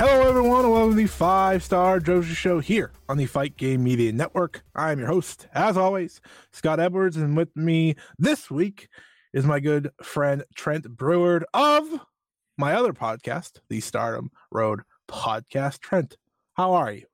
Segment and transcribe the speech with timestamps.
[0.00, 3.84] Hello, everyone, and welcome to the Five Star Joshi Show here on the Fight Game
[3.84, 4.64] Media Network.
[4.74, 8.88] I am your host, as always, Scott Edwards, and with me this week
[9.34, 11.86] is my good friend Trent Breward of
[12.56, 15.80] my other podcast, the Stardom Road Podcast.
[15.80, 16.16] Trent,
[16.54, 17.09] how are you?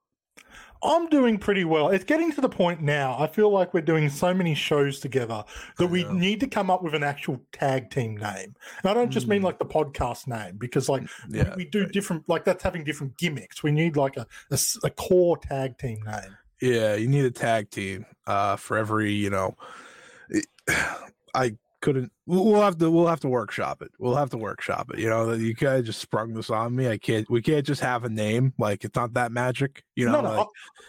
[0.82, 1.88] I'm doing pretty well.
[1.88, 3.16] It's getting to the point now.
[3.18, 5.44] I feel like we're doing so many shows together
[5.78, 8.54] that we need to come up with an actual tag team name.
[8.82, 9.44] And I don't just mean Mm.
[9.44, 13.16] like the podcast name because like we- Yeah, we, do different like that's having different
[13.18, 13.62] gimmicks.
[13.62, 14.26] We need like a
[14.84, 16.36] a core tag team name.
[16.60, 19.56] Yeah, you need a tag team uh, for every, you know.
[21.34, 21.56] I
[21.86, 22.10] couldn't.
[22.26, 22.90] We'll have to.
[22.90, 23.92] We'll have to workshop it.
[24.00, 24.98] We'll have to workshop it.
[24.98, 26.88] You know, you kind of just sprung this on me.
[26.88, 27.30] I can't.
[27.30, 28.54] We can't just have a name.
[28.58, 29.84] Like it's not that magic.
[29.94, 30.46] You know, no, no, like,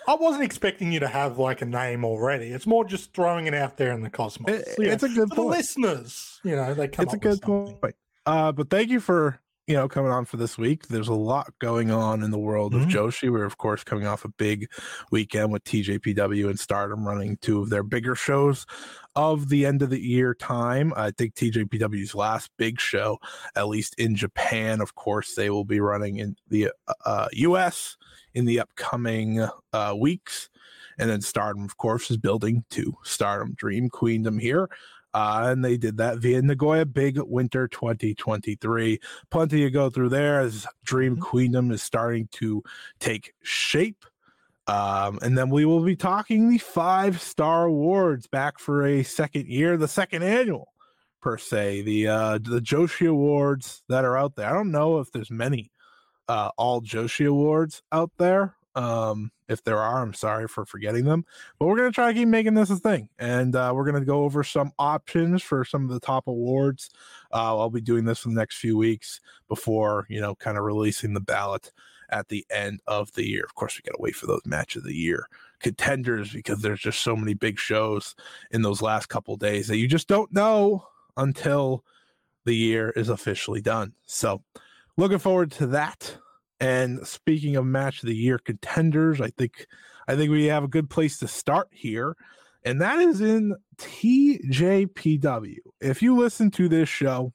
[0.08, 2.48] I, I wasn't expecting you to have like a name already.
[2.48, 4.50] It's more just throwing it out there in the cosmos.
[4.50, 5.50] it- know, it's a good for the point.
[5.50, 7.96] listeners, you know, they come it's a good point.
[8.26, 10.88] Uh, but thank you for you know coming on for this week.
[10.88, 12.92] There's a lot going on in the world of Mhm.
[12.92, 13.30] Joshi.
[13.32, 14.70] We're of course coming off a big
[15.12, 18.66] weekend with TJPW and Stardom running two of their bigger shows
[19.16, 20.94] of the end of the year time.
[20.96, 23.18] I think TJPW's last big show,
[23.56, 24.80] at least in Japan.
[24.80, 26.72] Of course, they will be running in the
[27.06, 27.98] uh, U.S.
[28.34, 30.50] in the upcoming uh, weeks.
[31.00, 34.68] And then Stardom, of course, is building to Stardom Dream Queendom here.
[35.18, 39.00] Uh, and they did that via Nagoya Big Winter 2023.
[39.32, 41.22] Plenty to go through there as Dream Mhm.
[41.22, 42.62] Queendom is starting to
[43.00, 44.06] take shape.
[44.68, 49.48] Um, and then we will be talking the five star awards back for a second
[49.48, 50.68] year, the second annual
[51.20, 54.48] per se, the uh the Joshi awards that are out there.
[54.48, 55.72] I don't know if there's many
[56.28, 58.57] uh all Joshi awards out there.
[58.78, 61.26] Um, if there are, I'm sorry for forgetting them,
[61.58, 64.24] but we're gonna try to keep making this a thing, and uh, we're gonna go
[64.24, 66.90] over some options for some of the top awards.
[67.34, 70.64] Uh, I'll be doing this for the next few weeks before you know, kind of
[70.64, 71.72] releasing the ballot
[72.10, 73.44] at the end of the year.
[73.44, 75.28] Of course, we got to wait for those match of the year
[75.60, 78.16] contenders because there's just so many big shows
[78.52, 80.86] in those last couple days that you just don't know
[81.18, 81.84] until
[82.46, 83.94] the year is officially done.
[84.06, 84.44] So,
[84.98, 86.18] looking forward to that.
[86.60, 89.68] And speaking of match of the year contenders, I think
[90.08, 92.16] I think we have a good place to start here,
[92.64, 95.58] and that is in TJPW.
[95.82, 97.34] If you listen to this show,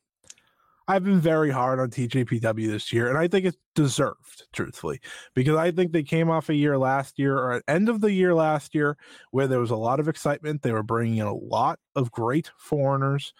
[0.88, 5.00] I've been very hard on TJPW this year, and I think it's deserved, truthfully,
[5.34, 8.12] because I think they came off a year last year or at end of the
[8.12, 8.96] year last year
[9.30, 10.62] where there was a lot of excitement.
[10.62, 13.32] They were bringing in a lot of great foreigners,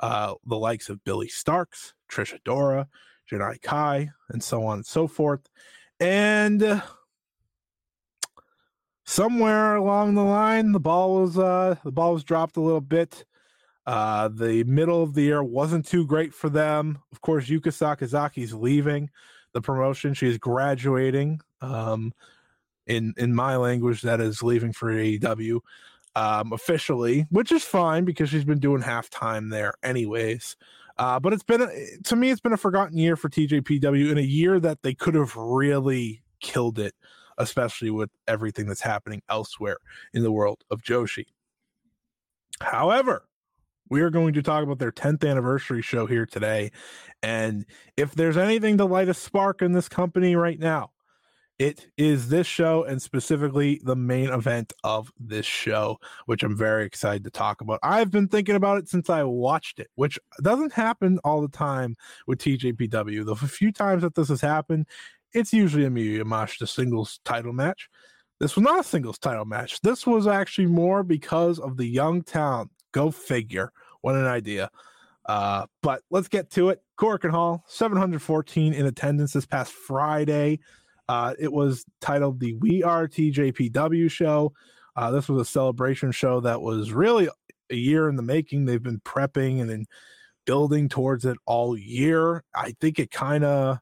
[0.00, 2.86] uh, the likes of Billie Starkz, Trish Adora,
[3.30, 5.48] Janai Kai, and so on and so forth.
[6.00, 6.80] And uh,
[9.04, 13.24] somewhere along the line, the ball was uh, the ball was dropped a little bit.
[13.86, 16.98] Uh, the middle of the year wasn't too great for them.
[17.12, 19.10] Of course, Yuka Sakazaki's leaving
[19.52, 20.12] the promotion.
[20.14, 21.40] She's graduating.
[21.60, 22.12] Um,
[22.86, 25.60] in in my language, that is leaving for AEW
[26.16, 30.56] um, officially, which is fine because she's been doing halftime there anyways.
[30.98, 31.68] Uh, but it's been a,
[32.04, 35.14] to me, it's been a forgotten year for TJPW in a year that they could
[35.14, 36.94] have really killed it
[37.38, 39.78] especially with everything that's happening elsewhere
[40.12, 41.26] in the world of Joshi.
[42.60, 43.28] However,
[43.88, 46.72] we are going to talk about their 10th anniversary show here today.
[47.22, 47.66] And
[47.96, 50.90] if there's anything to light a spark in this company right now,
[51.58, 56.84] it is this show and specifically the main event of this show, which I'm very
[56.84, 57.80] excited to talk about.
[57.82, 61.96] I've been thinking about it since I watched it, which doesn't happen all the time
[62.26, 63.24] with TJPW.
[63.24, 64.86] The few times that this has happened,
[65.32, 67.88] it's usually a Miyu Yamashita singles title match.
[68.38, 69.80] This was not a singles title match.
[69.80, 72.70] This was actually more because of the young talent.
[72.92, 73.72] Go figure.
[74.02, 74.70] What an idea.
[75.24, 76.82] Uh, but let's get to it.
[76.98, 80.60] Korakuen Hall, 714 in attendance this past Friday.
[81.08, 84.52] Uh, it was titled the We Are TJPW show.
[84.96, 87.28] Uh, this was a celebration show that was really
[87.70, 88.64] a year in the making.
[88.64, 89.86] They've been prepping and then
[90.46, 92.42] building towards it all year.
[92.54, 93.78] I think it kind of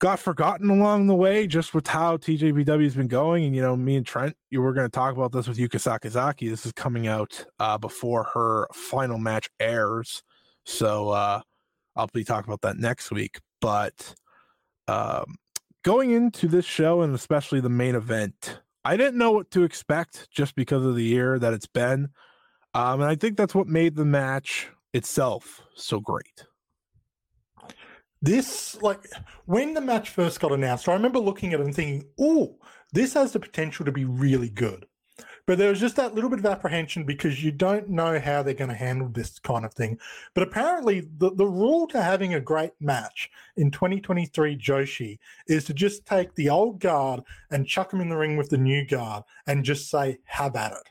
[0.00, 3.44] got forgotten along the way just with how TJPW has been going.
[3.44, 5.80] And, you know, me and Trent, you were going to talk about this with Yuka
[5.80, 6.50] Sakazaki.
[6.50, 10.22] This is coming out uh, before her final match airs.
[10.66, 11.40] So uh,
[11.96, 13.40] I'll be talking about that next week.
[13.60, 14.14] But
[14.88, 15.36] um,
[15.84, 20.28] going into this show and especially the main event, I didn't know what to expect
[20.30, 22.08] just because of the year that it's been.
[22.74, 26.46] Um, and I think that's what made the match itself so great.
[28.20, 29.06] This, like,
[29.44, 32.56] when the match first got announced, I remember looking at it and thinking, oh,
[32.92, 34.86] this has the potential to be really good.
[35.46, 38.54] But there was just that little bit of apprehension because you don't know how they're
[38.54, 39.98] going to handle this kind of thing.
[40.32, 45.74] But apparently, the, the rule to having a great match in 2023 Joshi is to
[45.74, 47.20] just take the old guard
[47.50, 50.72] and chuck them in the ring with the new guard and just say, have at
[50.72, 50.90] it.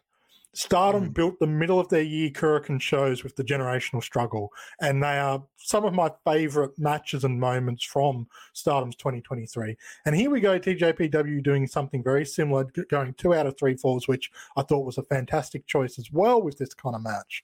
[0.53, 1.13] Stardom mm.
[1.13, 5.43] built the middle of their year Korakuen shows with the generational struggle, and they are
[5.57, 9.75] some of my favorite matches and moments from Stardom's 2023.
[10.05, 14.07] And here we go, TJPW doing something very similar, going two out of three falls,
[14.07, 17.43] which I thought was a fantastic choice as well with this kind of match.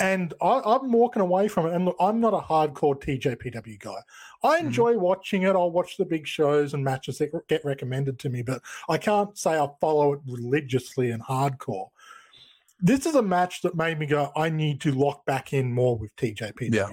[0.00, 1.74] And I, am walking away from it.
[1.74, 3.98] And look, I'm not a hardcore TJPW guy.
[4.44, 4.66] I mm.
[4.66, 5.00] enjoy mm.
[5.00, 5.56] watching it.
[5.56, 9.36] I'll watch the big shows and matches that get recommended to me, but I can't
[9.36, 11.88] say I follow it religiously and hardcore
[12.80, 15.96] this is a match that made me go, I need to lock back in more
[15.96, 16.72] with TJPW.
[16.72, 16.88] Yeah.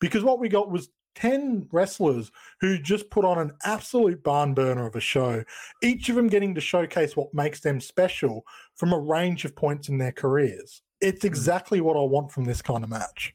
[0.00, 4.86] Because what we got was 10 wrestlers who just put on an absolute barn burner
[4.86, 5.42] of a show,
[5.82, 8.44] each of them getting to showcase what makes them special
[8.76, 10.82] from a range of points in their careers.
[11.00, 11.28] It's mm.
[11.28, 13.34] exactly what I want from this kind of match.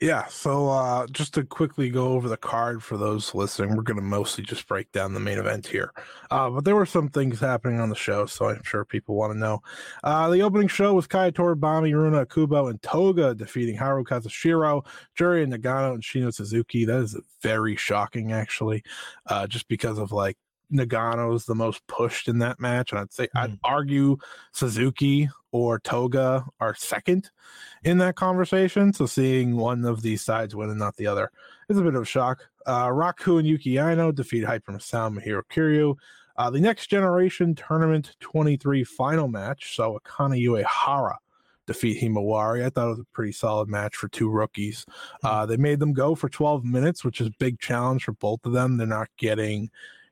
[0.00, 3.96] Yeah, so uh, just to quickly go over the card for those listening, we're going
[3.96, 5.92] to mostly just break down the main event here.
[6.30, 9.32] Uh, but there were some things happening on the show, so I'm sure people want
[9.32, 9.60] to know.
[10.04, 14.84] Uh, the opening show was Kagetora, Bami, Runa, Kubo, and Toga defeating Haru Kazashiro,
[15.18, 16.84] and Nagano, and Shino Suzuki.
[16.84, 18.84] That is very shocking, actually,
[19.26, 20.38] uh, just because of like
[20.72, 23.40] Nagano's the most pushed in that match, and I'd say mm.
[23.40, 24.16] I'd argue
[24.52, 27.30] Suzuki or Toga are second
[27.84, 28.92] in that conversation.
[28.92, 31.30] So seeing one of these sides win and not the other
[31.68, 32.40] is a bit of a shock.
[32.66, 35.96] Uh, Raku and Yuki Aino defeat Hyper Misao Mahiro Kiryu.
[36.36, 41.16] Uh, the next generation tournament 23 final match saw Akane Uehara
[41.66, 42.64] defeat Himawari.
[42.64, 44.84] I thought it was a pretty solid match for two rookies.
[45.22, 48.44] Uh, they made them go for 12 minutes, which is a big challenge for both
[48.44, 48.76] of them.
[48.76, 49.70] They're not getting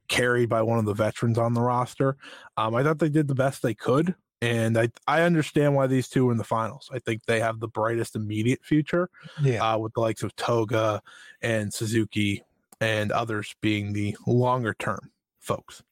[0.09, 2.17] carried by one of the veterans on the roster.
[2.57, 6.09] Um, I thought they did the best they could, and I I understand why these
[6.09, 6.91] two are in the finals.
[6.93, 9.09] I think they have the brightest immediate future,
[9.43, 11.03] yeah, uh, with the likes of Toga
[11.43, 12.43] and Suzuki
[12.81, 15.83] and others being the longer term folks.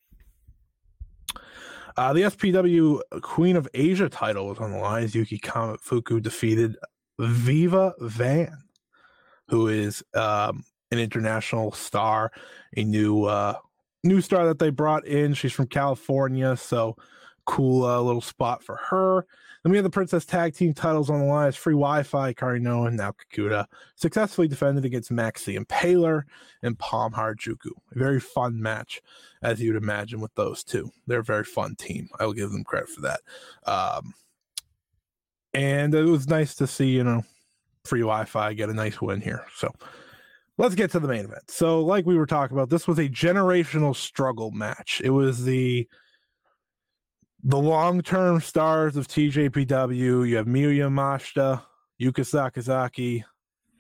[1.97, 6.77] Uh, the SPW Queen of Asia title was on the line as Yuki Kamifuku defeated
[7.21, 8.65] Viva Van,
[9.49, 12.33] who is um, an international star,
[12.77, 13.55] a new uh,
[14.05, 15.35] new star that they brought in.
[15.35, 16.97] She's from California, so
[17.47, 19.27] cool uh, little spot for her.
[19.63, 21.49] Then we have the Princess Tag Team titles on the line.
[21.49, 23.65] It's free Wi-Fi, Karino and Nao Kakuta
[23.97, 26.25] successfully defended against Max the Impaler
[26.63, 27.71] and Pom Harajuku.
[27.95, 29.01] A very fun match,
[29.43, 30.91] as you'd imagine, with those two.
[31.07, 32.11] They're a very fun team.
[32.21, 33.21] I will give them credit for that.
[33.67, 34.13] Um,
[35.55, 37.23] and it was nice to see, you know,
[37.85, 39.47] free Wi-Fi get a nice win here.
[39.57, 39.73] So
[40.59, 41.51] let's get to the main event.
[41.51, 45.01] So, like we were talking about, this was a generational struggle match.
[45.05, 45.89] It was the
[47.43, 50.29] the long term stars of TJPW.
[50.29, 51.63] You have Miyu Yamashita,
[52.01, 53.23] Yuka Sakazaki,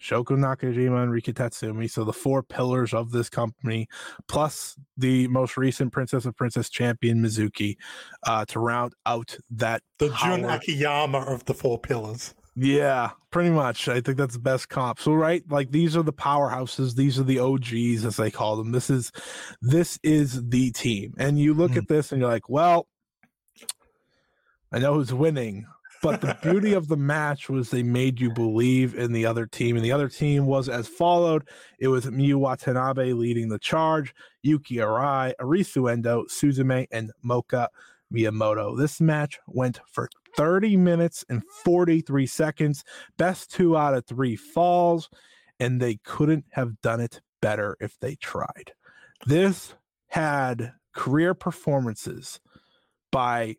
[0.01, 1.91] Shoko Nakajima, and Rika Tatsumi.
[1.91, 3.89] So the four pillars of this company,
[4.29, 7.77] plus the most recent Princess of Princess champion Mizuki,
[8.27, 10.37] uh, to round out that the power.
[10.37, 12.35] Jun Akiyama of the four pillars.
[12.57, 13.89] Yeah, pretty much.
[13.89, 15.01] I think that's the best comp.
[15.01, 18.71] So right, like these are the powerhouses, these are the OGs as they call them.
[18.71, 19.11] This is
[19.61, 21.15] this is the team.
[21.19, 21.79] And you look Mm.
[21.79, 22.87] at this and you're like, well,
[24.73, 25.67] I know who's winning,
[26.03, 29.75] but the beauty of the match was they made you believe in the other team.
[29.77, 31.49] And the other team was as followed.
[31.81, 37.69] It was Miyu Watanabe leading the charge, Yuki Arai, Arisu Endo, Suzume, and Moka
[38.13, 38.77] Miyamoto.
[38.79, 42.85] This match went for 30 minutes and 43 seconds.
[43.17, 45.09] Best two out of three falls,
[45.61, 48.73] and they couldn't have done it better if they tried.
[49.27, 49.75] This
[50.09, 52.41] had career performances
[53.11, 53.57] by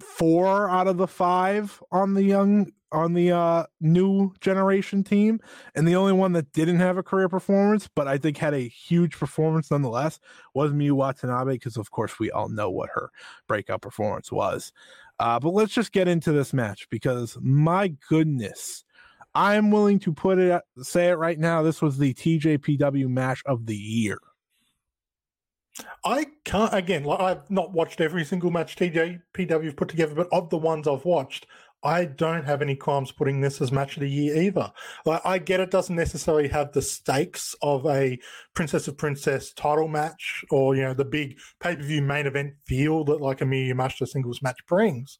[0.00, 5.40] four out of the five on the young on the uh new generation team
[5.74, 8.68] and the only one that didn't have a career performance but i think had a
[8.68, 10.18] huge performance nonetheless
[10.54, 13.10] was miyu watanabe because of course we all know what her
[13.46, 14.72] breakout performance was
[15.18, 18.84] uh but let's just get into this match because my goodness
[19.34, 23.66] i'm willing to put it say it right now this was the tjpw match of
[23.66, 24.18] the year
[26.04, 27.04] I can't again.
[27.04, 31.04] Like I've not watched every single match TJPW put together, but of the ones I've
[31.04, 31.46] watched,
[31.82, 34.72] I don't have any qualms putting this as match of the year either.
[35.06, 38.18] Like I get it doesn't necessarily have the stakes of a
[38.54, 42.54] Princess of Princess title match or you know the big pay per view main event
[42.66, 45.18] feel that like a Miyu Yamashita singles match brings.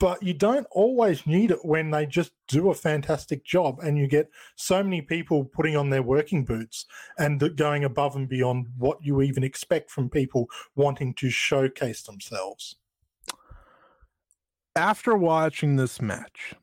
[0.00, 4.08] But you don't always need it when they just do a fantastic job and you
[4.08, 6.84] get so many people putting on their working boots
[7.16, 12.76] and going above and beyond what you even expect from people wanting to showcase themselves.
[14.76, 16.54] After watching this match,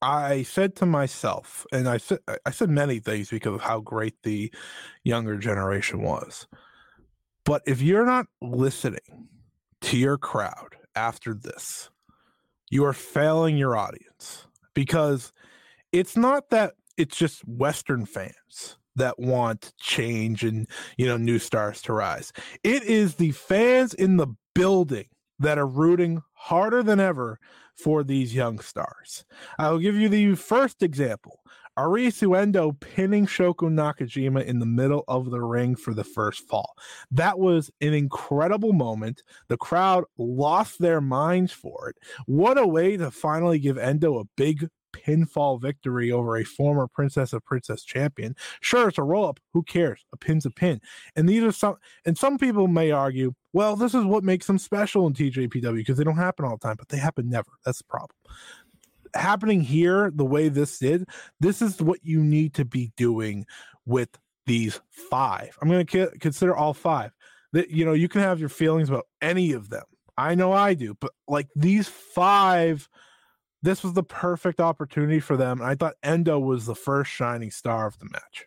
[0.00, 4.22] I said to myself, and I said I said many things because of how great
[4.22, 4.52] the
[5.02, 6.46] younger generation was.
[7.44, 9.28] But if you're not listening
[9.80, 11.90] to your crowd after this,
[12.70, 15.32] you are failing your audience because
[15.92, 21.82] it's not that it's just Western fans that want change and you know new stars
[21.82, 22.32] to rise.
[22.62, 25.06] It is the fans in the building
[25.38, 27.38] that are rooting harder than ever
[27.74, 29.24] for these young stars.
[29.58, 31.40] I'll give you the first example.
[31.78, 36.74] Arisu Endo pinning Shoko Nakajima in the middle of the ring for the first fall.
[37.12, 39.22] That was an incredible moment.
[39.46, 41.96] The crowd lost their minds for it.
[42.26, 47.32] What a way to finally give Endo a big pinfall victory over a former Princess
[47.32, 48.34] of Princess champion.
[48.60, 49.40] Sure, it's a roll up.
[49.52, 50.04] Who cares?
[50.12, 50.80] A pin's a pin.
[51.16, 54.58] And these are some, and some people may argue, well, this is what makes them
[54.58, 57.50] special in TJPW because they don't happen all the time, but they happen never.
[57.64, 58.16] That's the problem.
[59.14, 61.08] Happening here, the way this did,
[61.40, 63.46] this is what you need to be doing
[63.86, 64.10] with
[64.46, 65.56] these five.
[65.60, 67.12] I'm going to consider all five.
[67.52, 69.84] That you know, you can have your feelings about any of them.
[70.18, 72.88] I know I do, but like these five,
[73.62, 75.60] this was the perfect opportunity for them.
[75.60, 78.46] And I thought Endo was the first shining star of the match.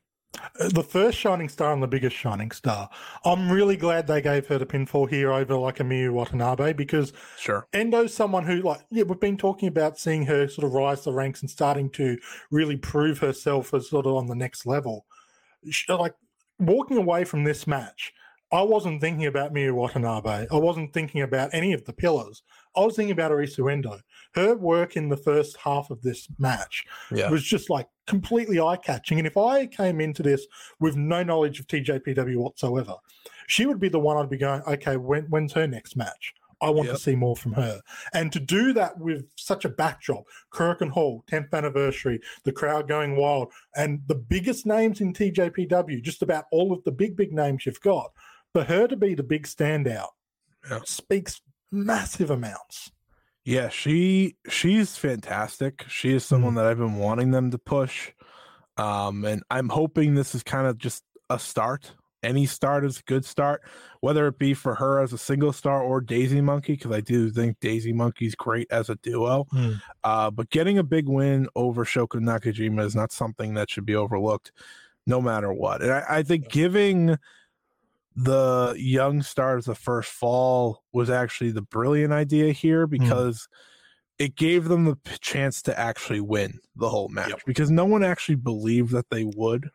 [0.59, 2.89] Uh, The first shining star and the biggest shining star.
[3.25, 7.11] I'm really glad they gave her the pinfall here over like a Miyu Watanabe because
[7.37, 7.67] Sure.
[7.73, 11.11] Endo's someone who, like, yeah, we've been talking about seeing her sort of rise the
[11.11, 12.17] ranks and starting to
[12.49, 15.05] really prove herself as sort of on the next level.
[15.69, 16.15] Sh- Like,
[16.59, 18.13] walking away from this match,
[18.53, 20.47] I wasn't thinking about Miyu Watanabe.
[20.51, 22.43] I wasn't thinking about any of the pillars.
[22.75, 23.99] I was thinking about Arisu Endo.
[24.33, 27.29] Her work in the first half of this match Yeah.
[27.29, 29.17] was just like completely eye catching.
[29.17, 30.45] And if I came into this
[30.79, 32.95] with no knowledge of TJPW whatsoever,
[33.47, 36.33] she would be the one I'd be going, okay, when, when's her next match?
[36.63, 36.95] I want Yep.
[36.95, 37.81] to see more from her.
[38.13, 43.15] And to do that with such a backdrop, Korakuen Hall, 10th anniversary, the crowd going
[43.15, 47.65] wild, and the biggest names in TJPW, just about all of the big, big names
[47.65, 48.11] you've got,
[48.53, 50.09] for her to be the big standout
[50.69, 50.81] Yeah.
[50.85, 52.91] speaks massive amounts.
[53.43, 55.83] Yeah, she she's fantastic.
[55.87, 58.11] She is someone that I've been wanting them to push.
[58.77, 61.93] Um, and I'm hoping this is kind of just a start.
[62.23, 63.63] Any start is a good start,
[63.99, 67.31] whether it be for her as a single star or Daisy Monkey, because I do
[67.31, 69.47] think Daisy Monkey's great as a duo.
[69.49, 69.71] Hmm.
[70.03, 73.95] Uh, but getting a big win over Shoko Nakajima is not something that should be
[73.95, 74.51] overlooked,
[75.07, 75.81] no matter what.
[75.81, 77.17] And I, I think giving
[78.15, 82.91] the young stars the first fall was actually the brilliant idea here hmm.
[82.91, 83.47] because
[84.19, 87.41] it gave them the chance to actually win the whole match Yep.
[87.45, 89.69] because no one actually believed that they would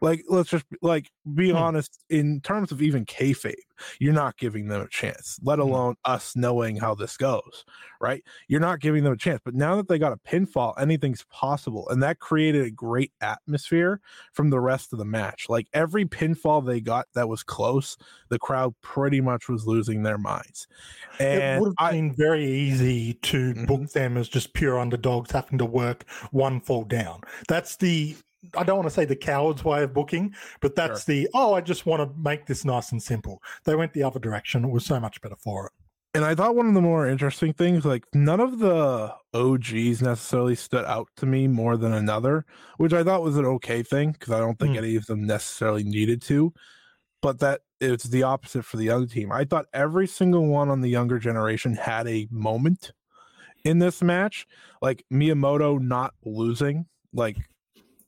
[0.00, 1.68] Like, let's just like be Hmm.
[1.68, 1.98] honest.
[2.08, 3.54] In terms of even kayfabe,
[4.00, 5.38] you're not giving them a chance.
[5.42, 5.78] Let Hmm.
[5.78, 7.64] alone us knowing how this goes,
[8.00, 8.22] right?
[8.48, 9.40] You're not giving them a chance.
[9.44, 14.00] But now that they got a pinfall, anything's possible, and that created a great atmosphere
[14.32, 15.46] from the rest of the match.
[15.48, 17.96] Like every pinfall they got that was close,
[18.28, 20.66] the crowd pretty much was losing their minds.
[21.18, 23.66] it would have I, been very easy to Mhm.
[23.66, 27.20] book them as just pure underdogs having to work one fall down.
[27.48, 28.16] That's the
[28.56, 31.60] I don't want to say the coward's way of booking, but that's the oh, I
[31.60, 33.42] just want to make this nice and simple.
[33.64, 34.64] They went the other direction.
[34.64, 35.72] It was so much better for it.
[36.14, 40.54] and I thought one of the more interesting things, like none of the OGs necessarily
[40.54, 42.44] stood out to me more than another,
[42.78, 44.78] which I thought was an okay thing because I don't think Mm.
[44.78, 46.52] any of them necessarily needed to.
[47.20, 49.30] But that it's the opposite for the young team.
[49.32, 52.92] I thought every single one on the younger generation had a moment
[53.64, 54.46] in this match,
[54.80, 57.36] like Miyamoto not losing, like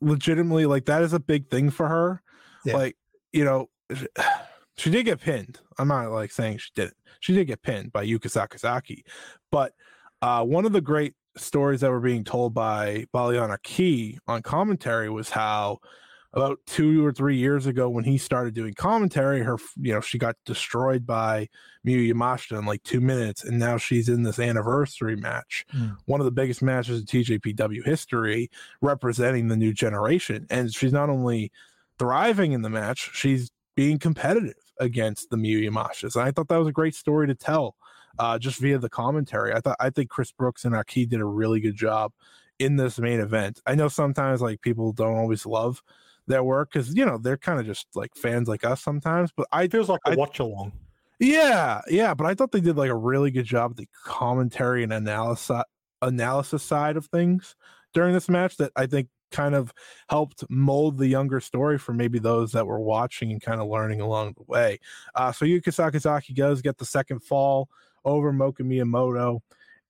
[0.00, 2.22] legitimately, like that is a big thing for her.
[2.64, 2.76] Yeah.
[2.76, 2.96] Like,
[3.32, 3.68] you know,
[4.76, 5.58] she did get pinned.
[5.78, 6.96] I'm not like saying she didn't.
[7.20, 9.02] She did get pinned by Yuka Sakazaki.
[9.50, 9.74] But
[10.22, 15.08] uh, one of the great stories that were being told by Baliana Key on commentary
[15.08, 15.78] was how
[16.32, 20.16] about two or three years ago when he started doing commentary, her you know, she
[20.18, 21.48] got destroyed by
[21.84, 25.96] Miyu Yamashita in like two minutes, and now she's in this anniversary match, Mm.
[26.06, 28.48] one of the biggest matches in TJPW history,
[28.80, 30.46] representing the new generation.
[30.50, 31.50] And she's not only
[31.98, 36.14] thriving in the match, she's being competitive against the Miyu Yamashitas.
[36.14, 37.76] And I thought that was a great story to tell
[38.18, 39.52] uh, just via the commentary.
[39.52, 42.12] I thought I think Chris Brooks and Aki did a really good job
[42.58, 43.60] in this main event.
[43.66, 45.82] I know sometimes like people don't always love
[46.26, 49.46] their work because you know they're kind of just like fans like us sometimes, but
[49.52, 50.72] I It feels like a watch along.
[51.18, 54.82] yeah, yeah, but I thought they did like a really good job of the commentary
[54.82, 55.62] and analysis
[56.02, 57.54] analysis side of things
[57.92, 59.72] during this match that I think kind of
[60.08, 64.00] helped mold the younger story for maybe those that were watching and kind of learning
[64.00, 64.78] along the way.
[65.14, 67.68] Uh, so Yuka Sakazaki does get the second fall
[68.04, 69.40] over Moka Miyamoto,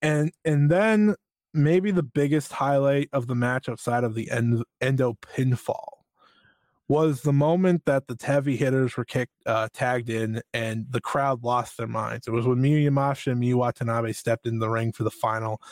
[0.02, 1.14] and and then
[1.54, 5.99] maybe the biggest highlight of the match outside of the end, endo pinfall
[6.90, 11.44] was the moment that the heavy hitters were kicked, uh, tagged in, and the crowd
[11.44, 12.26] lost their minds.
[12.26, 15.62] It was when Miyu Yamashita and Miyu Watanabe stepped in the ring for the final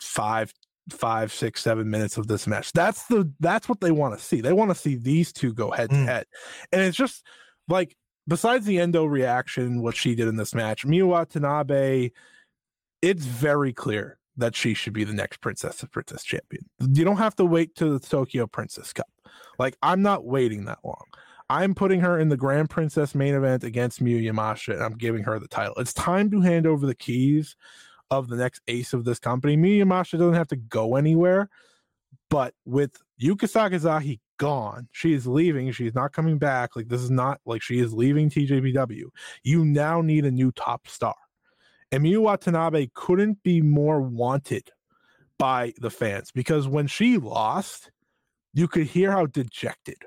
[0.00, 0.52] five,
[0.88, 2.72] five, six, seven minutes of this match.
[2.72, 4.40] That's the that's what they want to see.
[4.40, 6.06] They want to see these two go head to Mm.
[6.06, 6.26] head,
[6.72, 7.24] and it's just
[7.68, 12.10] like besides the endo reaction, what she did in this match, Miyu Watanabe,
[13.00, 16.64] it's very clear that she should be the next Princess of Princess champion.
[16.80, 19.06] You don't have to wait to the Tokyo Princess Cup.
[19.58, 21.04] Like I'm not waiting that long.
[21.48, 25.24] I'm putting her in the Grand Princess main event against Miyu Yamashita, and I'm giving
[25.24, 25.74] her the title.
[25.78, 27.56] It's time to hand over the keys
[28.10, 29.56] of the next ace of this company.
[29.56, 31.48] Miyu Yamashita doesn't have to go anywhere,
[32.28, 35.70] but with Yuka Sakazaki gone, she is leaving.
[35.72, 36.76] She's not coming back.
[36.76, 39.04] Like this is not like she is leaving TJPW.
[39.42, 41.16] You now need a new top star.
[41.92, 44.70] And Miyu Watanabe couldn't be more wanted
[45.38, 47.90] by the fans because when she lost,
[48.52, 49.98] you could hear how dejected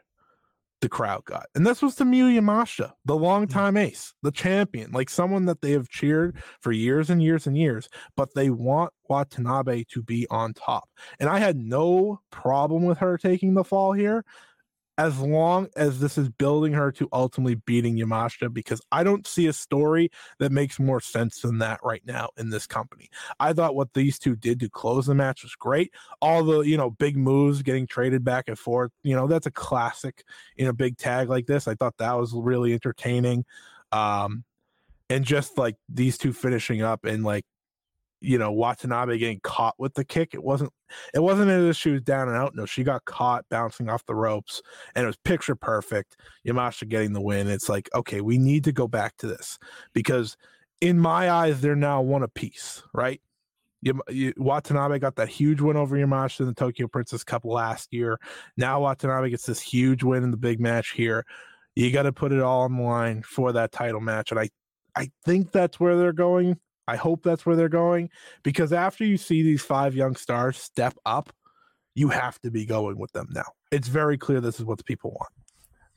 [0.83, 1.45] the crowd got.
[1.55, 3.21] And this was to Miyu Yamashita, the mm.
[3.21, 7.57] longtime ace, the champion, like someone that they have cheered for years and years and
[7.57, 10.89] years, but they want Watanabe to be on top.
[11.21, 14.25] And I had no problem with her taking the fall here
[14.97, 19.47] as long as this is building her to ultimately beating Yamashita because I don't see
[19.47, 23.09] a story that makes more sense than that right now in this company.
[23.39, 25.93] I thought what these two did to close the match was great.
[26.21, 29.51] All the, you know, big moves getting traded back and forth, you know, that's a
[29.51, 30.23] classic
[30.57, 31.67] in a big tag like this.
[31.67, 33.45] I thought that was really entertaining.
[33.91, 34.43] Um
[35.09, 37.45] and just like these two finishing up and like
[38.23, 40.33] you know Watanabe getting caught with the kick.
[40.33, 40.71] It wasn't
[41.13, 42.55] it wasn't as if she was down and out.
[42.55, 44.61] No, she got caught bouncing off the ropes
[44.95, 46.15] and it was picture perfect.
[46.47, 47.49] Yamashita getting the win.
[47.49, 49.59] It's like, okay, we need to go back to this
[49.93, 50.37] because
[50.79, 53.21] in my eyes, they're now one apiece, right?
[53.81, 57.93] Yam- you, Watanabe got that huge win over Yamashita in the Tokyo Princess Cup last
[57.93, 58.19] year.
[58.55, 61.25] Now Watanabe gets this huge win in the big match here.
[61.75, 64.49] You got to put it all on the line for that title match, and I,
[64.95, 66.59] I think that's where they're going.
[66.87, 68.09] I hope that's where they're going
[68.43, 71.33] because after you see these five young stars step up,
[71.95, 73.45] you have to be going with them now.
[73.71, 75.31] It's very clear this is what the people want.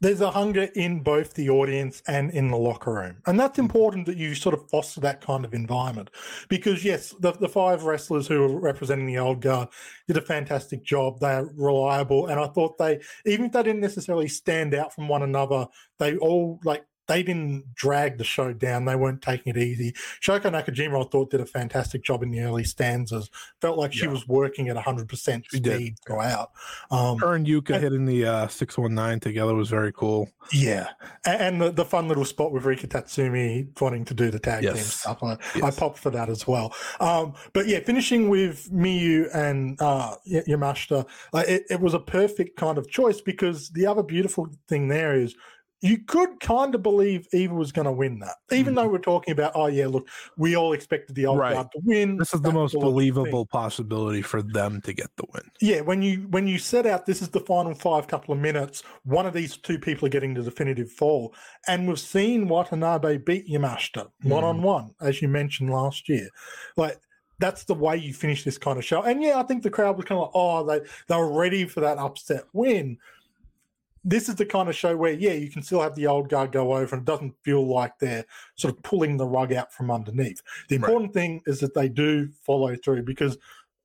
[0.01, 3.17] There's a hunger in both the audience and in the locker room.
[3.27, 3.63] And that's mm-hmm.
[3.63, 6.11] important that you sort of foster that kind of environment.
[6.51, 9.69] Because, yes, the, the five wrestlers who were representing the old guard
[10.07, 11.19] did a fantastic job.
[11.21, 12.27] They're reliable.
[12.27, 15.67] And I thought they, even if they didn't necessarily stand out from one another,
[15.99, 18.85] they all like they didn't drag the show down.
[18.85, 19.93] They weren't taking it easy.
[20.21, 23.31] Shoko Nakajima, I thought, did a fantastic job in the early stanzas.
[23.61, 24.11] Felt like she Yeah.
[24.13, 25.75] was working at 100% She did.
[25.75, 26.51] speed throughout.
[26.91, 30.31] Um, Her and Yuka and- hitting the uh, 619 together was very cool.
[30.53, 30.89] yeah.
[31.27, 34.63] A- And, the, the fun little spot with Rika Tatsumi wanting to do the tag
[34.63, 35.01] team Yes.
[35.01, 35.23] stuff.
[35.23, 36.75] I, I popped for that as well.
[37.01, 42.57] Um, but yeah, finishing with Miyu and uh, Yamashita, like it, it was a perfect
[42.57, 45.35] kind of choice because the other beautiful thing there is
[45.83, 48.77] you could kind of believe Eva was going to win that, even Mhm.
[48.77, 50.09] though we're talking about, oh yeah, look,
[50.39, 51.53] we all expected the old Right.
[51.55, 52.17] guard to win.
[52.17, 52.93] This is the most logical thing.
[52.95, 55.43] believable possibility for them to get the win.
[55.61, 58.83] Yeah, when you when you set out this is the final five couple of minutes,
[59.05, 61.35] one of these two people are getting the definitive fall.
[61.69, 66.29] And we've seen Watanabe beat Yamashita one on one, as you mentioned last year.
[66.79, 66.99] Like
[67.39, 69.03] that's the way you finish this kind of show.
[69.03, 71.67] And yeah, I think the crowd was kind of like, oh, they they were ready
[71.67, 72.97] for that upset win.
[74.09, 76.53] This is the kind of show where, yeah, you can still have the old guard
[76.53, 79.91] go over and it doesn't feel like they're sort of pulling the rug out from
[79.91, 80.41] underneath.
[80.69, 80.85] The Right.
[80.89, 83.37] important thing is that they do follow through because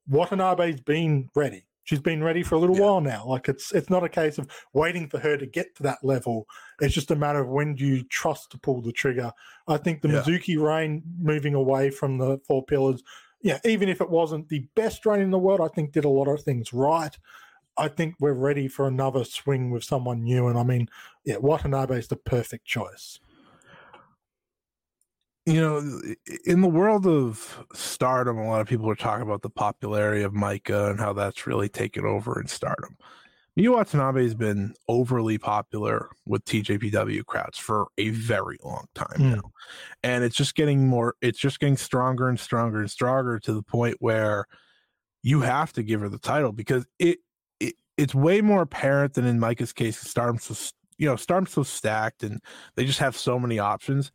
[0.07, 1.65] Watanabe's been ready.
[1.85, 2.83] She's been ready for a little Yeah.
[2.83, 3.25] while now.
[3.25, 6.47] Like it's it's not a case of waiting for her to get to that level.
[6.79, 9.31] It's just a matter of when do you trust to pull the trigger.
[9.67, 10.21] I think the Yeah.
[10.21, 13.01] Mizuki reign moving away from the four pillars,
[13.41, 16.09] yeah, even if it wasn't the best reign in the world, I think did a
[16.09, 17.17] lot of things right.
[17.77, 20.47] I think we're ready for another swing with someone new.
[20.47, 20.87] And I mean,
[21.25, 23.19] yeah, Watanabe is the perfect choice.
[25.47, 25.99] you know,
[26.45, 30.33] in the world of stardom, a lot of people are talking about the popularity of
[30.33, 32.95] Micah and how that's really taken over in stardom.
[33.57, 39.35] Miyu Watanabe has been overly popular with TJPW crowds for a very long time Mm.
[39.35, 39.51] now.
[40.03, 43.63] And it's just getting more, it's just getting stronger and stronger and stronger to the
[43.63, 44.45] point where
[45.23, 47.19] you have to give her the title because it, it
[48.01, 49.99] it's way more apparent than in Micah's case.
[49.99, 50.55] Stardom's so,
[50.97, 52.41] you know, Stardom's so stacked and
[52.75, 54.11] they just have so many options.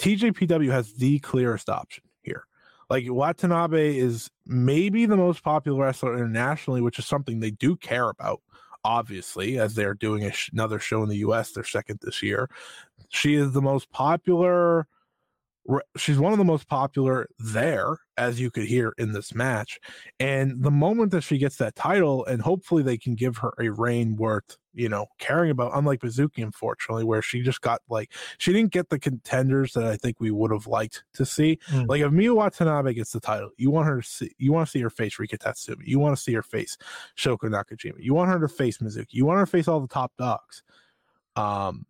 [0.00, 2.46] TJPW has the clearest option here.
[2.90, 8.08] Like Watanabe is maybe the most popular wrestler internationally, which is something they do care
[8.08, 8.40] about,
[8.84, 12.50] obviously, as they're doing sh- another show in the US, their second this year.
[13.08, 14.88] She is the most popular.
[15.96, 19.78] She's one of the most popular there, as you could hear in this match.
[20.18, 23.68] And the moment that she gets that title, and hopefully they can give her a
[23.68, 28.52] reign worth, you know, caring about, unlike Mizuki, unfortunately, where she just got like, she
[28.52, 31.58] didn't get the contenders that I think we would have liked to see.
[31.70, 31.86] Mm.
[31.86, 34.70] Like if Miyu Watanabe gets the title, you want her to see, you want to
[34.70, 36.78] see her face Rika Tatsumi, you want to see her face
[37.16, 39.88] Shoko Nakajima, you want her to face Mizuki, you want her to face all the
[39.88, 40.62] top dogs.
[41.36, 41.84] Um,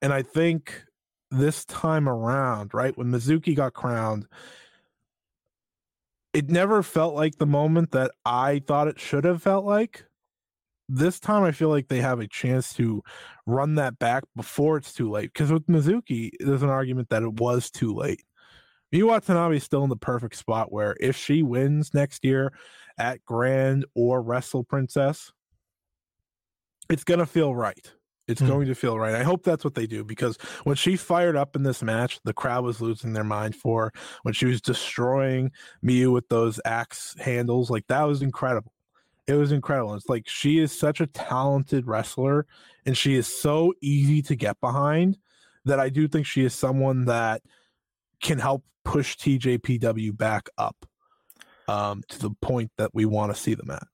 [0.00, 0.84] and I think
[1.30, 4.26] this time around, right when Mizuki got crowned,
[6.32, 10.04] it never felt like the moment that I thought it should have felt like.
[10.88, 13.02] This time, I feel like they have a chance to
[13.46, 15.32] run that back before it's too late.
[15.32, 18.24] Because with Mizuki, there's an argument that it was too late.
[18.92, 22.52] Miyu Watanabe is still in the perfect spot where if she wins next year
[22.98, 25.32] at Grand or Wrestle Princess,
[26.88, 27.92] it's gonna feel right.
[28.30, 28.46] It's Hmm.
[28.46, 29.14] going to feel right.
[29.14, 32.32] I hope that's what they do because when she fired up in this match, the
[32.32, 35.50] crowd was losing their mind for when she was destroying
[35.84, 37.70] Miyu with those axe handles.
[37.70, 38.72] Like that was incredible.
[39.26, 39.94] It was incredible.
[39.94, 42.46] It's like she is such a talented wrestler
[42.86, 45.18] and she is so easy to get behind
[45.64, 47.42] that I do think she is someone that
[48.22, 50.86] can help push TJPW back up
[51.68, 53.86] um, to the point that we want to see them at.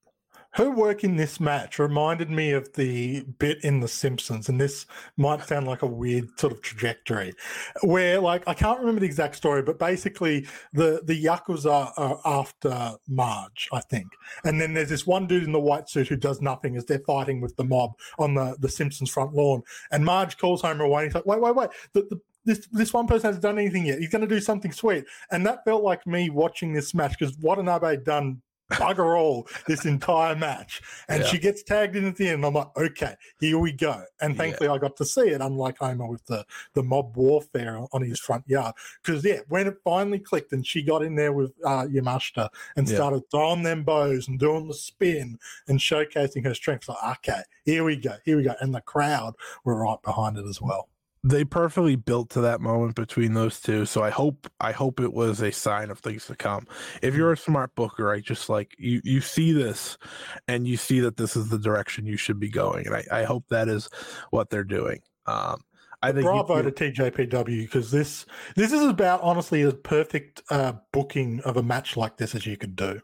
[0.56, 4.86] Her work in this match reminded me of the bit in The Simpsons, and this
[5.18, 7.34] might sound like a weird sort of trajectory,
[7.82, 12.94] where like I can't remember the exact story, but basically the the yakuza are after
[13.06, 14.06] Marge, I think,
[14.44, 17.00] and then there's this one dude in the white suit who does nothing as they're
[17.00, 21.02] fighting with the mob on the the Simpsons front lawn, and Marge calls Homer away.
[21.02, 21.68] And he's like, "Wait, wait, wait!
[21.92, 23.98] The, the, this this one person hasn't done anything yet.
[23.98, 27.36] He's going to do something sweet." And that felt like me watching this match because
[27.36, 30.82] Watanabe had done bugger all this entire match.
[31.08, 31.28] And Yeah.
[31.28, 32.44] she gets tagged in at the end.
[32.44, 34.02] I'm like, okay, here we go.
[34.20, 34.38] And Yeah.
[34.38, 38.18] thankfully I got to see it, unlike Homer with the, the mob warfare on his
[38.20, 38.74] front yard.
[39.02, 42.88] Because yeah, when it finally clicked and she got in there with uh, Yamashita and
[42.88, 42.96] Yeah.
[42.96, 47.84] started throwing them bows and doing the spin and showcasing her strength, like, okay, here
[47.84, 48.54] we go, here we go.
[48.60, 50.88] And the crowd were right behind it as well.
[51.24, 55.12] They perfectly built to that moment between those two so i hope i hope it
[55.12, 56.66] was a sign of things to come
[57.02, 59.98] if you're a smart booker i just like you you see this
[60.46, 63.24] and you see that this is the direction you should be going and i, I
[63.24, 63.88] hope that is
[64.30, 65.60] what they're doing um
[66.02, 70.42] i think you Bravo feel- to TJPW because this this is about honestly a perfect
[70.50, 73.00] uh, booking of a match like this as you could do.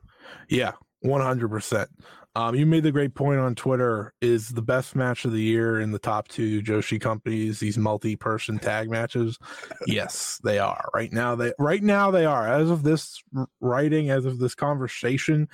[0.49, 1.89] yeah One hundred percent.
[2.35, 4.15] Um, you made the great point on Twitter.
[4.23, 7.61] Is the best match of the year in the top two Joshi companies?
[7.61, 9.39] These multi-person tag matches.
[9.87, 10.89] yes, they are.
[10.95, 12.49] Right now, they right now they are.
[12.49, 13.23] As of this
[13.61, 15.49] writing, as of this conversation,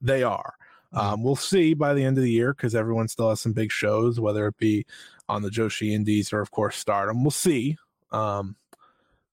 [0.00, 0.54] they are.
[0.92, 1.06] Mm-hmm.
[1.06, 3.70] Um, we'll see by the end of the year because everyone still has some big
[3.70, 4.86] shows, whether it be
[5.28, 7.22] on the Joshi Indies or, of course, Stardom.
[7.22, 7.76] We'll see.
[8.10, 8.56] Um,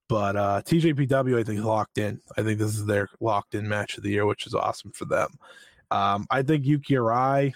[0.08, 2.20] but uh, TJPW, I think, is locked in.
[2.38, 5.06] I think this is their locked in match of the year, which is awesome for
[5.06, 5.40] them.
[5.92, 7.54] Um, I think Yuki Arai,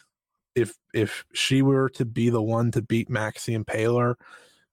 [0.54, 4.15] if if she were to be the one to beat Max the Impaler,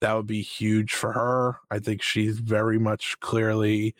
[0.00, 1.58] that would be huge for her.
[1.70, 3.94] I think she's very much clearly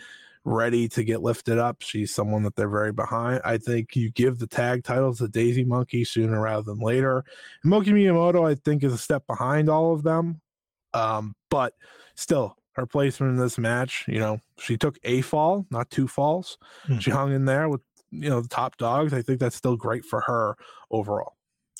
[0.45, 1.83] ready to get lifted up.
[1.83, 3.41] She's someone that they're very behind.
[3.45, 7.25] I think you give the tag titles to Daisy Monkey sooner rather than later.
[7.65, 10.41] Moka Miyamoto, I think, is a step behind all of them.
[10.95, 11.75] Um, but
[12.17, 16.59] still, her placement in this match, you know, she took a fall, not two falls.
[16.85, 16.99] Mm-hmm.
[16.99, 19.13] She hung in there with you know the top dogs.
[19.13, 20.57] I think that's still great for her
[20.91, 21.37] overall.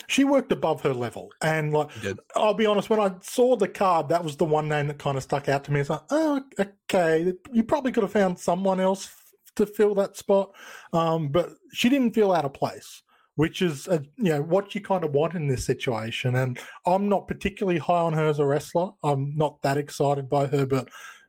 [0.09, 1.91] She worked above her level, and like
[2.35, 5.17] I'll be honest, when I saw the card, that was the one name that kind
[5.17, 5.81] of stuck out to me.
[5.81, 9.11] It's like, oh, okay, you probably could have found someone else
[9.57, 10.55] to fill that spot,
[10.93, 13.03] um, but she didn't feel out of place
[13.37, 16.37] which is you know what you kind of want in this situation.
[16.37, 18.91] And I'm not particularly high on her as a wrestler.
[19.03, 20.89] I'm not that excited by her, but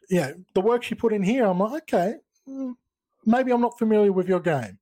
[0.09, 2.15] yeah, the work she put in here, I'm like, okay,
[2.47, 2.73] mm,
[3.25, 4.77] maybe I'm not familiar with your game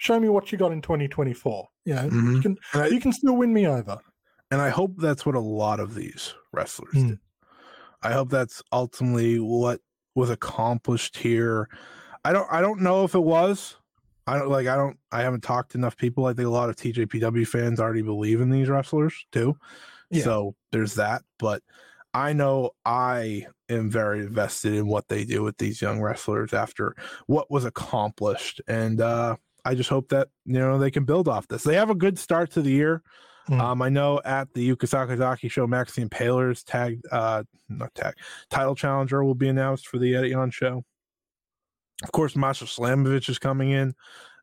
[0.00, 1.68] show me what you got in 2024.
[1.84, 2.34] You know, mm-hmm.
[2.34, 3.98] you can I, you can still win me over.
[4.50, 7.08] And I hope that's what a lot of these wrestlers mm.
[7.10, 7.18] did.
[8.02, 9.80] I hope that's ultimately what
[10.14, 11.68] was accomplished here.
[12.24, 13.76] I don't I don't know if it was.
[14.26, 16.24] I don't like I don't I haven't talked to enough people.
[16.24, 19.56] I think a lot of TJPW fans already believe in these wrestlers too.
[20.10, 20.24] Yeah.
[20.24, 21.22] So there's that.
[21.38, 21.62] But
[22.14, 26.96] I know I am very invested in what they do with these young wrestlers after
[27.26, 28.62] what was accomplished.
[28.66, 31.62] And uh I just hope that you know they can build off this.
[31.62, 33.02] They have a good start to the year.
[33.48, 33.60] Mm.
[33.60, 38.14] Um, I know at the Yuka Sakazaki show, Max the Impaler's tag, uh, not tag,
[38.50, 40.84] title challenger will be announced for the Eddie on show.
[42.02, 43.94] Of course, Masha Slamovich is coming in,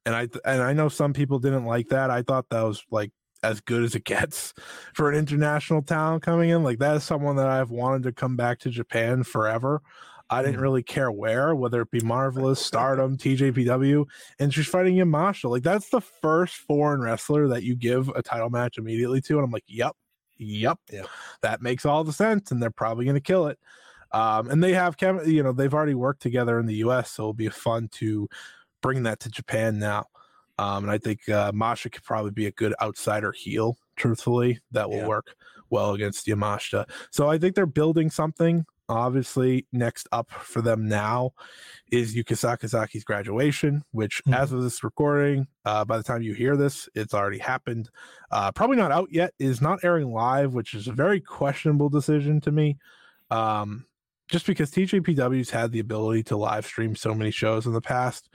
[0.05, 2.09] and I and I know some people didn't like that.
[2.09, 3.11] I thought that was like
[3.43, 4.53] as good as it gets
[4.93, 6.63] for an international talent coming in.
[6.63, 9.81] Like that is someone that I've wanted to come back to Japan forever.
[10.29, 10.63] I didn't mm.
[10.63, 14.05] really care where, whether it be Marvelous, Stardom, TJPW,
[14.39, 15.49] and she's fighting Yamashita.
[15.49, 19.45] Like that's the first foreign wrestler that you give a title match immediately to, and
[19.45, 19.95] I'm like, yep,
[20.37, 21.03] yep, yeah.
[21.41, 23.59] that makes all the sense, and they're probably going to kill it.
[24.11, 27.23] Um, and they have, chem- you know, they've already worked together in the U.S., so
[27.23, 28.27] it'll be fun to
[28.81, 30.05] bring that to Japan now.
[30.59, 33.77] Um, and I think uh, Masha could probably be a good outsider heel.
[33.95, 35.07] Truthfully, that will yeah.
[35.07, 35.35] work
[35.69, 36.89] well against Yamashita.
[37.11, 41.31] So I think they're building something obviously next up for them now
[41.91, 44.33] is Yuka Sakazaki's graduation, which mm-hmm.
[44.33, 47.89] as of this recording, uh, by the time you hear this, it's already happened.
[48.31, 52.41] Uh, probably not out yet, is not airing live, which is a very questionable decision
[52.41, 52.77] to me.
[53.29, 53.85] Um,
[54.29, 58.29] just because TJPW's had the ability to live stream so many shows in the past,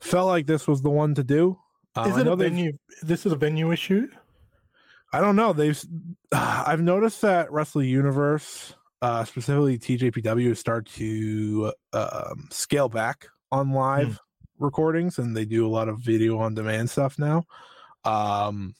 [0.00, 1.58] felt like this was the one to do.
[1.96, 2.72] Uh, is it a venue?
[3.02, 4.08] This is a venue issue.
[5.12, 5.52] I don't know.
[5.52, 5.82] They've.
[6.32, 14.08] I've noticed that Wrestle Universe uh, specifically TJPW, start to um, scale back on live
[14.08, 14.18] mm.
[14.58, 17.44] recordings, and they do a lot of video on demand stuff now.
[18.06, 18.74] Um,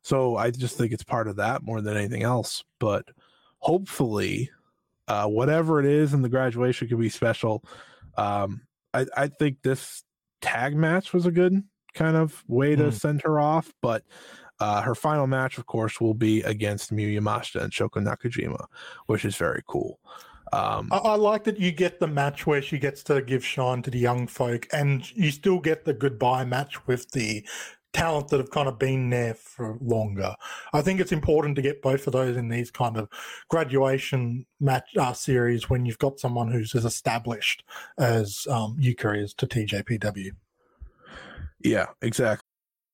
[0.00, 2.64] so I just think it's part of that more than anything else.
[2.80, 3.04] But
[3.58, 4.50] hopefully,
[5.06, 7.62] uh, whatever it is and the graduation could be special.
[8.16, 8.62] Um,
[8.94, 10.02] I, I think this
[10.40, 12.92] tag match was a good kind of way to mm.
[12.94, 14.02] send her off, but
[14.60, 18.66] uh, her final match, of course, will be against Miyu Yamashita and Shoko Nakajima,
[19.06, 20.00] which is very cool.
[20.52, 23.82] Um, I, I, like that you get the match where she gets to give shine
[23.82, 27.46] to the young folk, and you still get the goodbye match with the
[27.92, 30.34] talent that have kind of been there for longer.
[30.72, 33.08] I think it's important to get both of those in these kind of
[33.48, 37.64] graduation match uh, series when you've got someone who's as established
[37.98, 40.30] as um, Yuka is to TJPW.
[41.60, 42.47] Yeah, exactly.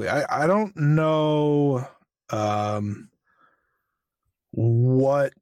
[0.00, 1.86] I, I don't know
[2.30, 3.08] um
[4.50, 5.32] what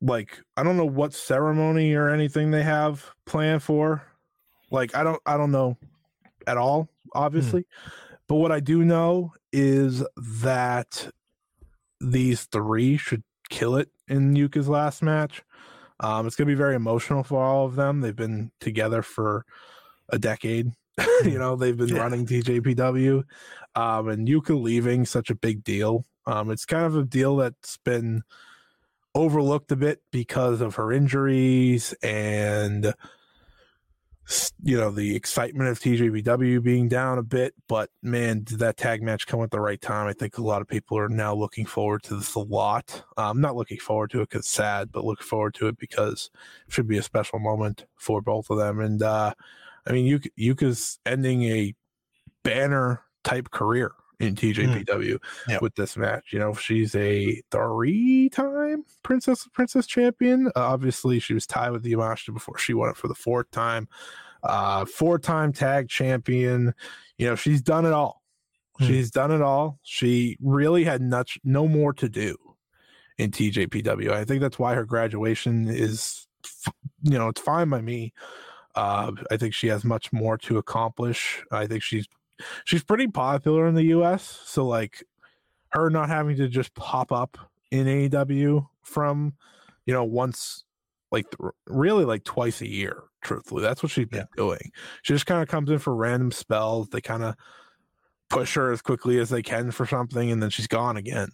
[0.00, 4.02] like I don't know what ceremony or anything they have planned for.
[4.70, 5.76] Like I don't I don't know
[6.46, 7.66] at all, obviously.
[8.28, 11.10] But what I do know is that
[12.00, 15.42] these three should kill it in Yuka's last match.
[15.98, 18.00] Um, it's gonna be very emotional for all of them.
[18.00, 19.44] They've been together for
[20.08, 20.72] a decade
[21.24, 21.98] you know, they've been Yeah.
[21.98, 23.24] running TJPW,
[23.74, 26.04] um, and Yuka leaving such a big deal.
[26.26, 28.22] Um, it's kind of a deal that's been
[29.14, 32.94] overlooked a bit because of her injuries and
[34.62, 37.54] you know the excitement of TJPW being down a bit.
[37.66, 40.06] But man, did that tag match come at the right time?
[40.06, 43.02] I think a lot of people are now looking forward to this a lot.
[43.16, 46.30] I'm not looking forward to it because it's sad, but looking forward to it because
[46.68, 48.78] it should be a special moment for both of them.
[48.78, 49.34] And uh,
[49.86, 51.74] I mean, Yuka, Yuka's ending a
[52.42, 55.58] banner type career in TJPW Yeah.
[55.62, 56.32] with this match.
[56.32, 60.48] You know, she's a three-time princess princess champion.
[60.48, 63.88] Uh, obviously, she was tied with Yamashita before she won it for the fourth time.
[64.42, 66.74] Uh, four-time tag champion.
[67.18, 68.22] You know, she's done it all.
[68.78, 68.86] Hmm.
[68.86, 69.78] She's done it all.
[69.82, 72.36] She really had much no more to do
[73.18, 74.10] in TJPW.
[74.12, 76.26] I think that's why her graduation is,
[77.02, 78.12] you know, it's fine by me.
[78.74, 81.42] Uh, I think she has much more to accomplish.
[81.50, 82.06] I think she's
[82.64, 84.40] she's pretty popular in the U.S.
[84.44, 85.04] So like
[85.70, 87.38] her not having to just pop up
[87.70, 89.34] in AEW from
[89.86, 90.64] you know once
[91.10, 93.04] like th- really like twice a year.
[93.22, 94.72] Truthfully, that's what she's been doing.
[95.02, 96.88] She just kind of comes in for random spells.
[96.88, 97.34] They kind of
[98.30, 101.28] push her as quickly as they can for something, and then she's gone again.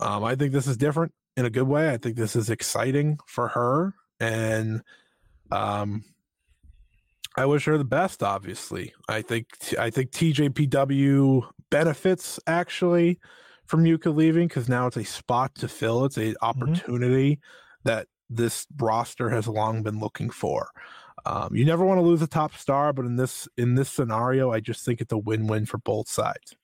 [0.00, 1.90] Um, I think this is different in a good way.
[1.90, 4.82] I think this is exciting for her, and
[5.50, 6.04] um,
[7.36, 8.22] I wish her the best.
[8.22, 13.18] Obviously, I think I think TJPW benefits actually
[13.66, 16.04] from Yuka leaving because now it's a spot to fill.
[16.04, 17.40] It's a opportunity
[17.84, 20.68] that this roster has long been looking for.
[21.26, 24.52] Um, you never want to lose a top star, but in this in this scenario,
[24.52, 26.54] I just think it's a win-win for both sides.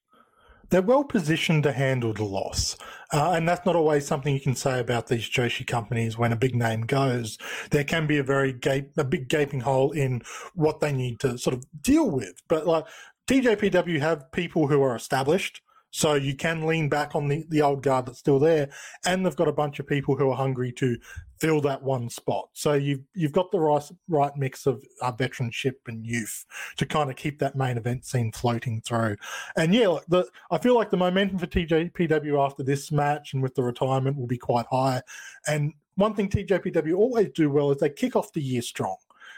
[0.71, 2.77] They're well positioned to handle the loss.
[3.13, 6.37] Uh, and that's not always something you can say about these Joshi companies when a
[6.37, 7.39] big name goes.
[7.71, 10.23] There can be a very gape, a big gaping hole in
[10.55, 12.41] what they need to sort of deal with.
[12.49, 12.87] But like
[13.27, 15.61] TJPW have people who are established.
[15.93, 18.71] So you can lean back on the, the old guard that's still there.
[19.05, 20.97] And they've got a bunch of people who are hungry to
[21.41, 22.49] fill that one spot.
[22.53, 26.45] So you've you've got the right right mix of uh, veteranship and youth
[26.77, 29.17] to kind of keep that main event scene floating through.
[29.57, 33.55] And yeah, the I feel like the momentum for TJPW after this match and with
[33.55, 35.03] the retirement will be quite high.
[35.47, 38.97] And one thing TJPW always do well is they kick off the year strong.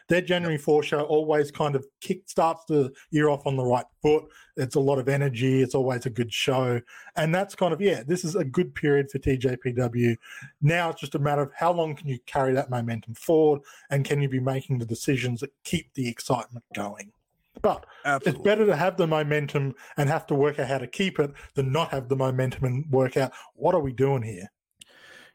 [0.08, 3.84] Their January 4 show always kind of kick starts the year off on the right
[4.02, 4.24] foot.
[4.56, 5.62] It's a lot of energy.
[5.62, 6.80] It's always a good show.
[7.16, 10.16] And that's kind of, yeah, this is a good period for TJPW.
[10.60, 14.04] Now it's just a matter of how long can you carry that momentum forward and
[14.04, 17.12] can you be making the decisions that keep the excitement going?
[17.60, 21.18] But it's better to have the momentum and have to work out how to keep
[21.20, 24.50] it than not have the momentum and work out what are we doing here.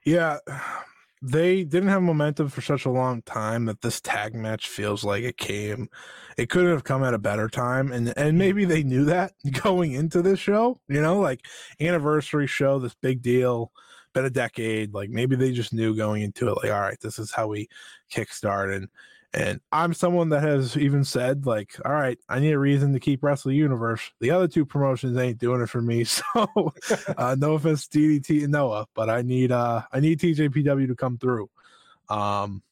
[0.04, 0.40] Yeah,
[1.22, 5.24] they didn't have momentum for such a long time that this tag match feels like
[5.24, 5.90] it came.
[6.38, 8.38] It couldn't have come at a better time, and and hmm.
[8.38, 10.80] maybe they knew that going into this show.
[10.88, 11.42] You know, like
[11.80, 13.72] anniversary show, this big deal,
[14.14, 14.94] been a decade.
[14.94, 17.68] Like maybe they just knew going into it, like all right, this is how we
[18.12, 18.88] kickstart and
[19.38, 23.00] And I'm someone that has even said, like, all right, I need a reason to
[23.00, 24.10] keep Wrestle Universe.
[24.20, 26.06] The other two promotions ain't doing it for me.
[26.36, 26.74] So
[27.18, 30.96] uh, no offense to DDT and Noah, but I need uh I need TJPW to
[30.96, 31.52] come through.
[32.10, 32.64] Um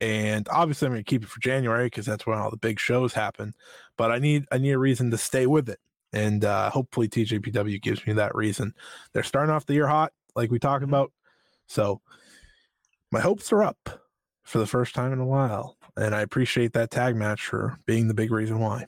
[0.00, 3.12] and obviously I'm gonna keep it for January because that's when all the big shows
[3.12, 3.52] happen.
[3.96, 5.80] But I need I need a reason to stay with it.
[6.12, 8.74] And uh hopefully TJPW gives me that reason.
[9.12, 10.94] They're starting off the year hot, like we talked Mm-hmm.
[10.94, 11.12] about.
[11.66, 12.00] So
[13.10, 14.04] my hopes are up
[14.44, 15.76] for the first time in a while.
[15.96, 18.86] And I appreciate that tag match for being the big reason why.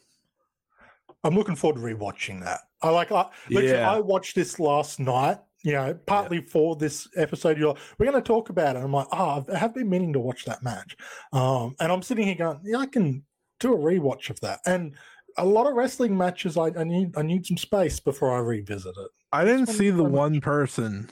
[1.24, 2.60] I'm looking forward to rewatching that.
[2.80, 3.90] I like, I, Yeah.
[3.90, 5.38] I watched this last night.
[5.64, 8.80] You know, partly for this episode, you're we're going to talk about it.
[8.80, 10.96] I'm like, oh, I have been meaning to watch that match,
[11.32, 13.22] um, and I'm sitting here going, yeah, I can
[13.60, 14.58] do a rewatch of that.
[14.66, 14.96] And
[15.38, 18.96] a lot of wrestling matches, I, I need I need some space before I revisit
[18.96, 19.10] it.
[19.32, 20.12] I didn't see the much.
[20.12, 21.08] one person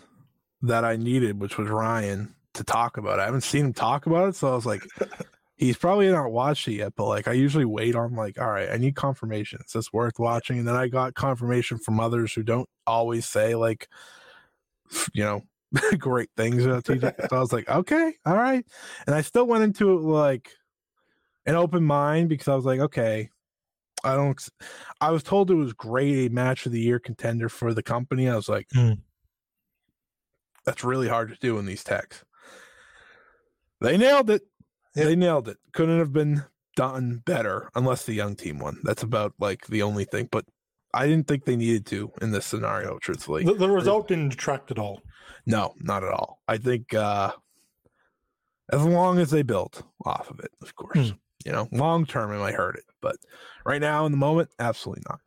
[0.62, 3.22] that I needed, which was Ryan, to talk about it.
[3.22, 4.82] I haven't seen him talk about it, so I was like,
[5.61, 6.94] he's probably not watched it yet.
[6.96, 9.61] But like, I usually wait on like, all right, I need confirmation.
[9.64, 10.58] Is this worth watching?
[10.58, 13.86] And then I got confirmation from others who don't always say like,
[15.12, 15.42] you know,
[15.98, 17.14] great things about TJ.
[17.30, 18.64] so I was like, okay, all right.
[19.06, 20.50] And I still went into it like
[21.44, 23.28] an open mind because I was like, okay,
[24.02, 24.42] I don't.
[25.02, 28.30] I was told it was great, a match of the year contender for the company.
[28.30, 28.94] I was like, Hmm.
[30.64, 32.24] that's really hard to do in these techs.
[33.82, 34.42] They nailed it.
[34.95, 35.05] Yeah.
[35.05, 35.59] They nailed it.
[35.72, 36.45] Couldn't have been
[36.76, 38.78] done better unless the young team won.
[38.84, 40.28] That's about like the only thing.
[40.30, 40.47] But
[40.93, 43.45] I didn't think they needed to in this scenario, truthfully.
[43.45, 45.03] The, the result didn't detract at all.
[45.47, 46.41] No, not at all.
[46.49, 47.32] I think uh
[48.72, 51.11] as long as they built off of it, of course.
[51.11, 51.16] Hmm.
[51.45, 53.16] You know, long term it might hurt it, but
[53.64, 55.20] right now in the moment, absolutely not.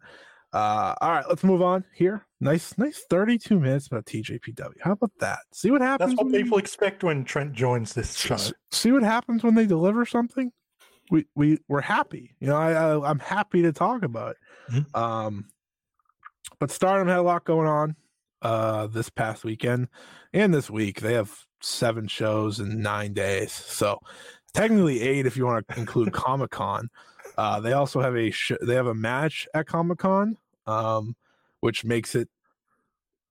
[0.54, 2.26] Uh all right, let's move on here.
[2.39, 4.74] Nice, nice 32 minutes about TJPW.
[4.82, 5.39] How about that?
[5.51, 6.12] See what happens.
[6.12, 8.38] That's what when- people expect when Trent joins this show.
[8.72, 10.51] see what happens when they deliver something.
[11.12, 12.36] We we we're happy.
[12.39, 14.74] You know, I, I I'm happy to talk about it.
[14.74, 14.95] Mhm.
[14.99, 15.45] Um,
[16.60, 17.95] but Stardom had a lot going on
[18.41, 19.88] uh this past weekend
[20.34, 21.01] and this week.
[21.01, 21.32] They have
[21.62, 23.99] seven shows in nine days, so
[24.54, 26.89] technically eight if you want to include Comic Con.
[27.38, 30.38] Uh, they also have a sh- they have a match at Comic Con,
[30.68, 31.16] um,
[31.59, 32.30] which makes it,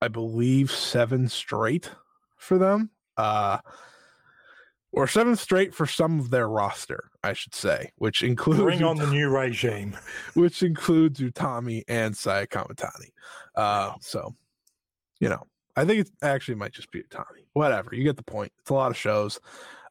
[0.01, 1.91] I believe, seven straight
[2.37, 2.91] for them.
[3.17, 3.59] Uh,
[4.93, 8.97] or seven straight for some of their roster, I should say, which includes Bring on
[8.97, 9.97] the new regime.
[10.35, 13.11] which includes Utami and Saya Kamitani.
[13.57, 14.35] Uh, so,
[15.19, 17.47] you know, I think it actually might just be Utami.
[17.55, 18.53] Whatever, you get the point.
[18.61, 19.41] It's a lot of shows.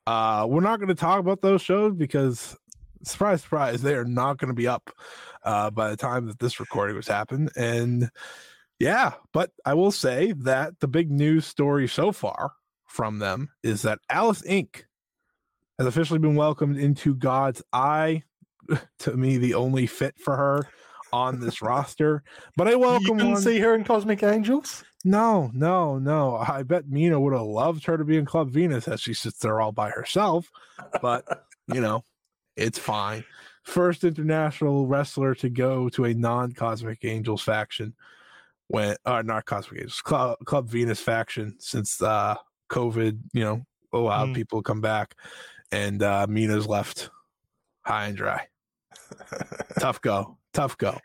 [0.05, 2.55] Uh, we're not going to talk about those shows because,
[3.03, 4.91] surprise, surprise, they are not going to be up
[5.43, 7.51] uh, by the time that this recording was happened.
[7.55, 8.09] And
[8.79, 12.53] yeah, but I will say that the big news story so far
[12.87, 14.83] from them is that Alice Inc.
[15.77, 18.23] has officially been welcomed into God's Eye
[18.99, 20.67] to me the only fit for her
[21.13, 22.23] on this roster.
[22.57, 23.41] But I You welcome couldn't one.
[23.41, 24.83] see her in Cosmic Angels?
[25.03, 26.35] No, no, no.
[26.37, 29.39] I bet Mina would have loved her to be in Club Venus as she sits
[29.39, 30.51] there all by herself.
[31.01, 32.03] But you know,
[32.55, 33.23] it's fine.
[33.63, 37.93] First international wrestler to go to a non-Cosmic Angels faction
[38.67, 42.35] when uh not Cosmic Angels, Club, Club Venus faction since uh
[42.69, 43.61] COVID, you know,
[43.93, 44.35] allowed Mm.
[44.35, 45.15] people to come back.
[45.71, 47.09] And uh Mina's left
[47.85, 48.47] high and dry.
[49.79, 50.37] tough go.
[50.53, 50.97] Tough go.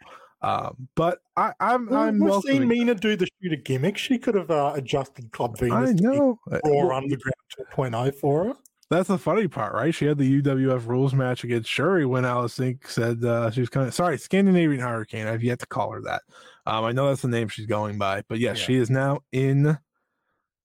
[0.42, 3.96] Um, but I, I'm Well, I'm We've welcoming seen Mina do the shooter gimmick.
[3.96, 6.38] She could have uh, adjusted Club Venus I know.
[6.46, 7.34] Raw well, Underground
[7.72, 8.54] 2.0 for her.
[8.88, 9.92] That's the funny part, right?
[9.92, 12.86] She had the UWF rules match against Shuri when Alice Inc.
[12.88, 15.26] said uh, she was kind of sorry, Scandinavian Hurricane.
[15.26, 16.22] I've yet to call her that.
[16.66, 18.64] Um, I know that's the name she's going by, but yes, Yeah.
[18.66, 19.76] she is now in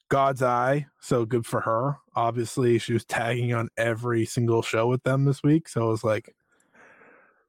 [0.09, 0.85] God's Eye.
[0.99, 1.97] So good for her.
[2.15, 5.67] Obviously, she was tagging on every single show with them this week.
[5.67, 6.35] So it was like,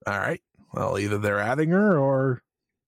[0.07, 0.41] all right,
[0.73, 2.43] well, either they're adding her or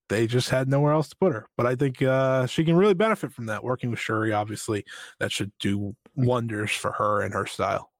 [0.09, 1.47] they just had nowhere else to put her.
[1.57, 3.63] But I think uh, she can really benefit from that.
[3.63, 4.85] Working with Shuri, obviously,
[5.19, 7.91] that should do wonders for her and her style.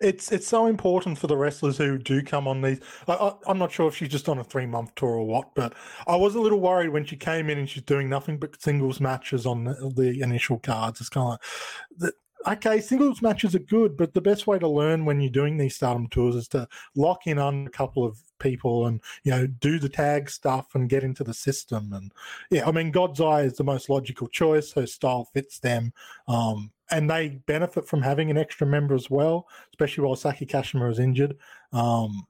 [0.00, 2.80] It's it's so important for the wrestlers who do come on these.
[3.06, 5.74] I, I'm not sure if she's just on a three month tour or what, but
[6.06, 9.00] I was a little worried when she came in and she's doing nothing but singles
[9.00, 11.00] matches on the, the initial cards.
[11.00, 11.38] It's kind of
[12.00, 12.12] like,
[12.46, 15.76] okay, singles matches are good, but the best way to learn when you're doing these
[15.76, 19.78] stardom tours is to lock in on a couple of people and you know do
[19.78, 21.92] the tag stuff and get into the system.
[21.92, 22.12] And
[22.50, 24.72] yeah, I mean, God's Eye is the most logical choice.
[24.72, 25.92] Her style fits them.
[26.28, 30.90] Um, and they benefit from having an extra member as well, especially while Saki Kashima
[30.90, 31.36] is injured.
[31.72, 32.26] Um,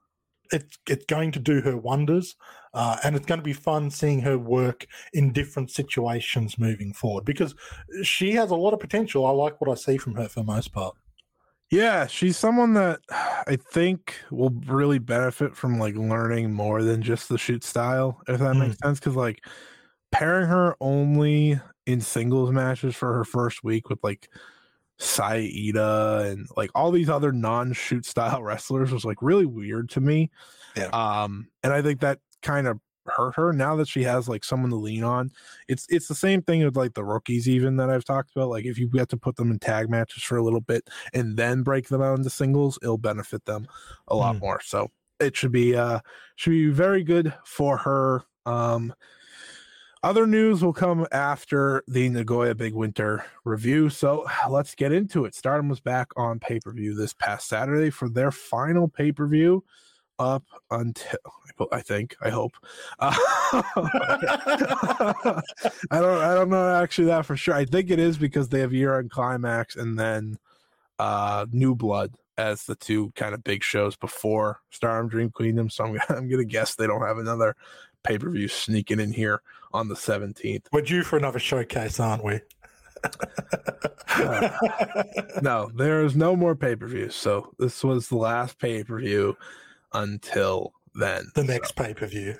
[0.51, 2.35] it's it's going to do her wonders,
[2.73, 7.25] uh, and it's going to be fun seeing her work in different situations moving forward
[7.25, 7.55] because
[8.03, 9.25] she has a lot of potential.
[9.25, 10.95] I like what I see from her for the most part.
[11.71, 17.27] Yeah, she's someone that I think will really benefit from like learning more than just
[17.27, 18.99] the shoot style, if that makes sense.
[18.99, 19.43] Because like
[20.11, 24.29] pairing her only in singles matches for her first week with like
[24.99, 30.29] Saida and like all these other non-shoot style wrestlers was like really weird to me.
[30.75, 30.87] Yeah.
[30.87, 34.71] Um, and I think that kind of hurt her now that she has like someone
[34.71, 35.29] to lean on.
[35.67, 38.49] It's it's the same thing with like the rookies even that I've talked about.
[38.49, 41.37] Like if you get to put them in tag matches for a little bit and
[41.37, 43.67] then break them out into singles, it'll benefit them
[44.07, 44.39] a lot Mm.
[44.39, 44.61] more.
[44.61, 44.89] So
[45.19, 45.99] it should be uh
[46.35, 48.23] should be very good for her.
[48.47, 48.93] Um
[50.05, 53.89] other news will come after the Nagoya Big Winter review.
[53.89, 55.33] So let's get into it.
[55.33, 59.25] Stardom was back on pay per view this past Saturday for their final pay per
[59.27, 59.63] view
[60.19, 61.17] up until
[61.71, 62.53] I think I hope.
[62.99, 63.15] Uh,
[63.51, 65.41] I
[65.91, 67.55] don't I don't know actually that for sure.
[67.55, 70.37] I think it is because they have year end climax and then
[70.99, 75.71] uh New Blood as the two kind of big shows before Stardom Dream Queendom.
[75.71, 77.55] So I'm, I'm gonna guess they don't have another
[78.03, 79.41] pay per view sneaking in here
[79.75, 80.65] on the 17th.
[80.71, 82.39] We're due for another showcase, aren't we?
[85.41, 87.09] No, there is no more pay per view.
[87.09, 89.35] So this was the last pay per view
[89.93, 91.27] until then.
[91.35, 92.35] the So- next pay per view.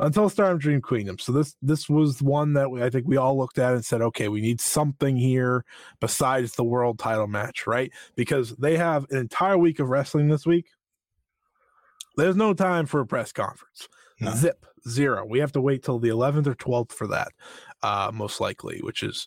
[0.00, 1.18] until Stardom Dream Queendom.
[1.20, 4.02] So this this was one that we, I think we all looked at and said,
[4.02, 5.64] okay, we need something here
[6.00, 7.92] besides the world title match, right?
[8.16, 10.66] Because they have an entire week of wrestling this week.
[12.16, 13.88] There's no time for a press conference.
[14.20, 14.34] No.
[14.34, 15.24] Zip zero.
[15.24, 17.28] We have to wait till the 11th or 12th for that,
[17.82, 19.26] uh, most likely, which is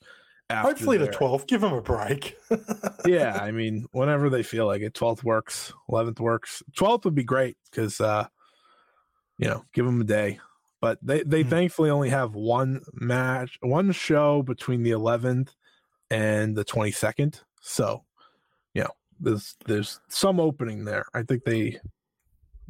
[0.49, 1.47] after Hopefully the 12th.
[1.47, 2.37] Give them a break.
[3.05, 6.61] yeah, I mean, whenever they feel like it, 12th works, 11th works.
[6.77, 8.27] 12th would be great because, uh,
[9.37, 10.39] you know, give them a day.
[10.81, 11.49] But they, they Mhm.
[11.49, 15.55] thankfully only have one match, one show between the 11th
[16.11, 17.41] and the 22nd.
[17.61, 18.05] So,
[18.75, 21.05] you know, there's there's some opening there.
[21.13, 21.79] I think they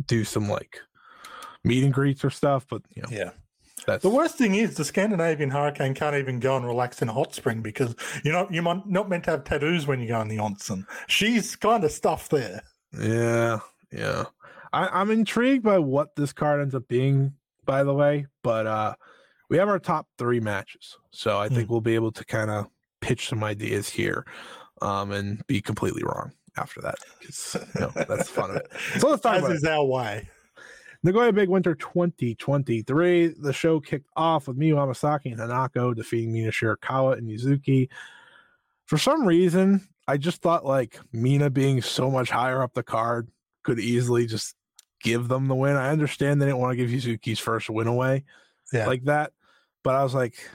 [0.06, 0.80] do some like
[1.66, 3.32] meet and greets or stuff, but you know, yeah.
[3.86, 7.13] that's The worst thing is the Scandinavian hurricane can't even go and relax in a
[7.13, 10.22] hot spring because you know you're mon- not meant to have tattoos when you go
[10.22, 10.86] in the onsen.
[11.07, 12.61] She's kind of stuff there.
[12.97, 13.59] Yeah,
[13.91, 14.26] yeah.
[14.72, 17.34] I, I'm intrigued by what this card ends up being,
[17.66, 18.28] by the way.
[18.43, 18.95] But uh
[19.49, 20.97] we have our top three matches.
[21.11, 22.68] So I think we'll be able to kind of
[23.01, 24.26] pitch some ideas here
[24.82, 26.95] um and be completely wrong after that.
[27.22, 28.72] 'cause, you know, that's fun of it.
[28.99, 29.55] So let's talk As about it.
[29.57, 30.30] is our way.
[31.06, 33.36] Nagoya Big Winter 2023.
[33.39, 37.89] The show kicked off with Miyu Amasaki and Hanako defeating Mina Shirakawa and Yuzuki.
[38.88, 43.28] For some reason, I just thought like Mina being so much higher up the card
[43.62, 44.56] could easily just
[45.03, 45.76] give them the win.
[45.76, 48.24] I understand they didn't want to give Yuzuki's first win away
[48.74, 48.88] Yeah.
[48.88, 49.32] like that,
[49.84, 50.49] but I was like,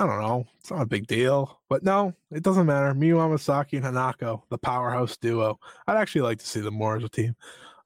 [0.00, 0.48] I don't know.
[0.58, 1.60] It's not a big deal.
[1.68, 2.92] But no, it doesn't matter.
[2.92, 5.60] Miyu Amasaki and Hanako, the powerhouse duo.
[5.86, 7.36] I'd actually like to see them more as a team.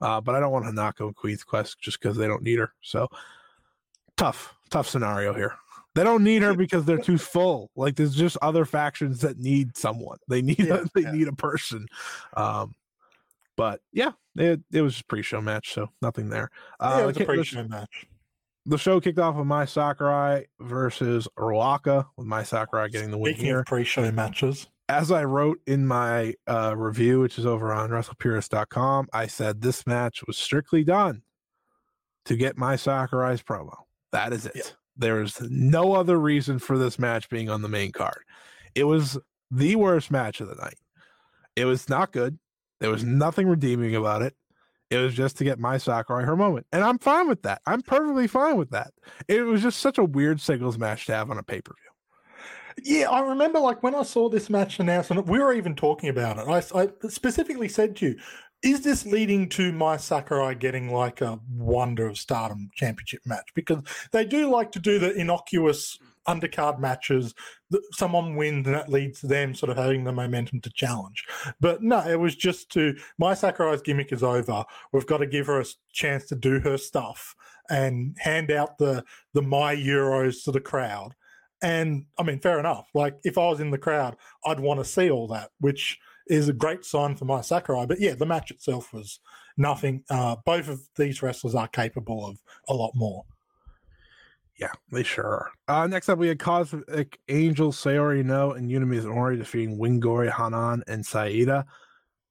[0.05, 2.73] Uh, but I don't want Hanako and Queen's Quest just because they don't need her.
[2.83, 3.09] So
[4.17, 5.55] tough, tough scenario here.
[5.95, 7.71] They don't need her because they're too full.
[7.77, 10.19] Like there's just other factions that need someone.
[10.29, 11.13] They need Yeah, a, they yeah.
[11.13, 11.87] need a person.
[12.37, 12.75] Um,
[13.57, 16.51] but yeah, it, it was a pre-show match, so nothing there.
[16.81, 18.07] Uh, yeah, it the was a pre-show match.
[18.67, 23.33] the show kicked off with Mai Sakurai versus Ruaka, with Mai Sakurai getting the win
[23.35, 23.65] Speaking here.
[23.65, 29.27] pre-show matches, As I wrote in my uh, review, which is over on WrestlePurist.com, I
[29.27, 31.23] said this match was strictly done
[32.27, 33.75] to get Mai Sakurai's promo.
[34.13, 34.53] That is it.
[34.55, 34.63] Yeah.
[34.97, 38.23] There is no other reason for this match being on the main card.
[38.75, 39.19] It was
[39.51, 40.79] the worst match of the night.
[41.57, 42.39] It was not good.
[42.81, 44.35] There was nothing redeeming about it.
[44.91, 46.67] It was just to get Mai Sakurai her moment.
[46.73, 47.63] And I'm fine with that.
[47.67, 48.93] I'm perfectly fine with that.
[49.29, 51.94] It was just such a weird singles match to have on a pay per view.
[52.83, 56.09] Yeah, I remember like when I saw this match announced, and we were even talking
[56.09, 56.49] about it.
[56.49, 58.17] I, I specifically said to you,
[58.63, 63.83] "Is this leading to Mai Sakurai getting like a Wonder of Stardom championship match?" Because
[64.13, 67.35] they do like to do the innocuous undercard matches.
[67.93, 71.25] Someone wins, and that leads to them sort of having the momentum to challenge.
[71.61, 74.65] But no, it was just to Mai Sakurai's gimmick is over.
[74.93, 77.37] We've got to give her a chance to do her stuff
[77.71, 81.15] and hand out the the my euros to the crowd.
[81.65, 82.91] And I mean, fair enough.
[82.95, 85.99] Like if I was in the crowd, I'd want to see all that, which
[86.29, 87.87] is a great sign for Mai Sakurai.
[87.87, 89.19] But yeah, the match itself was
[89.57, 90.05] nothing.
[90.11, 92.39] Uh, both of these wrestlers are capable of
[92.69, 93.25] a lot more.
[94.61, 95.51] Yeah, they sure are.
[95.67, 100.85] Uh, next up, we had Cosmic Angel, Saori Anou, and Yuna Mizumori defeating Wingori, Hanan,
[100.87, 101.65] and Saida.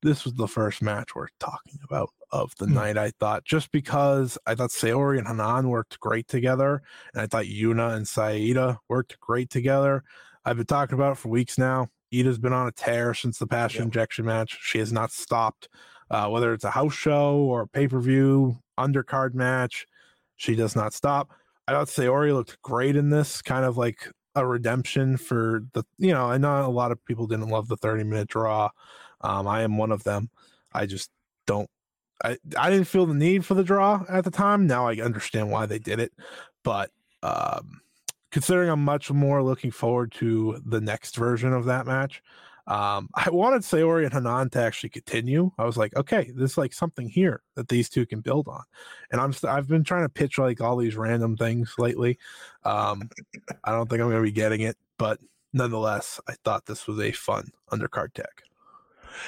[0.03, 2.73] This was the first match worth talking about of the Hmm.
[2.73, 6.81] night, I thought, just because I thought Saori and Hanan worked great together,
[7.13, 10.03] and I thought Yuna and Saida worked great together.
[10.45, 11.89] I've been talking about it for weeks now.
[12.13, 13.85] Iida's been on a tear since the passion Yep.
[13.85, 14.57] injection match.
[14.61, 15.69] She has not stopped.
[16.11, 19.87] Uh, whether it's a house show or a pay per view undercard match,
[20.35, 21.31] she does not stop.
[21.67, 25.83] I thought Saori looked great in this, kind of like a redemption for the.
[25.97, 28.69] You know, I know a lot of people didn't love the thirty minute draw.
[29.21, 30.29] Um, I am one of them.
[30.73, 31.09] I just
[31.47, 31.69] don't.
[32.23, 34.67] I I didn't feel the need for the draw at the time.
[34.67, 36.13] Now I understand why they did it,
[36.63, 37.81] but um,
[38.31, 42.21] considering I'm much more looking forward to the next version of that match.
[42.65, 45.51] Um, I wanted Saori and Hanan to actually continue.
[45.57, 48.63] I was like, okay, there's like something here that these two can build on.
[49.11, 52.17] And I'm st- I've been trying to pitch like all these random things lately.
[52.63, 53.09] Um,
[53.65, 55.19] I don't think I'm going to be getting it, but
[55.51, 58.43] nonetheless, I thought this was a fun undercard tech.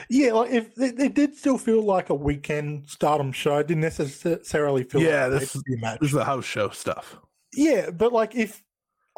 [0.10, 3.58] Yeah, like if it, it did still feel like a weekend stardom show.
[3.58, 6.00] It didn't necessarily feel Yeah, like this- match.
[6.00, 7.18] This is the house show stuff.
[7.54, 8.64] Yeah, but like if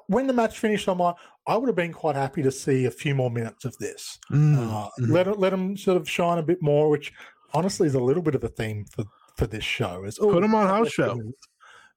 [0.07, 1.15] when the match finished, I'm like,
[1.47, 4.19] I would have been quite happy to see a few more minutes of this.
[4.31, 5.11] Mm, Uh, mhm.
[5.11, 7.13] Let let them sort of shine a bit more, which
[7.53, 9.05] honestly is a little bit of a theme for
[9.37, 10.03] for this show.
[10.03, 11.15] Is put them on house show.
[11.15, 11.47] minutes.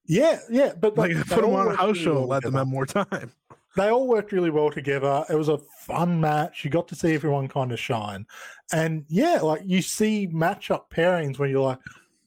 [0.07, 2.87] Yeah, yeah, but like they put them on a house show let them have more
[2.87, 3.33] time.
[3.77, 5.25] They all worked really well together.
[5.31, 6.65] It was a fun match.
[6.65, 8.27] You got to see everyone kind of shine,
[8.73, 11.79] and yeah, like you see matchup pairings where you're like,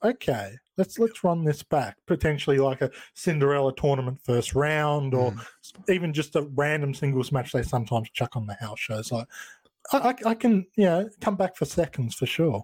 [0.04, 1.98] okay, let's let's run this back.
[2.08, 5.46] Potentially like a Cinderella tournament first round, or Mm.
[5.89, 9.12] even just a random singles match they sometimes chuck on the house shows.
[9.12, 9.28] Like,
[9.91, 12.64] I, I, I can, you know, come back for seconds for sure.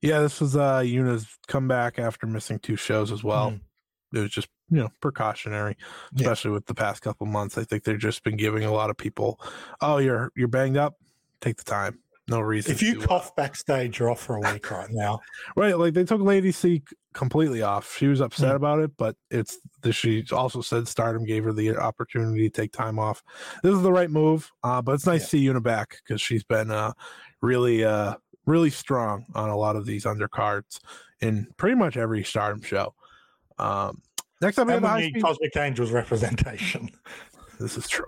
[0.00, 3.50] Yeah, this was uh Yuna's comeback after missing two shows as well.
[3.50, 3.60] Mm.
[4.14, 5.76] It was just you know precautionary,
[6.14, 6.22] Yeah.
[6.22, 7.58] especially with the past couple months.
[7.58, 9.38] I think they've just been giving a lot of people,
[9.82, 10.94] oh, you're you're banged up,
[11.40, 11.98] take the time.
[12.28, 12.72] No reason.
[12.72, 15.20] If you uh, cough backstage, you're off for a week right now.
[15.56, 17.94] right, like they took Lady C completely off.
[17.98, 18.56] She was upset Mm.
[18.56, 22.72] about it, but it's the, she also said Stardom gave her the opportunity to take
[22.72, 23.22] time off.
[23.62, 25.24] This is the right move, uh, but it's nice Yeah.
[25.24, 26.92] to see Yuna back because she's been uh,
[27.42, 28.14] really uh,
[28.46, 30.78] really strong on a lot of these undercards
[31.20, 32.94] in pretty much every Stardom show.
[33.58, 34.00] Um,
[34.42, 35.22] next up, we have the high speed.
[35.22, 36.90] Cosmic Angels representation.
[37.62, 38.06] This is true.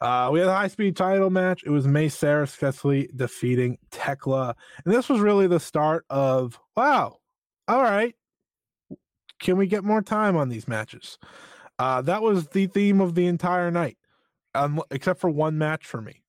[0.00, 1.62] Uh, we had a high speed title match.
[1.64, 4.56] It was Mei Seira successfully defeating Tekla.
[4.84, 7.18] And this was really the start of wow,
[7.68, 8.16] all right.
[9.38, 11.16] Can we get more time on these matches?
[11.78, 13.98] Uh, that was the theme of the entire night,
[14.54, 16.22] um, except for one match for me.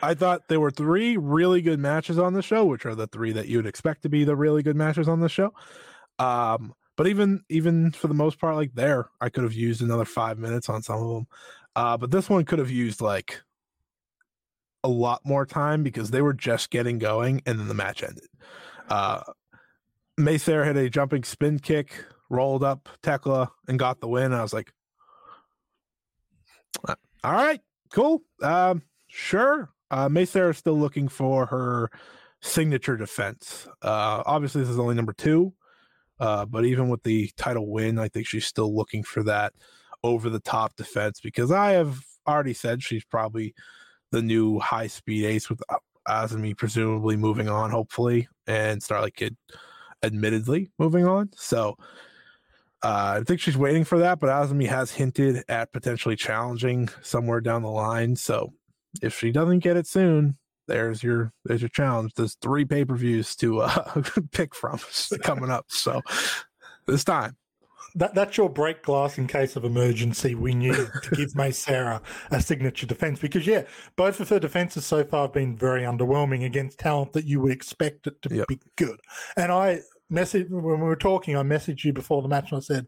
[0.00, 3.32] I thought there were three really good matches on the show, which are the three
[3.32, 5.52] that you'd expect to be the really good matches on the show.
[6.20, 10.04] Um, but even even for the most part, like there, I could have used another
[10.04, 11.26] five minutes on some of them.
[11.74, 13.42] Uh, but this one could have used like
[14.82, 18.28] a lot more time because they were just getting going and then the match ended.
[18.88, 19.20] Uh,
[20.16, 24.32] Mei Seira had a jumping spin kick, rolled up Tekla, and got the win.
[24.32, 24.72] I was like,
[26.88, 27.60] "Uh, all right,
[27.92, 28.22] cool.
[28.42, 29.70] Um, sure.
[29.90, 31.90] Uh, Mei Seira is still looking for her
[32.40, 33.68] signature defense.
[33.82, 35.52] Uh, obviously, this is only number two.
[36.18, 39.52] Uh, but even with the title win, I think she's still looking for that
[40.02, 43.54] over the top defense because I have already said she's probably
[44.12, 45.76] the new high speed ace with uh,
[46.08, 49.36] Azumi presumably moving on, hopefully, and Starlight Kid
[50.02, 51.30] admittedly moving on.
[51.34, 51.76] So
[52.82, 57.40] uh, I think she's waiting for that, but Azumi has hinted at potentially challenging somewhere
[57.40, 58.14] down the line.
[58.16, 58.52] So
[59.02, 60.36] if she doesn't get it soon,
[60.68, 62.12] there's your there's your challenge.
[62.14, 64.02] There's three pay per views to uh,
[64.32, 64.78] pick from
[65.22, 65.66] coming up.
[65.68, 66.02] So
[66.86, 67.36] this time,
[67.94, 70.34] That, that's your break glass in case of emergency.
[70.34, 72.00] We need to give Mei Seira
[72.30, 73.62] a signature defense because, yeah,
[73.96, 77.52] both of her defenses so far have been very underwhelming against talent that you would
[77.52, 78.48] expect it to Yep.
[78.48, 79.00] be good.
[79.36, 79.80] And I
[80.12, 82.86] messaged when we were talking, I messaged you before the match and I said,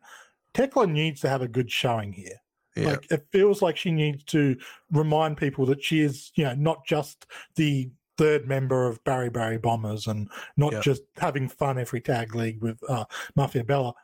[0.54, 2.40] Tekla needs to have a good showing here.
[2.78, 4.56] Yeah, Like it feels like she needs to
[4.92, 7.26] remind people that she is, you know, not just
[7.56, 10.80] the third member of Baribari Bombers and not Yeah.
[10.80, 13.04] just having fun every tag league with uh,
[13.36, 13.94] Mafia Bella.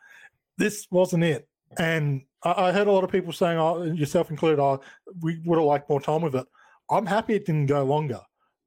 [0.57, 1.49] This wasn't it.
[1.79, 4.81] And I, I heard a lot of people saying, oh, yourself included, oh,
[5.21, 6.47] we would have liked more time with it.
[6.91, 8.21] I'm happy it didn't go longer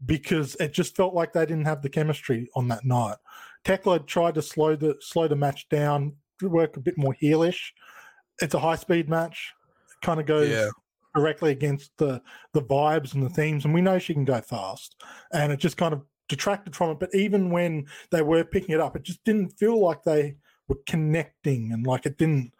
[0.06, 3.18] because it just felt like they didn't have the chemistry on that night.
[3.64, 7.72] Tekla tried to slow the slow the match down, work a bit more heelish.
[8.42, 9.54] It's a high speed match.
[10.02, 10.70] Kind of goes Yeah.
[11.16, 12.22] directly against the
[12.54, 15.02] the vibes and the themes, and we know she can go fast.
[15.32, 17.00] And it just kind of detracted from it.
[17.00, 20.36] But even when they were picking it up, it just didn't feel like they
[20.68, 22.54] were connecting and like it didn't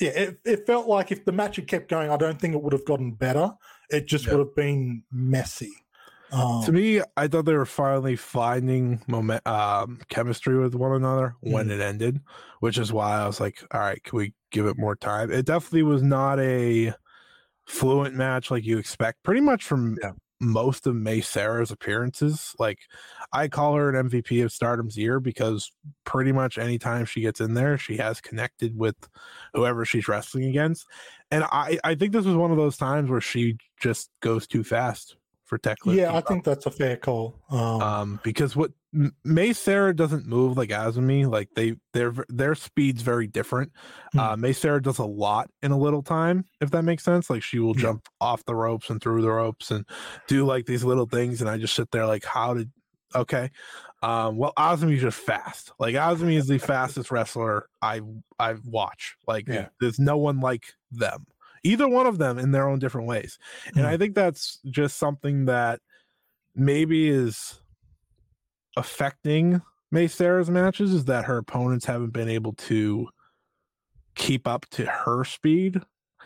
[0.00, 2.62] yeah, it, it felt like if the match had kept going, I don't think it
[2.62, 3.52] would have gotten better.
[3.90, 4.32] It just Yeah.
[4.36, 5.72] would have been messy.
[6.32, 11.34] Um, to me, I thought they were finally finding moment, um, chemistry with one another
[11.40, 11.70] when Mm.
[11.72, 12.20] it ended,
[12.60, 15.30] which is why I was like, all right, can we give it more time?
[15.30, 16.94] It definitely was not a
[17.66, 20.12] fluent match like you expect, pretty much from Yeah.
[20.40, 22.54] most of Mei Seira's appearances.
[22.58, 22.78] Like
[23.32, 25.70] I call her an MVP of Stardom's year because
[26.04, 28.96] pretty much anytime she gets in there, she has connected with
[29.54, 30.86] whoever she's wrestling against.
[31.30, 34.64] And I, I think this was one of those times where she just goes too
[34.64, 35.16] fast
[35.50, 35.94] for Tekla.
[35.94, 37.34] Yeah, I think that's a fair call.
[37.50, 38.70] Um, um, because what
[39.24, 41.30] Mei Seira doesn't move like Azumi.
[41.30, 43.72] Like they, their their speed's very different.
[44.12, 44.18] Hmm.
[44.18, 47.28] Uh, Mei Seira does a lot in a little time, if that makes sense.
[47.28, 47.82] Like she will Yeah.
[47.82, 49.84] jump off the ropes and through the ropes and
[50.28, 52.70] do like these little things, and I just sit there like, how did?
[53.12, 53.50] Okay,
[54.04, 55.72] um, well, Azumi's just fast.
[55.80, 58.00] Like Azumi is the fastest wrestler I
[58.38, 59.16] I watch.
[59.26, 59.66] Like Yeah.
[59.80, 61.26] there's no one like them.
[61.62, 63.86] Either one of them in their own different ways, and Hmm.
[63.86, 65.80] I think that's just something that
[66.54, 67.60] maybe is
[68.76, 73.08] affecting Mei Seira's matches is that her opponents haven't been able to
[74.14, 75.80] keep up to her speed.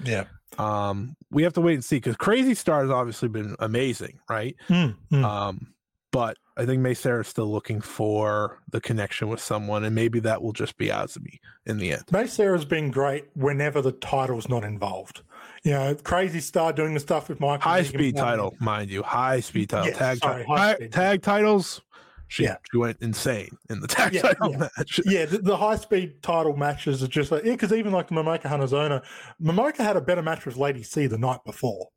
[0.05, 0.25] yeah.
[0.59, 4.55] Um, we have to wait and see because Crazy Star has obviously been amazing, right?
[4.69, 5.25] Mm, mm.
[5.25, 5.75] Um,
[6.13, 10.41] but I think May is still looking for the connection with someone, and maybe that
[10.41, 12.05] will just be Azumi in the end.
[12.13, 15.23] Mei Seira's been great whenever the title's not involved.
[15.65, 17.63] You know, Crazy Star doing the stuff with Michael.
[17.71, 20.93] High speed title, mind you, high speed title, Yeah, tag, sorry, ti- speed.
[20.93, 21.83] tag titles.
[22.29, 22.57] She, Yeah.
[22.71, 24.59] she went insane in the tag Yeah, title yeah.
[24.59, 25.01] match.
[25.05, 28.43] Yeah, the, the high speed title matches are just like, yeah, because even like Momoka
[28.43, 29.03] Hanazono,
[29.43, 31.89] Momoka had a better match with Lady C the night before.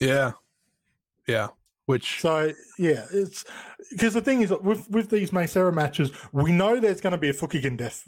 [0.00, 0.32] Yeah,
[1.26, 1.48] yeah.
[1.90, 3.44] Which So yeah, it's
[3.90, 7.18] because the thing is with with these Mei Seira matches, we know there's going to
[7.18, 8.04] be a Fukigen def,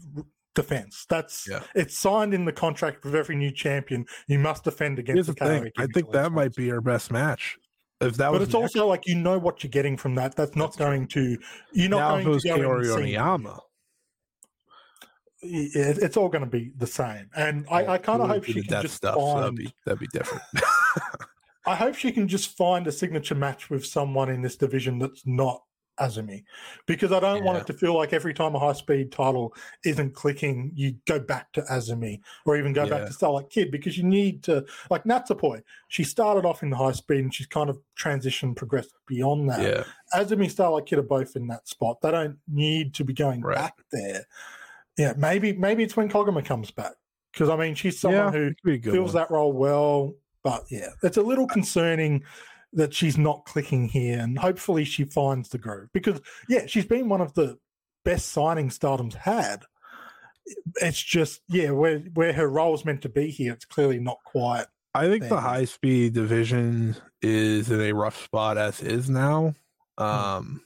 [0.54, 1.04] defense.
[1.08, 1.62] That's Yeah.
[1.74, 4.06] it's signed in the contract with every new champion.
[4.28, 5.72] You must defend against here's the the thing.
[5.78, 7.58] I think that might be our best match.
[8.00, 10.34] If that But was it's also like you know what you're getting from that.
[10.36, 10.86] That's not That's true.
[10.86, 11.38] going to
[11.72, 13.58] you're not now going it to go Kaori and see- Oniyama.
[15.44, 17.28] It- it's all going to be the same.
[17.34, 19.14] And I, I kind of hope be she can just stuff.
[19.16, 20.42] so that'd be that'd be different.
[21.66, 25.26] I hope she can just find a signature match with someone in this division that's
[25.26, 25.62] not
[26.00, 26.42] Azumi,
[26.86, 29.54] because I don't want it to feel like every time a high speed title
[29.84, 32.90] isn't clicking, you go back to Azumi or even go Yeah.
[32.90, 35.62] back to Starlight Kid because you need to like Natsupoi.
[35.88, 39.60] She started off in the high speed and she's kind of transitioned, progressed beyond that.
[39.60, 39.84] yeah,
[40.18, 42.00] Azumi Starlight Kid are both in that spot.
[42.00, 43.56] They don't need to be going Right.
[43.56, 44.24] back there.
[44.96, 46.92] Yeah, maybe maybe it's when Koguma comes back
[47.32, 49.22] because I mean she's someone yeah, who it could be a good fills one.
[49.22, 50.14] that role well.
[50.42, 52.24] But yeah, it's a little concerning
[52.72, 57.08] that she's not clicking here, and hopefully she finds the groove because yeah, she's been
[57.08, 57.58] one of the
[58.04, 59.62] best signings Stardom's had.
[60.80, 64.66] It's just yeah, where where her role's meant to be here, it's clearly not quite.
[64.94, 69.54] I think the high speed division is in a rough spot as is now.
[69.98, 70.04] Hmm.
[70.04, 70.62] Um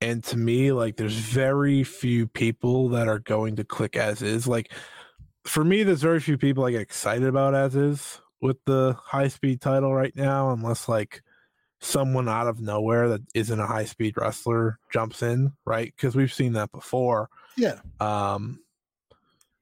[0.00, 4.46] and to me, like there's very few people that are going to click as is.
[4.46, 4.72] Like
[5.46, 9.28] for me, there's very few people I get excited about as is with the high
[9.28, 11.22] speed title right now, unless like
[11.80, 15.92] someone out of nowhere that isn't a high speed wrestler jumps in, right?
[15.96, 17.28] Because we've seen that before.
[17.56, 18.60] Yeah, Um,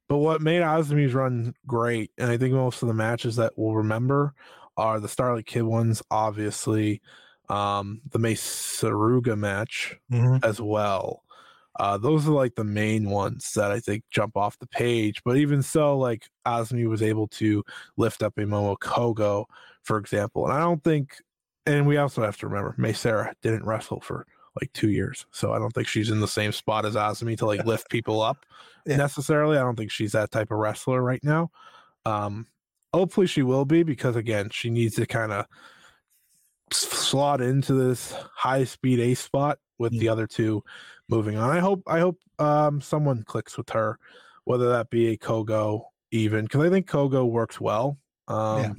[0.09, 3.75] but what made Azumi's run great, and I think most of the matches that we'll
[3.75, 4.35] remember
[4.77, 7.01] are the Starlight Kid ones, obviously,
[7.49, 9.97] um, the Mei Suruga match
[10.43, 11.24] as well.
[11.81, 15.23] Uh, those are like the main ones that I think jump off the page.
[15.25, 17.65] But even so, like Azumi was able to
[17.97, 19.45] lift up a Momo Kohgo,
[19.83, 20.45] for example.
[20.45, 21.17] And I don't think,
[21.67, 24.27] and we also have to remember, Mei Seira didn't wrestle for
[24.61, 25.27] like two years.
[25.33, 28.23] So I don't think she's in the same spot as Azumi to like lift people
[28.23, 28.47] up
[28.87, 28.97] Yeah.
[28.99, 29.57] necessarily.
[29.59, 31.51] I don't think she's that type of wrestler right now.
[32.07, 32.47] Um,
[32.93, 35.47] hopefully she will be because again, she needs to kind of
[36.73, 40.63] slot into this high speed ace spot with the other two
[41.09, 41.51] moving on.
[41.51, 43.99] I hope I hope um someone clicks with her,
[44.45, 47.99] whether that be a Kohgo even because I think Kohgo works well.
[48.29, 48.73] Um Yeah.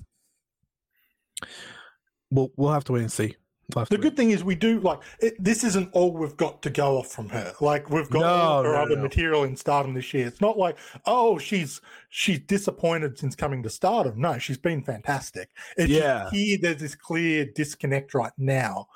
[2.32, 3.36] we'll we'll have to wait and see.
[3.74, 6.70] We'll The good thing is we do like it, this isn't all we've got to
[6.70, 7.54] go off from her.
[7.62, 9.02] Like we've got No, all her no, other no.
[9.02, 10.28] material in Stardom this year.
[10.28, 14.20] It's not like oh she's she's disappointed since coming to Stardom.
[14.22, 15.50] No, she's been fantastic.
[15.78, 16.30] It's Yeah.
[16.30, 18.88] here there's this clear disconnect right now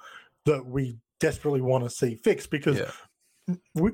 [0.46, 2.92] that we desperately want to see fixed because Yeah.
[3.76, 3.92] We,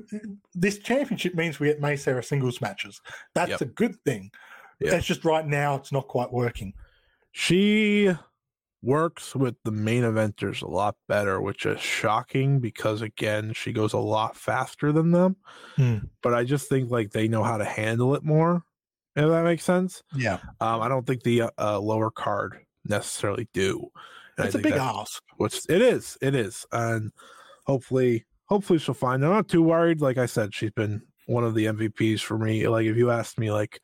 [0.54, 3.00] this championship means we get Mei Seira singles matches.
[3.34, 3.60] That's Yep.
[3.60, 4.30] a good thing.
[4.80, 4.94] Yeah.
[4.96, 6.74] It's just right now it's not quite working.
[7.32, 8.14] She
[8.82, 13.92] works with the main eventers a lot better, which is shocking because again, she goes
[13.92, 15.36] a lot faster than them.
[15.76, 15.98] Hmm.
[16.22, 18.62] But I just think like they know how to handle it more.
[19.16, 20.02] If that makes sense.
[20.14, 23.88] Yeah, Um, I don't think the uh, uh, lower card necessarily do.
[24.36, 25.22] And it's a big ask.
[25.38, 27.10] which it is it is and
[27.64, 31.54] hopefully hopefully she'll find i'm not too worried like i said she's been one of
[31.54, 33.80] the mvps for me like if you asked me like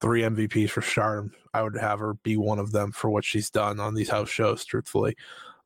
[0.00, 1.32] three MVPs for Stardom.
[1.52, 4.28] I would have her be one of them for what she's done on these house
[4.28, 4.64] shows.
[4.64, 5.16] Truthfully,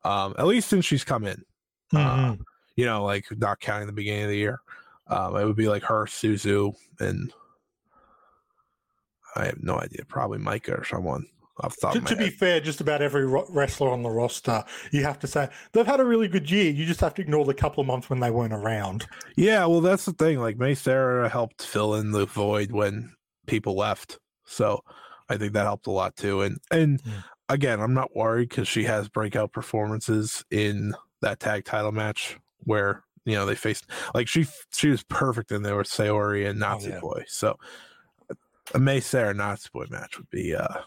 [0.03, 1.43] um, at least since she's come in,
[1.93, 2.31] Mm-hmm.
[2.31, 2.35] uh,
[2.75, 4.59] you know, like not counting the beginning of the year,
[5.05, 7.31] um, it would be like her, Suzu, and
[9.35, 11.27] I have no idea, probably Maika or someone
[11.71, 15.17] the top To, to be fair, just about every wrestler on the roster, you have
[15.19, 16.71] to say they've had a really good year.
[16.71, 19.07] You just have to ignore the couple of months when they weren't around.
[19.37, 20.39] Yeah, well, that's the thing.
[20.39, 23.13] Like Mei Seira helped fill in the void when
[23.47, 24.81] people left, so
[25.29, 26.41] I think that helped a lot too.
[26.41, 27.21] And and Yeah.
[27.49, 33.03] again, I'm not worried because she has breakout performances in that tag title match where
[33.25, 36.89] you know they faced like she she was perfect in there with Saori and Nazi
[36.89, 36.99] yeah.
[36.99, 37.23] Boy.
[37.27, 37.57] So
[38.73, 40.81] a Mei Seira Nazi Boy match would be uh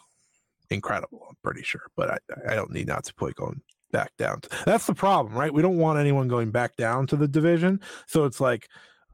[0.71, 1.27] incredible.
[1.29, 3.61] I'm pretty sure, but I I don't need Boy going
[3.93, 4.41] back down.
[4.65, 5.53] That's the problem, right?
[5.53, 7.81] We don't want anyone going back down to the division.
[8.07, 8.69] So it's like,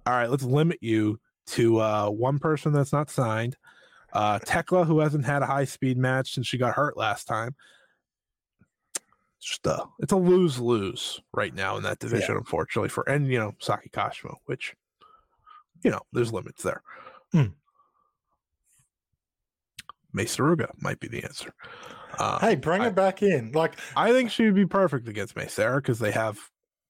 [0.07, 3.57] all right, let's limit you to uh, one person that's not signed.
[4.13, 7.55] Uh, Tekla, who hasn't had a high speed match since she got hurt last time.
[9.39, 13.27] It's just a, it's a lose lose right now in that division, unfortunately for and
[13.27, 14.75] you know Saki Kashima, which
[15.83, 16.83] you know there's limits there.
[17.33, 17.47] Hmm.
[20.13, 21.53] Mei Suruga might be the answer.
[22.19, 23.53] Uh, Hey, bring I- it back in.
[23.53, 26.39] Like, I think she would be perfect against Mei Seira because they have,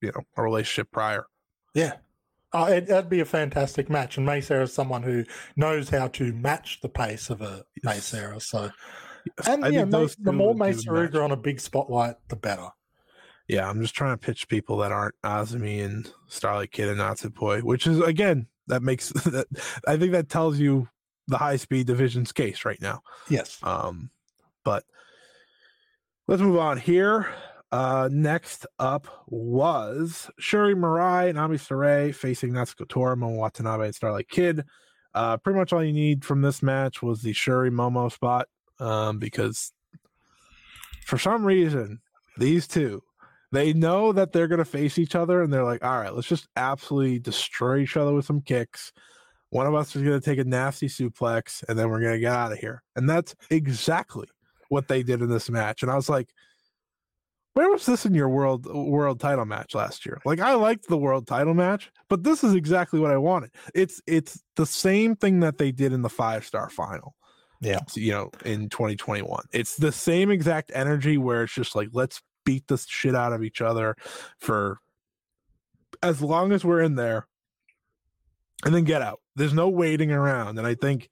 [0.00, 1.26] you know, a relationship prior.
[1.74, 1.94] yeah,
[2.52, 4.16] uh, it, that'd be a fantastic match.
[4.18, 5.24] And Mei Seira is someone who
[5.56, 8.04] knows how to match the pace of a Yes.
[8.04, 8.40] Sarah.
[8.40, 8.70] So,
[9.38, 11.10] Yes, and I yeah, the more would May do the match.
[11.12, 12.68] Saruga on a big spotlight, the better.
[13.48, 17.62] Yeah, I'm just trying to pitch people that aren't Azumi and Starlight Kid and Natsupoi,
[17.62, 19.46] which is again that makes that
[19.86, 20.88] I think that tells you
[21.28, 23.02] the high speed division's case right now.
[23.28, 23.58] Yes.
[23.62, 24.10] Um,
[24.64, 24.84] but
[26.26, 27.28] let's move on here.
[27.70, 33.94] Uh, next up was Shuri Mirai and Ami Sourei facing Natsuko Tora, Momo Watanabe, and
[33.94, 34.64] Starlight Kid.
[35.14, 38.48] Uh, pretty much all you need from this match was the Shuri Momo spot,
[38.78, 39.72] um, because
[41.06, 42.00] for some reason
[42.38, 43.02] these two
[43.52, 46.28] they know that they're going to face each other, and they're like, "All right, let's
[46.28, 48.92] just absolutely destroy each other with some kicks."
[49.52, 52.18] One of us is going to take a nasty suplex, and then we're going to
[52.18, 52.82] get out of here.
[52.96, 54.26] And that's exactly
[54.70, 55.82] what they did in this match.
[55.82, 56.30] And I was like,
[57.52, 60.22] where was this in your world world title match last year?
[60.24, 63.50] Like I liked the world title match, but this is exactly what I wanted.
[63.74, 67.14] It's it's the same thing that they did in the five star final.
[67.60, 67.80] Yeah.
[67.94, 69.44] You know, in 2021.
[69.52, 73.42] It's the same exact energy where it's just like let's beat the shit out of
[73.42, 73.96] each other
[74.38, 74.78] for
[76.02, 77.26] as long as we're in there
[78.64, 79.20] and then get out.
[79.36, 80.58] There's no waiting around.
[80.58, 81.08] And I think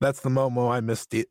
[0.00, 1.28] that's the Momo I missed it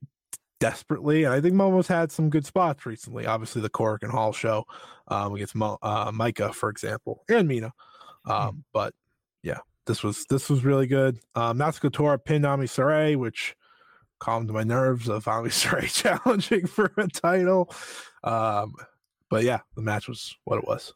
[0.60, 1.24] desperately.
[1.24, 3.26] And I think Momo's had some good spots recently.
[3.26, 4.66] Obviously, the Korakuen Hall show
[5.08, 7.74] um, against Mo, uh, Maika, for example, and Mina.
[8.26, 8.94] Um, But
[9.44, 11.20] yeah, this was this was really good.
[11.36, 13.56] Um, Natsuko Tora pinned Ami Sourei, which
[14.20, 17.74] calmed my nerves of Ami Sarai challenging for a title.
[18.24, 18.74] Um,
[19.30, 20.94] but yeah, the match was what it was.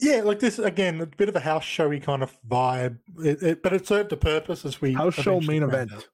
[0.00, 3.62] Yeah, like this again, a bit of a house showy kind of vibe, it, it,
[3.62, 6.08] but it served a purpose as we House show main event.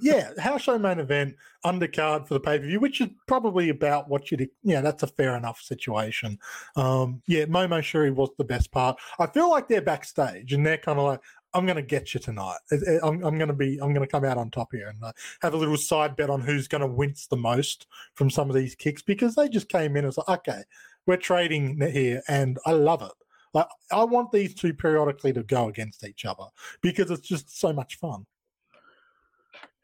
[0.00, 4.08] yeah, house show main event, undercard for the pay per view, which is probably about
[4.08, 4.48] what you'd.
[4.62, 6.38] Yeah, that's a fair enough situation.
[6.76, 8.98] Um, yeah, Momo Shuri was the best part.
[9.18, 11.20] I feel like they're backstage and they're kind of like,
[11.52, 12.58] "I'm going to get you tonight.
[13.02, 13.78] I'm, I'm going to be.
[13.82, 15.12] I'm going to come out on top here and uh,
[15.42, 18.56] have a little side bet on who's going to wince the most from some of
[18.56, 20.62] these kicks because they just came in and was like, okay,
[21.06, 23.12] we're trading here, and I love it.
[23.52, 26.44] Like I want these two periodically to go against each other
[26.82, 28.26] because it's just so much fun.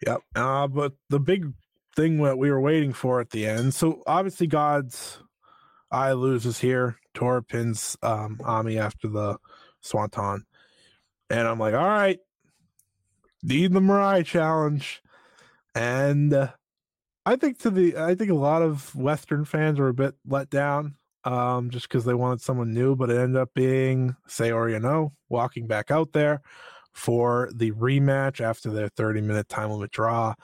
[0.06, 0.20] Yep.
[0.34, 1.52] Uh, but the big
[1.96, 3.74] thing that we were waiting for at the end.
[3.74, 5.18] So obviously, God's
[5.90, 6.98] eye loses here.
[7.14, 9.38] Tora pins um, Ami after the
[9.80, 10.44] Swanton,
[11.30, 12.18] and I'm like, all right,
[13.42, 15.02] need the Mirai challenge,
[15.74, 16.48] and uh,
[17.24, 20.50] I think to the I think a lot of Western fans were a bit let
[20.50, 20.96] down.
[21.26, 25.66] Um, just because they wanted someone new, but it ended up being Saori Anou walking
[25.66, 26.40] back out there
[26.92, 30.34] for the rematch after their 30 minute time limit draw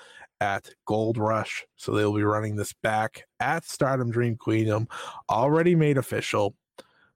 [0.43, 1.65] at Gold Rush.
[1.77, 4.89] So they'll be running this back at Stardom Dream Queendom,
[5.31, 6.57] already made official.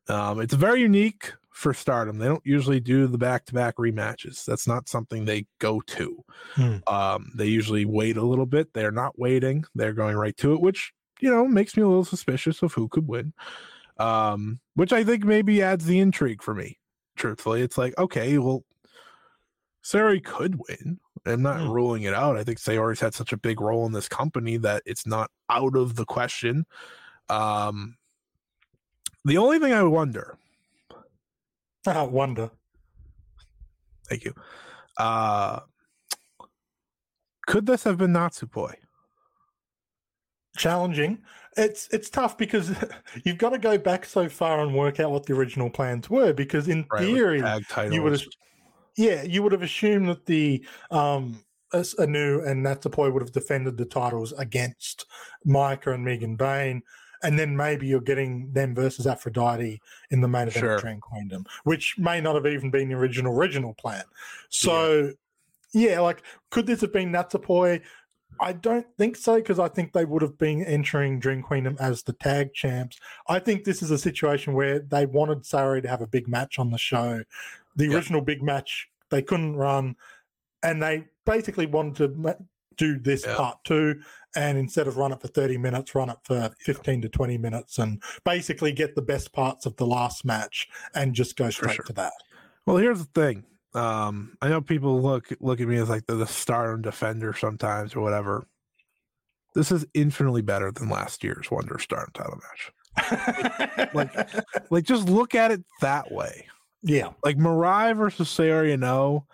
[0.08, 2.18] Um, it's very unique for Stardom.
[2.18, 4.44] They don't usually do the back to back rematches.
[4.44, 6.24] That's not something they go to.
[6.54, 6.76] Hmm.
[6.86, 8.72] Um, they usually wait a little bit.
[8.72, 12.04] They're not waiting, they're going right to it, which, you know, makes me a little
[12.04, 13.32] suspicious of who could win.
[13.98, 16.78] Um, which I think maybe adds the intrigue for me.
[17.16, 18.62] Truthfully, it's like, okay, well,
[19.82, 21.00] Saori could win.
[21.24, 21.70] I'm not Hmm.
[21.70, 22.36] ruling it out.
[22.36, 25.76] I think Saori's had such a big role in this company that it's not out
[25.76, 26.66] of the question.
[27.28, 27.96] Um,
[29.24, 30.36] the only thing I wonder,
[31.86, 32.50] I wonder.
[34.08, 34.34] thank you,
[34.98, 35.60] uh,
[37.46, 38.74] could this have been Natsupoi?
[40.56, 41.18] Challenging.
[41.56, 42.74] It's it's tough because
[43.24, 46.32] you've got to go back so far and work out what the original plans were.
[46.32, 47.42] Because in Right, theory,
[47.90, 48.22] you would have,
[48.96, 51.42] yeah, you would have assumed that the um
[51.72, 55.06] Anou and Natsupoi would have defended the titles against
[55.46, 56.82] Maika and Megan Bane.
[57.22, 59.80] And then maybe you're getting them versus Aphrodite
[60.10, 60.74] in the main event Sure.
[60.76, 64.04] of Dream Queendom, which may not have even been the original original plan.
[64.50, 65.12] So,
[65.72, 67.82] yeah, like could this have been Natsupoi?
[68.40, 72.02] I don't think so because I think they would have been entering Dream Queendom as
[72.02, 72.98] the tag champs.
[73.28, 76.58] I think this is a situation where they wanted Sari to have a big match
[76.58, 77.22] on the show.
[77.76, 77.96] The Yeah.
[77.96, 79.96] original big match they couldn't run,
[80.62, 82.36] and they basically wanted to
[82.76, 83.36] do this Yeah.
[83.36, 84.00] part two,
[84.34, 87.78] and instead of run it for thirty minutes, run it for fifteen to twenty minutes,
[87.78, 91.84] and basically get the best parts of the last match and just go straight sure.
[91.84, 92.12] to that.
[92.66, 93.44] Well, here's the thing.
[93.76, 97.94] Um, I know people look look at me as like the, the star defender sometimes
[97.94, 98.46] or whatever.
[99.54, 102.72] This is infinitely better than last year's Wonder Star title match.
[103.94, 104.14] Like,
[104.70, 106.46] like just look at it that way.
[106.82, 109.24] yeah, Like Mariah versus Saori Anou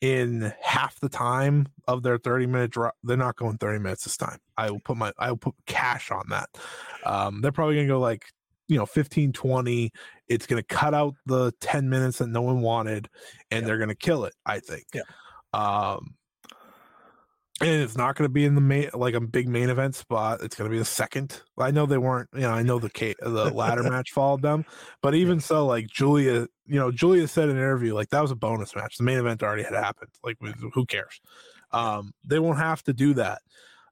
[0.00, 2.94] in half the time of their 30 minute drop.
[3.02, 4.38] They're not going 30 minutes this time.
[4.56, 6.48] I will put my I will put cash on that.
[7.04, 8.24] Um, they're probably gonna go like
[8.68, 9.92] you know 15 20
[10.30, 13.08] it's going to cut out the 10 minutes that no one wanted
[13.50, 13.66] and Yeah.
[13.66, 15.02] they're going to kill it i think Yeah.
[15.52, 16.14] um
[17.62, 20.40] and it's not going to be in the main like a big main event spot
[20.42, 22.88] it's going to be the second i know they weren't you know i know the
[23.20, 24.64] the ladder match followed them
[25.02, 28.30] but even so like julia you know julia said in an interview like that was
[28.30, 30.38] a bonus match the main event already had happened like
[30.72, 31.20] who cares
[31.72, 33.42] um they won't have to do that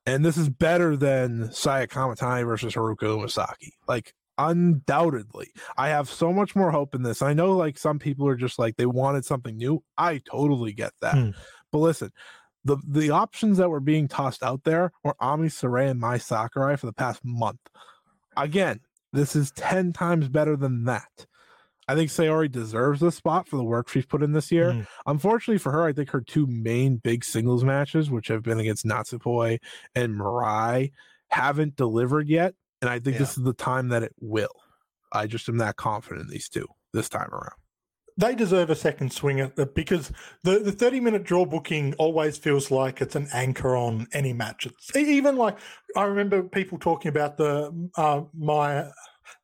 [0.06, 3.72] and this is better than Saya Kamitani versus Haruka Umasaki.
[3.86, 5.52] Like undoubtedly.
[5.76, 7.22] I have so much more hope in this.
[7.22, 9.82] I know like some people are just like they wanted something new.
[9.96, 11.14] I totally get that.
[11.14, 11.30] Hmm.
[11.72, 12.12] But listen,
[12.64, 16.76] the the options that were being tossed out there were Ami Sourei and Mai Sakurai
[16.76, 17.60] for the past month.
[18.36, 18.80] Again,
[19.12, 21.26] this is 10 times better than that.
[21.88, 24.72] I think Saori deserves the spot for the work she's put in this year.
[24.72, 24.86] Mhm.
[25.06, 28.84] Unfortunately for her, I think her two main big singles matches, which have been against
[28.84, 29.58] Natsupoi
[29.94, 30.92] and Mirai,
[31.28, 32.54] haven't delivered yet.
[32.80, 33.20] And I think Yeah.
[33.20, 34.48] this is the time that it will.
[35.12, 37.52] I just am that confident in these two this time around.
[38.20, 40.10] they deserve a second swing at it because
[40.42, 44.66] the, the 30 minute draw booking always feels like it's an anchor on any match.
[44.66, 45.56] It's even like
[45.96, 48.90] I remember people talking about the uh, my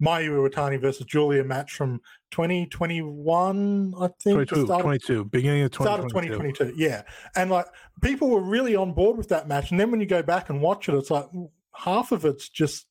[0.03, 2.01] Mayu Iwatani versus Julia match from
[2.32, 4.18] 2021, I think.
[4.24, 6.35] the 22, start of- 22, beginning of start of 2022.
[6.64, 7.03] 2022 yeah
[7.37, 7.66] and like
[8.03, 10.61] people were really on board with that match and then when you go back and
[10.61, 11.26] watch it it's like
[11.74, 12.87] half of it's just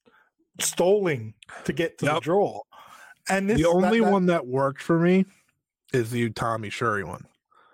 [0.60, 1.34] stalling
[1.66, 2.60] to get to the draw
[3.30, 5.26] and this the only that- that- one that worked for me
[5.94, 7.26] is the Utami Syuri one.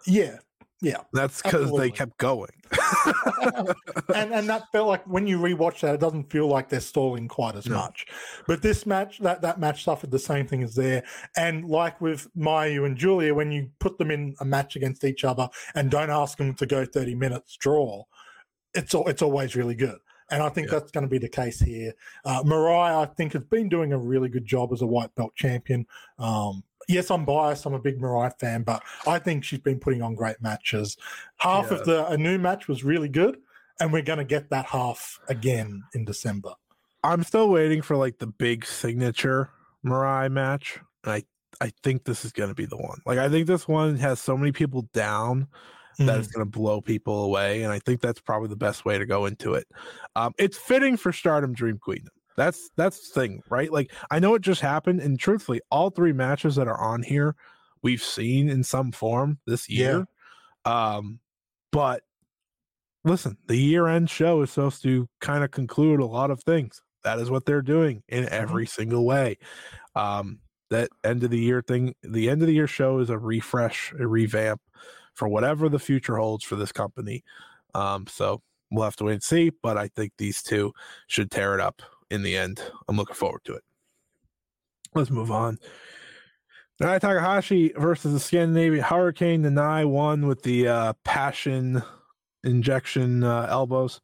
[0.06, 0.38] yeah
[0.82, 2.52] yeah That's because they kept going.
[4.16, 7.28] and and that felt like when you rewatch that, it doesn't feel like they're stalling
[7.28, 7.76] quite as No.
[7.78, 8.06] much.
[8.48, 11.04] But this match, that that match suffered the same thing as there.
[11.36, 15.24] And like with Mayu and Julia, when you put them in a match against each
[15.26, 18.04] other and don't ask them to go thirty minutes draw,
[18.74, 19.98] it's al- it's always really good.
[20.32, 20.80] And I think Yeah.
[20.80, 21.94] that's going to be the case here.
[22.26, 25.36] Uh, Mirai, I think, has been doing a really good job as a white belt
[25.36, 25.86] champion.
[26.18, 27.66] Um, yes, I'm biased.
[27.66, 30.98] I'm a big Mirai fan, but I think she's been putting on great matches.
[31.38, 31.78] Half Yeah.
[31.78, 33.38] of the a new match was really good,
[33.80, 36.54] and we're going to get that half again in December.
[37.04, 39.50] I'm still waiting for like the big signature
[39.86, 40.80] Mirai match.
[41.04, 41.24] And I
[41.62, 43.02] I think this is going to be the one.
[43.06, 45.48] Like I think this one has so many people down
[46.00, 46.20] that Mm.
[46.20, 49.06] it's going to blow people away, and I think that's probably the best way to
[49.06, 49.68] go into it.
[50.16, 52.08] Um, it's fitting for Stardom Dream Queen.
[52.38, 53.72] That's that's the thing, right?
[53.72, 57.36] Like I know it just happened, and truthfully, all three matches that are on here
[57.82, 60.06] we've seen in some form this year.
[60.66, 61.20] Um,
[61.72, 62.04] but
[63.06, 66.82] listen, the year-end show is supposed to kind of conclude a lot of things.
[67.04, 69.38] That is what they're doing in every single way.
[69.96, 70.40] Um,
[70.70, 73.94] that end of the year thing, the end of the year show is a refresh,
[73.98, 74.62] a revamp
[75.20, 77.26] for whatever the future holds for this company.
[77.76, 78.42] Um, so
[78.72, 80.72] we'll have to wait and see, but I think these two
[81.08, 82.62] should tear it up in the end.
[82.88, 83.64] I'm looking forward to it.
[84.96, 85.60] Let's move on.
[86.82, 89.44] Nanae Takahashi versus the Scandinavian Hurricane.
[89.44, 91.84] Nanae won with the uh, passion
[92.46, 94.00] injection uh, elbows,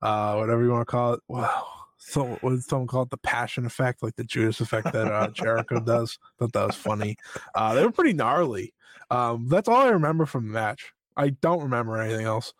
[0.00, 1.20] uh, whatever you want to call it.
[1.26, 1.66] Wow.
[1.98, 3.10] So what someone call it?
[3.10, 6.20] The passion effect, like the Judas effect that uh, Jericho does.
[6.38, 7.16] Thought that was funny.
[7.56, 8.72] Uh, they were pretty gnarly.
[9.12, 10.92] Um, that's all I remember from the match.
[11.16, 12.54] I don't remember anything else.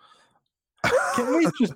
[1.14, 1.74] Can we just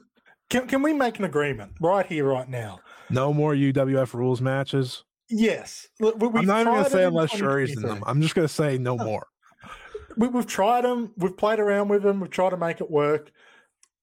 [0.51, 2.81] can, can we make an agreement right here, right now?
[3.11, 5.05] No more UWF rules matches.
[5.29, 8.03] Yes, we, I'm not even gonna say unless Syuri's in them.
[8.07, 9.27] I'm just gonna say no more.
[10.17, 11.13] we, we've tried them.
[11.17, 12.21] We've played around with them.
[12.21, 13.33] We've tried to make it work.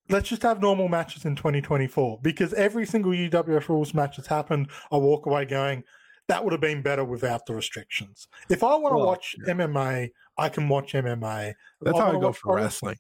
[0.09, 4.67] let's just have normal matches in 2024 because every single UWF rules match that's happened,
[4.91, 5.85] I walk away going,
[6.27, 8.27] that would have been better without the restrictions.
[8.49, 9.53] If I want to Well, watch yeah.
[9.53, 11.53] MMA, I can watch MMA.
[11.81, 12.97] That's I how I go for pro wrestling.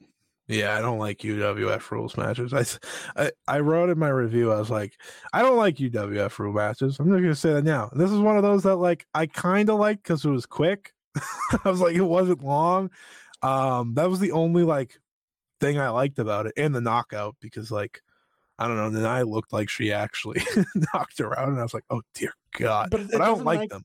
[0.47, 2.53] Yeah, I don't like UWF rules matches.
[3.15, 4.93] I I wrote in my review, I was like,
[5.31, 6.99] I don't like UWF rule matches.
[6.99, 7.89] I'm just gonna say that now.
[7.93, 10.91] This is one of those that like I kind of like because it was quick.
[11.15, 12.91] I was like, it wasn't long.
[13.41, 14.99] Um, that was the only like
[15.61, 18.01] thing I liked about it, and the knockout because like
[18.59, 20.41] I don't know, then I looked like she actually
[20.93, 22.89] knocked her out, and I was like, oh dear God.
[22.91, 23.83] But But, I don't like make- them.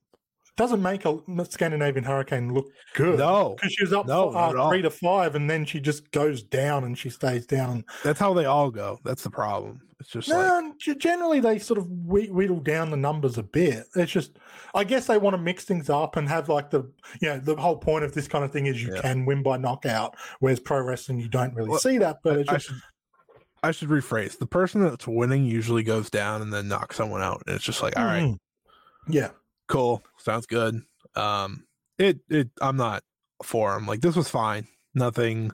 [0.57, 1.17] Doesn't make a
[1.49, 3.21] Scandinavian Hurricane look good.
[3.21, 6.11] No, Because she was up No, for, uh, three to five, and then she just
[6.11, 7.85] goes down and she stays down.
[8.03, 8.99] that's how they all go.
[9.05, 9.81] That's the problem.
[10.01, 13.85] It's just No, g- generally they sort of whittle down the numbers a bit.
[13.95, 14.39] It's just,
[14.75, 16.91] I guess they want to mix things up and have like the,
[17.21, 19.01] you know, the whole point of this kind of thing is you Yeah.
[19.01, 22.19] can win by knockout, whereas pro wrestling you don't really Well, see that.
[22.25, 22.81] But it's I just, should
[23.63, 24.39] I should rephrase.
[24.39, 27.43] The person that's winning usually goes down and then knocks someone out.
[27.47, 28.39] And it's just like, all right, Mhm.
[29.09, 29.31] yeah,
[29.67, 30.83] cool, sounds good.
[31.17, 31.65] Um
[31.99, 33.03] it it I'm not
[33.43, 33.87] for him.
[33.87, 34.67] Like this was fine.
[34.95, 35.51] Nothing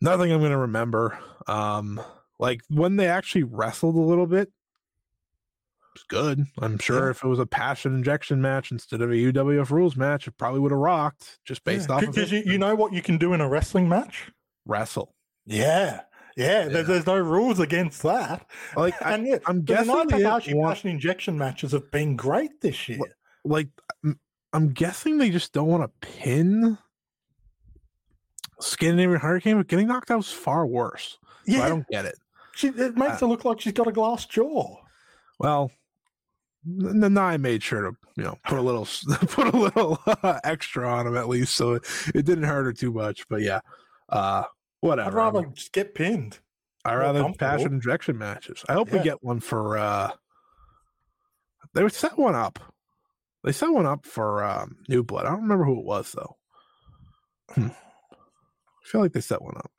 [0.00, 1.18] nothing I'm gonna remember.
[1.46, 2.00] Um
[2.38, 4.50] like when they actually wrestled a little bit,
[5.94, 6.44] it's good.
[6.58, 7.10] I'm sure Yeah.
[7.10, 10.60] if it was a passion injection match instead of a UWF rules match, it probably
[10.60, 12.46] would have rocked just based off because it.
[12.46, 14.30] you, you know what you can do in a wrestling match.
[14.64, 15.14] wrestle.
[15.44, 16.02] Yeah,
[16.36, 16.64] yeah.
[16.64, 16.68] Yeah.
[16.68, 18.46] There's, there's no rules against that.
[18.76, 22.88] Like I, and yeah, I'm guessing Naito they want- injection matches have been great this
[22.88, 23.00] year.
[23.44, 23.68] like
[24.52, 26.76] I'm, guessing they just don't want to pin
[28.60, 31.18] Scandinavian Hurricane, but getting knocked out is far worse.
[31.22, 32.18] So Yeah, I don't get it.
[32.54, 34.76] she, it makes uh, her look like she's got a glass jaw.
[35.38, 35.70] Well,
[36.68, 38.86] Nanae made sure to you know put a little
[39.26, 42.72] put a little uh, extra on him at least, so it, it didn't hurt her
[42.72, 43.26] too much.
[43.28, 43.60] But yeah,
[44.08, 44.44] uh,
[44.82, 45.08] whatever.
[45.18, 46.38] I'd rather I'm- just get pinned.
[46.84, 48.64] I more rather passion injection matches.
[48.68, 49.78] I hope we get one for.
[49.78, 50.10] uh
[51.74, 52.58] They would set one up.
[53.44, 55.26] They set one up for um, New Blood.
[55.26, 56.36] I don't remember who it was though.
[57.54, 57.68] Hmm.
[57.68, 59.70] I feel like they set one up.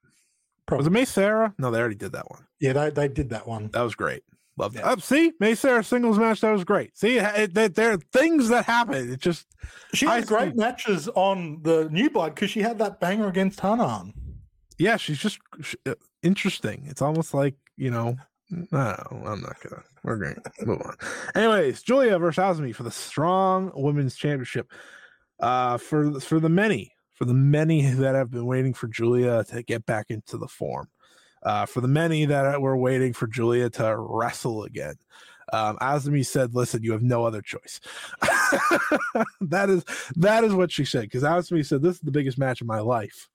[0.71, 1.53] Was it Mei Seira?
[1.59, 2.45] No, they already did that one.
[2.59, 3.69] Yeah, they, they did that one.
[3.73, 4.23] That was great.
[4.57, 4.79] Loved it.
[4.79, 4.91] Yeah.
[4.91, 6.39] Up, see, Mei Seira singles match.
[6.41, 6.97] That was great.
[6.97, 9.11] See, it, it, there- are things that happen.
[9.11, 9.45] It just
[9.93, 13.27] She I had great think- matches on the New Blood because she had that banger
[13.27, 14.13] against Hanan.
[14.78, 16.86] Yeah, she's just sh- uh, interesting.
[16.88, 18.17] It's almost like you know.
[18.49, 18.95] No.
[19.11, 19.84] I'm not gonna.
[20.03, 20.95] We're going to move on.
[21.34, 24.71] Anyways, Julia versus Azumi for the Strong Women's Championship.
[25.39, 29.63] Uh, for for the many, for the many that have been waiting for Julia to
[29.63, 30.89] get back into the form.
[31.41, 34.95] Uh, for the many that were waiting for Julia to wrestle again.
[35.51, 37.82] Um, Azumi said, "Listen, you have no other choice."
[39.41, 39.84] that is
[40.15, 41.01] that is what she said.
[41.03, 43.30] Because Azumi said, "This is the biggest match of my life."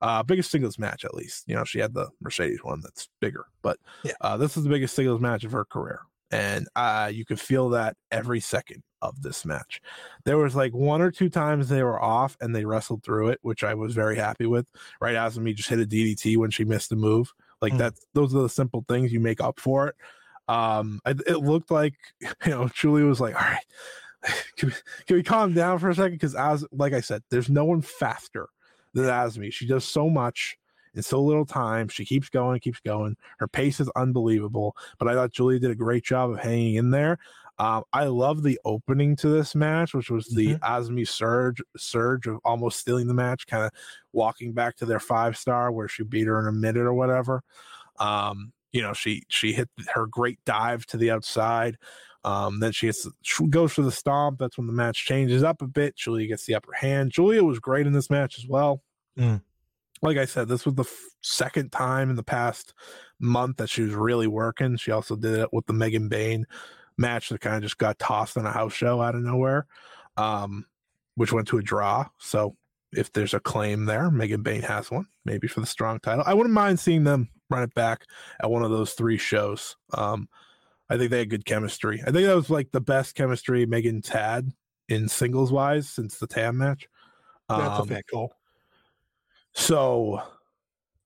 [0.00, 1.44] Uh biggest singles match at least.
[1.46, 4.12] You know she had the mercedes one that's bigger but Yeah.
[4.20, 7.70] uh this is the biggest singles match of her career and uh you could feel
[7.70, 9.80] that every second of this match.
[10.24, 13.38] There was like one or two times they were off and they wrestled through it
[13.42, 14.66] which i was very happy with
[15.00, 17.32] right azumi just hit a ddt when she missed the move.
[17.62, 17.78] Like Mm.
[17.78, 19.94] that's those are the simple things you make up for it.
[20.48, 23.64] Um it, it looked like you know julie was like all right
[24.56, 24.74] can we,
[25.06, 26.12] can we calm down for a second?
[26.12, 28.48] Because as like i said there's no one faster
[28.94, 29.52] than Azumi.
[29.52, 30.58] She does so much
[30.94, 31.88] in so little time.
[31.88, 33.16] She keeps going, keeps going.
[33.38, 34.76] Her pace is unbelievable.
[34.98, 37.18] But I thought Julia did a great job of hanging in there.
[37.60, 42.38] Um, I love the opening to this match, which was the Azumi surge, surge of
[42.44, 43.72] almost stealing the match, kind of
[44.12, 47.42] walking back to their five star where she beat her in a minute or whatever.
[47.98, 51.78] Um, you know, she she hit her great dive to the outside.
[52.24, 54.38] Um, then she gets she goes for the stomp.
[54.38, 55.96] That's when the match changes up a bit.
[55.96, 57.12] Julia gets the upper hand.
[57.12, 58.82] Julia was great in this match as well.
[59.18, 59.42] Mm.
[60.02, 62.74] Like I said, this was the f- second time in the past
[63.18, 64.76] month that she was really working.
[64.76, 66.46] She also did it with the Megan Bane
[66.96, 69.66] match that kind of just got tossed on a house show out of nowhere,
[70.16, 70.66] um,
[71.14, 72.06] which went to a draw.
[72.18, 72.56] So
[72.92, 76.24] if there's a claim there, Megan Bane has one, maybe for the strong title.
[76.26, 78.04] I wouldn't mind seeing them run it back
[78.40, 79.76] at one of those three shows.
[79.94, 80.28] Um,
[80.90, 82.00] I think they had good chemistry.
[82.02, 84.50] I think that was like the best chemistry Megan's had
[84.88, 86.88] in singles wise since the TAM match.
[87.48, 88.32] That's Um, a call.
[89.52, 90.22] so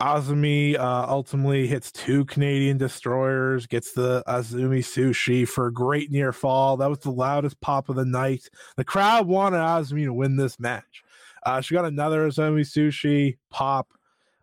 [0.01, 6.33] Azumi uh, ultimately hits two Canadian destroyers, gets the Azumi sushi for a great near
[6.33, 6.77] fall.
[6.77, 8.49] That was the loudest pop of the night.
[8.77, 11.05] The crowd wanted Azumi to win this match.
[11.45, 13.89] Uh, she got another Azumi sushi pop.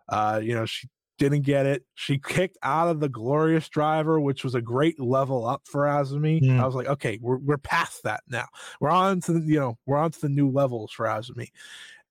[0.07, 0.87] Uh, you know, she
[1.19, 1.83] didn't get it.
[1.93, 6.41] She kicked out of the glorious driver, which was a great level up for Azumi.
[6.41, 6.59] Mm.
[6.59, 8.47] I was like, okay, we're we're past that now.
[8.79, 11.49] We're on to the, you know, we're on to the new levels for Azumi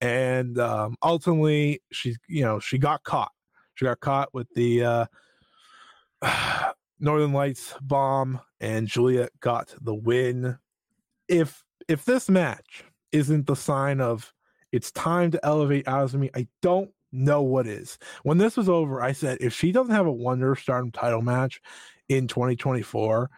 [0.01, 3.33] and um, ultimately she you know she got caught
[3.75, 5.07] She got caught with the uh,
[7.01, 10.59] Northern Lights bomb, and Julia got the win.
[11.29, 14.33] If if this match isn't the sign of
[14.73, 17.99] it's time to elevate Azumi, I don't know what is.
[18.23, 21.61] When this was over, I said if she doesn't have a Wonder Stardom title match
[22.09, 23.31] in 2024,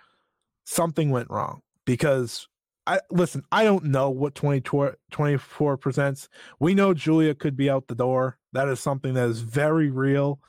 [0.64, 2.48] something went wrong because
[2.86, 6.28] I listen, I don't know what 2024 presents.
[6.58, 8.38] We know Julia could be out the door.
[8.52, 10.40] That is something that is very real.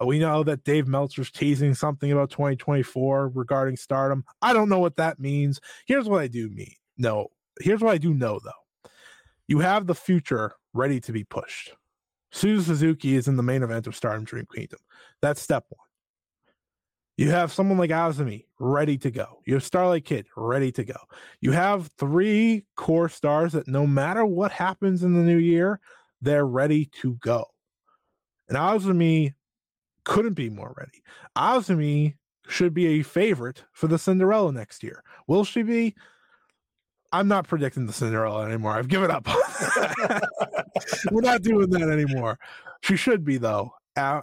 [0.00, 4.24] Uh, we know that Dave Meltzer's teasing something about 2024 regarding stardom.
[4.42, 5.60] I don't know what that means.
[5.86, 6.74] Here's what I do mean.
[6.96, 7.28] No,
[7.60, 8.90] here's what I do know though.
[9.46, 11.74] You have the future ready to be pushed.
[12.34, 14.80] Suzu Suzuki is in the main event of Stardom Dream Kingdom.
[15.22, 15.86] That's step one.
[17.16, 19.40] You have someone like Azumi ready to go.
[19.46, 20.96] You have Starlight Kid ready to go.
[21.40, 25.78] You have three core stars that no matter what happens in the new year,
[26.20, 27.44] they're ready to go.
[28.48, 29.34] And Azumi
[30.04, 31.02] couldn't be more ready.
[31.36, 32.16] Azumi
[32.48, 35.04] should be a favorite for the Cinderella next year.
[35.28, 35.94] Will she be?
[37.14, 38.72] I'm not predicting the Cinderella anymore.
[38.72, 39.28] I've given up.
[41.12, 42.40] We're not doing that anymore.
[42.80, 43.72] She should be though,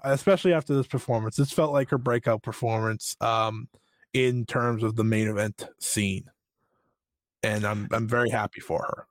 [0.04, 1.38] especially after this performance.
[1.38, 3.70] This felt like her breakout performance um,
[4.14, 6.26] in terms of the main event scene,
[7.44, 9.06] and I'm I'm very happy for her.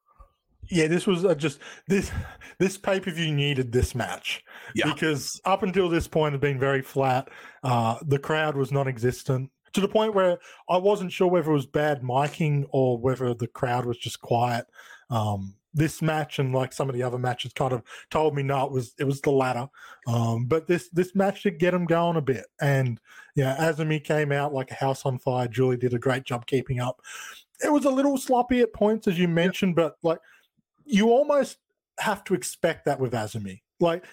[0.68, 1.58] Yeah, this was just
[1.88, 2.12] this
[2.58, 4.44] this pay per view needed this match
[4.74, 4.92] yeah.
[4.92, 7.28] because up until this point had been very flat.
[7.64, 10.38] Uh, the crowd was non-existent to the point where
[10.68, 14.66] I wasn't sure whether it was bad miking or whether the crowd was just quiet.
[15.10, 18.64] Um, this match and like some of the other matches kind of told me no,
[18.64, 19.68] it was it was the latter.
[20.06, 23.00] Um, but this this match did get him going a bit, and
[23.36, 25.46] yeah, Azumi came out like a house on fire.
[25.48, 27.00] Julie did a great job keeping up.
[27.62, 30.18] It was a little sloppy at points, as you mentioned, but like
[30.84, 31.58] you almost
[31.98, 33.60] have to expect that with Azumi.
[33.78, 34.04] Like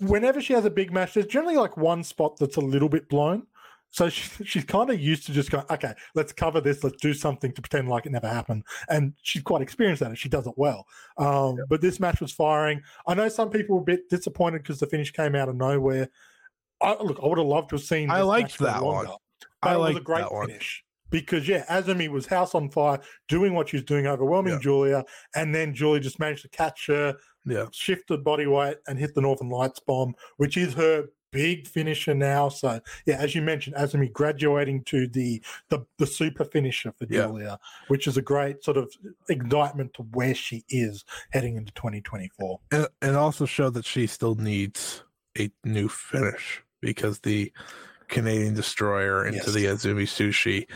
[0.00, 3.08] whenever she has a big match, there's generally like one spot that's a little bit
[3.08, 3.46] blown.
[3.92, 7.12] So she, she's kind of used to just going, okay, let's cover this, let's do
[7.12, 8.64] something to pretend like it never happened.
[8.88, 10.18] And she's quite experienced at it.
[10.18, 10.86] She does it well.
[11.18, 11.64] Um, yeah.
[11.68, 12.82] But this match was firing.
[13.06, 16.08] I know some people were a bit disappointed because the finish came out of nowhere.
[16.80, 18.10] I, look, I would have loved to have seen.
[18.10, 19.08] I liked that one.
[19.62, 20.82] I liked a great finish.
[20.84, 21.10] One.
[21.10, 22.98] Because yeah, Azumi was house on fire,
[23.28, 24.60] doing what she was doing, overwhelming yeah.
[24.60, 25.04] Julia,
[25.36, 27.14] and then Julia just managed to catch her,
[27.44, 27.66] yeah.
[27.70, 32.48] shifted body weight, and hit the Northern Lights bomb, which is her big finisher now.
[32.48, 37.44] So yeah, as you mentioned, Azumi graduating to the the, the super finisher for Julia,
[37.44, 37.56] yeah.
[37.88, 38.92] which is a great sort of
[39.28, 42.60] indictment to where she is heading into 2024.
[42.70, 45.02] And, and also show that she still needs
[45.38, 47.52] a new finish because the
[48.08, 49.52] Canadian destroyer into yes.
[49.52, 50.66] the Azumi sushi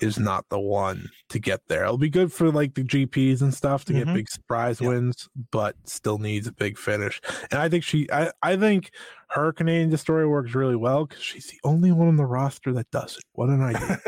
[0.00, 1.84] is not the one to get there.
[1.84, 4.04] It'll be good for like the GPs and stuff to mm-hmm.
[4.04, 4.90] get big surprise yep.
[4.90, 7.20] wins, but still needs a big finish.
[7.50, 8.90] And I think she, I, I think
[9.30, 12.90] her Canadian Destroyer works really well because she's the only one on the roster that
[12.90, 13.24] does it.
[13.32, 14.00] What an idea!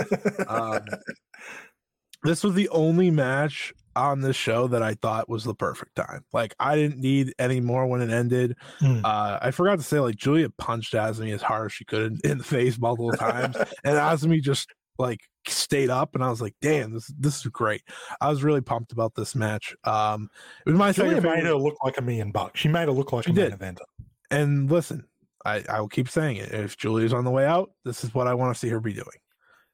[0.49, 0.85] um,
[2.23, 6.25] this was the only match on this show that I thought was the perfect time.
[6.33, 8.57] Like I didn't need any more when it ended.
[8.81, 9.01] Mm.
[9.03, 12.31] Uh, I forgot to say like Julia punched Azumi as hard as she could in,
[12.31, 14.69] in the face multiple times, and Azumi just
[14.99, 17.83] like stayed up and I was like, damn, this this is great.
[18.21, 19.75] I was really pumped about this match.
[19.85, 20.29] Um
[20.65, 22.61] it was my Julia second made her look like a million bucks.
[22.61, 23.61] She made her look like she a did.
[23.61, 23.85] main eventer.
[24.31, 25.07] And listen,
[25.45, 26.53] I, I will keep saying it.
[26.53, 28.93] If Julia's on the way out, this is what I want to see her be
[28.93, 29.07] doing.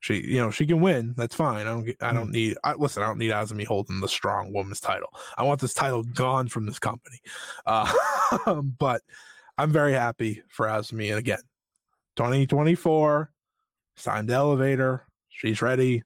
[0.01, 1.15] She, you know, she can win.
[1.17, 1.67] That's fine.
[1.67, 1.89] I don't.
[2.01, 2.33] I don't mm.
[2.33, 2.57] need.
[2.65, 5.09] I, listen, I don't need Azumi holding the strong woman's title.
[5.39, 7.21] I want this title gone from this company.
[7.65, 7.93] Uh,
[8.79, 9.01] but
[9.57, 11.11] I'm very happy for Azumi.
[11.11, 11.39] And again,
[12.17, 13.31] 2024,
[13.97, 15.07] signed elevator.
[15.33, 16.03] She's ready.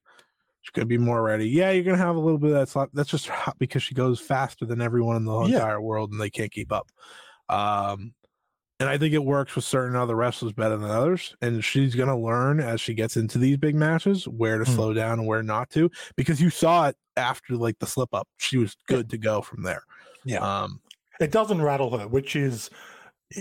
[0.62, 1.48] She could be more ready.
[1.48, 2.90] Yeah, you're gonna have a little bit of that slap.
[2.92, 5.56] That's just because she goes faster than everyone in the yeah.
[5.56, 6.90] entire world, and they can't keep up.
[7.48, 8.14] Um,
[8.78, 11.34] and I think it works with certain other wrestlers better than others.
[11.40, 14.74] And she's gonna learn as she gets into these big matches where to mm.
[14.74, 18.28] slow down and where not to, because you saw it after like the slip up.
[18.38, 19.82] She was good to go from there.
[20.24, 20.40] Yeah.
[20.40, 20.80] Um,
[21.20, 22.70] it doesn't rattle her, which is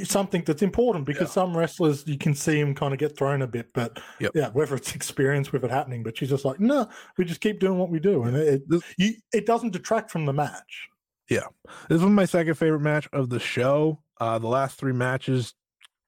[0.04, 1.34] something that's important because yeah.
[1.34, 4.32] some wrestlers you can see them kind of get thrown a bit, but yep.
[4.34, 6.88] yeah, whether it's experience with it happening, but she's just like, no,
[7.18, 10.26] we just keep doing what we do, and it it, you, it doesn't detract from
[10.26, 10.90] the match.
[11.30, 11.48] Yeah,
[11.90, 14.02] this was my second favorite match of the show.
[14.20, 15.54] Uh, the last three matches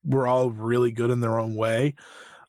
[0.03, 1.95] were all really good in their own way.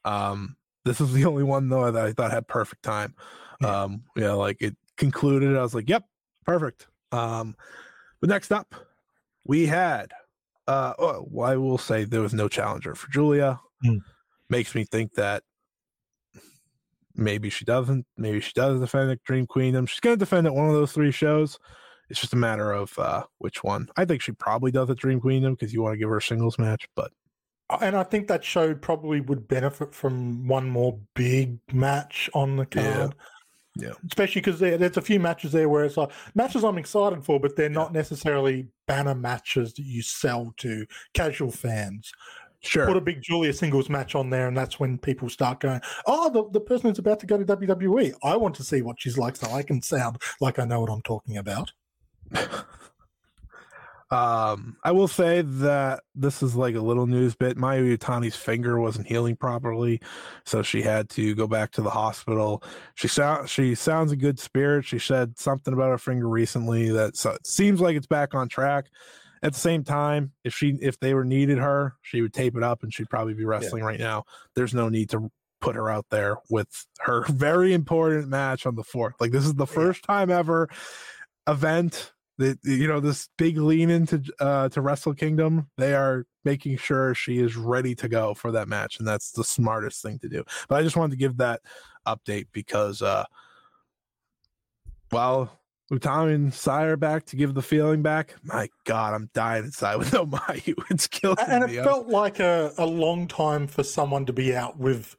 [0.05, 3.14] Um, this is the only one though that I thought had perfect time.
[3.60, 3.82] Yeah.
[3.82, 5.56] Um, yeah, like it concluded.
[5.56, 6.05] I was like, yep,
[6.46, 6.86] perfect.
[7.12, 7.56] Um,
[8.20, 8.74] but next up,
[9.44, 10.12] we had
[10.69, 13.59] uh, oh, well, I will say there was no challenger for Julia.
[13.85, 14.01] Mm.
[14.51, 15.43] Makes me think that
[17.15, 18.05] maybe she doesn't.
[18.19, 19.86] Maybe she does defend at Dream Queendom.
[19.86, 21.59] She's going to defend at one of those three shows.
[22.11, 23.89] It's just a matter of uh, which one.
[23.97, 26.23] I think she probably does at Dream Queendom because you want to give her a
[26.23, 27.12] singles match, but
[27.81, 32.65] and I think that show probably would benefit from one more big match on the
[32.65, 32.85] card.
[32.85, 33.09] Yeah.
[34.06, 37.38] Especially because there, there's a few matches there where it's like matches I'm excited for,
[37.38, 42.12] but they're not necessarily banner matches that you sell to casual fans.
[42.60, 42.86] Sure.
[42.86, 46.28] Put a big Julia singles match on there, and that's when people start going, "Oh,
[46.28, 48.14] the, the person is about to go to WWE.
[48.24, 50.90] I want to see what she's like, so I can sound like I know what
[50.90, 51.72] I'm talking about."
[54.10, 57.59] Um, I will say that this is like a little news bit.
[57.59, 60.01] Mayu Iwatani's finger wasn't healing properly,
[60.44, 62.62] so she had to go back to the hospital.
[62.94, 64.86] She sound she sounds a good spirit.
[64.86, 68.48] She said something about her finger recently that so it seems like it's back on
[68.48, 68.86] track.
[69.43, 72.62] At the same time, if she if they were needed her, she would tape it
[72.62, 74.24] up and she'd probably be wrestling right now.
[74.56, 75.30] There's no need to
[75.60, 79.14] put her out there with her very important match on the fourth.
[79.20, 80.68] Like this is the first time ever
[81.47, 85.69] event that you know this big lean into uh to Wrestle Kingdom.
[85.77, 89.44] They are making sure she is ready to go for that match, and that's the
[89.44, 90.44] smartest thing to do.
[90.69, 91.60] But I just wanted to give that
[92.06, 93.24] update because uh
[95.10, 95.51] while
[95.93, 99.97] Utami and Sai are back to give the feeling back, my God, I'm dying inside
[99.97, 100.74] with no Mayu.
[100.90, 101.74] It's killing and me.
[101.74, 105.16] it I'm- felt like a, a long time for someone to be out with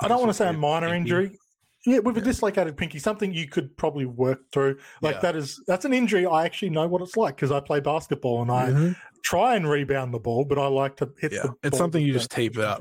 [0.00, 1.38] i don't want to say a minor injury
[1.86, 5.20] yeah with a dislocated pinky something you could probably work through like Yeah.
[5.20, 8.42] that is that's an injury i actually know what it's like because i play basketball
[8.42, 8.96] and i Mhm.
[9.22, 12.12] try and rebound the ball but i like to hit Yeah, the it's something you
[12.12, 12.80] just tape it up.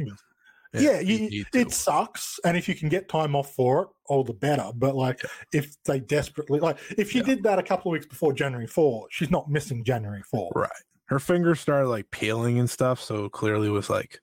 [0.74, 1.60] yeah, you, to.
[1.60, 4.96] it sucks and if you can get time off for it all the better but
[4.96, 5.22] like
[5.54, 7.26] if they desperately like if she Yeah.
[7.26, 10.70] did that a couple of weeks before january 4 she's not missing january 4 Right.
[11.08, 14.20] Her fingers started like peeling and stuff, so it clearly was like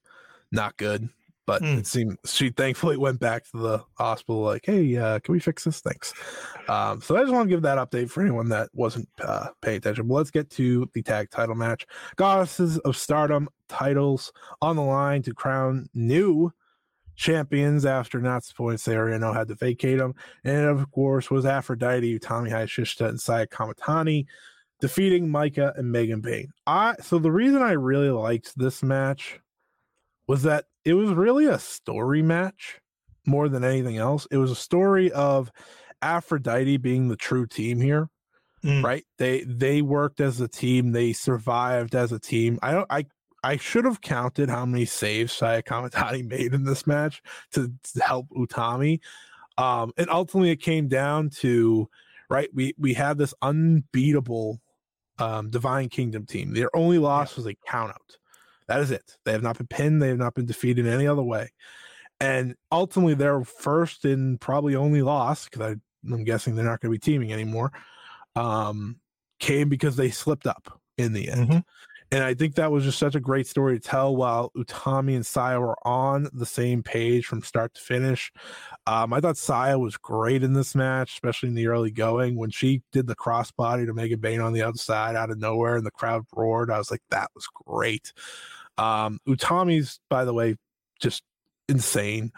[0.50, 1.08] not good.
[1.46, 1.78] But Mm.
[1.78, 5.64] it seemed she thankfully went back to the hospital, like, "Hey, uh, can we fix
[5.64, 6.12] this?" Thanks.
[6.68, 9.78] Um, so I just want to give that update for anyone that wasn't uh, paying
[9.78, 10.06] attention.
[10.06, 11.86] But let's get to the tag title match.
[12.16, 16.52] Goddesses of Stardom titles on the line to crown new
[17.16, 20.14] champions after Natsuko and Saori Anou had to vacate them.
[20.44, 24.26] And of course, was Aphrodite, Utami Hayashishita, and Saya Kamitani
[24.80, 26.52] defeating Maika and Megan Bane.
[26.66, 29.38] I so the reason I really liked this match
[30.26, 32.80] was that it was really a story match
[33.26, 34.26] more than anything else.
[34.30, 35.50] It was a story of
[36.00, 38.08] Aphrodite being the true team here.
[38.64, 38.84] Mm.
[38.84, 39.04] Right?
[39.18, 42.58] They they worked as a team, they survived as a team.
[42.62, 43.06] I don't I
[43.42, 47.22] I should have counted how many saves Saya Kamitani made in this match
[47.52, 49.00] to, to help Utami.
[49.58, 51.88] Um, and ultimately it came down to
[52.30, 54.60] right, we we had this unbeatable
[55.18, 56.54] um Divine Kingdom team.
[56.54, 58.16] Their only loss was a count out.
[58.68, 59.16] That is it.
[59.24, 61.50] They have not been pinned, they have not been defeated in any other way.
[62.20, 65.76] And ultimately their first and probably only loss, because
[66.10, 67.72] I'm guessing they're not going to be teaming anymore,
[68.36, 69.00] um,
[69.40, 71.48] came because they slipped up in the end.
[71.48, 71.64] Mhm.
[72.12, 75.24] And I think that was just such a great story to tell while Utami and
[75.24, 78.30] Saya were on the same page from start to finish.
[78.86, 82.36] Um, I thought Saya was great in this match, especially in the early going.
[82.36, 85.86] When she did the crossbody to Megan Bane on the outside out of nowhere and
[85.86, 88.12] the crowd roared, I was like, that was great.
[88.76, 90.56] Um, Utami's, by the way,
[91.00, 91.22] just
[91.66, 92.30] insane.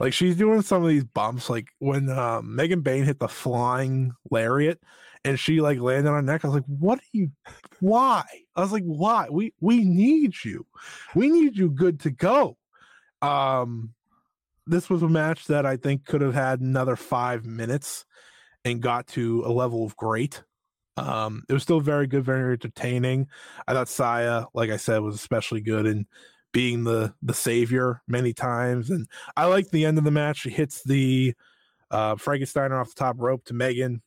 [0.00, 4.12] Like she's doing some of these bumps, like when um, Megan Bane hit the flying
[4.28, 4.80] lariat
[5.24, 6.44] and she like landed on her neck.
[6.44, 7.30] I was like, what are you
[7.80, 8.24] why?
[8.60, 9.28] I was like, why?
[9.30, 10.66] We we need you.
[11.14, 12.56] We need you good to go.
[13.22, 13.94] Um
[14.66, 18.04] this was a match that I think could have had another five minutes
[18.64, 20.42] and got to a level of great.
[20.96, 23.28] Um, it was still very good, very entertaining.
[23.66, 26.06] I thought Saya, like I said, was especially good in
[26.52, 29.06] being the the savior many times, and
[29.36, 30.40] I like the end of the match.
[30.40, 31.34] She hits the
[31.90, 34.02] uh, Frankenstein off the top rope to Megan.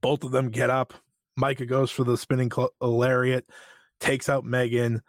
[0.00, 0.94] Both of them get up.
[1.38, 3.46] Maika goes for the spinning cl- lariat,
[4.00, 5.02] takes out Megan.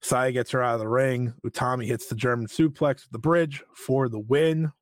[0.00, 1.34] Saya gets her out of the ring.
[1.44, 4.72] Utami hits the German suplex at the bridge for the win.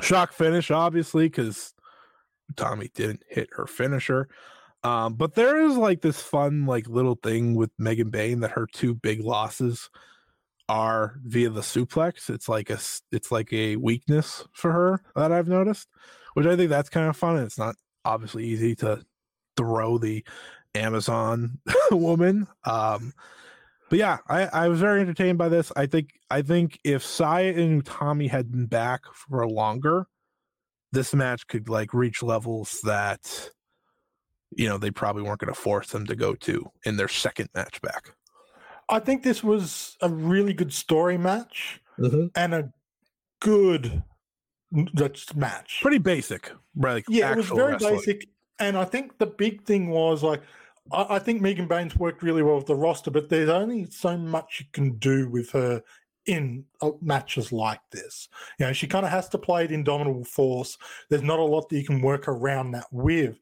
[0.00, 1.72] Shock finish, obviously, because
[2.52, 4.28] Utami didn't hit her finisher.
[4.82, 8.66] Um, but there is like this fun, like little thing with Megan Bane that her
[8.70, 9.90] two big losses
[10.68, 12.30] are via the suplex.
[12.30, 12.78] It's like a
[13.10, 15.88] it's like a weakness for her that I've noticed,
[16.34, 17.36] which I think that's kind of fun.
[17.36, 19.04] And it's not obviously easy to
[19.56, 20.24] throw the
[20.74, 21.58] Amazon
[21.90, 22.46] woman.
[22.64, 23.12] Um,
[23.88, 25.70] but yeah, I, I was very entertained by this.
[25.76, 30.06] I think I think if Saya and Utami had been back for longer,
[30.92, 33.50] this match could like reach levels that
[34.50, 37.48] you know they probably weren't going to force them to go to in their second
[37.54, 38.14] match back.
[38.88, 42.72] I think this was a really good story match and a
[43.40, 44.02] good
[45.34, 45.78] match.
[45.82, 46.94] Pretty basic, right?
[46.94, 47.96] Like yeah, it was very wrestling.
[47.96, 48.28] basic.
[48.58, 50.42] And I think the big thing was like,
[50.92, 54.16] I, I think Megan Baines worked really well with the roster, but there's only so
[54.16, 55.82] much you can do with her
[56.26, 58.28] in uh, matches like this.
[58.58, 60.76] You know, she kind of has to play at indomitable force.
[61.08, 63.38] There's not a lot that you can work around that with.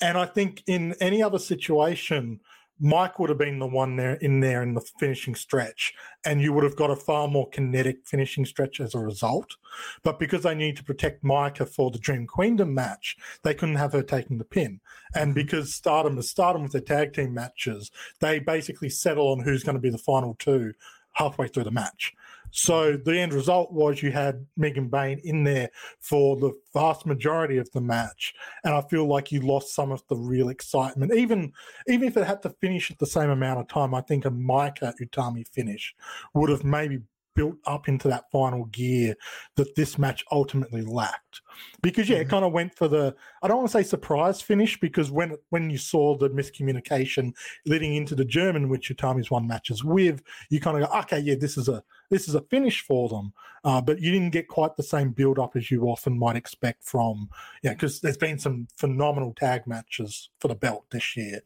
[0.00, 2.40] And I think in any other situation,
[2.78, 5.94] Mike would have been the one there in there in the finishing stretch,
[6.24, 9.56] and you would have got a far more kinetic finishing stretch as a result.
[10.02, 13.92] But because they need to protect Maika for the Dream Queendom match, they couldn't have
[13.92, 14.80] her taking the pin.
[15.14, 15.34] And mm-hmm.
[15.34, 17.90] because Stardom is Stardom with their tag team matches,
[18.20, 20.74] they basically settle on who's going to be the final two
[21.12, 22.14] halfway through the match.
[22.50, 25.70] So the end result was you had Megan Bane in there
[26.00, 30.02] for the vast majority of the match, and I feel like you lost some of
[30.08, 31.14] the real excitement.
[31.14, 31.52] Even
[31.86, 34.30] even if it had to finish at the same amount of time, I think a
[34.30, 35.94] Maika Utami finish
[36.34, 37.00] would have maybe
[37.36, 39.14] built up into that final gear
[39.54, 41.42] that this match ultimately lacked.
[41.82, 42.26] Because yeah, mm-hmm.
[42.26, 45.36] it kind of went for the I don't want to say surprise finish because when
[45.50, 47.32] when you saw the miscommunication
[47.66, 51.36] leading into the German which Utami's won matches with, you kind of go, okay, yeah,
[51.38, 53.32] this is a this is a finish for them.
[53.64, 56.84] Uh, but you didn't get quite the same build up as you often might expect
[56.84, 57.28] from
[57.62, 61.40] yeah, because there's been some phenomenal tag matches for the belt this year.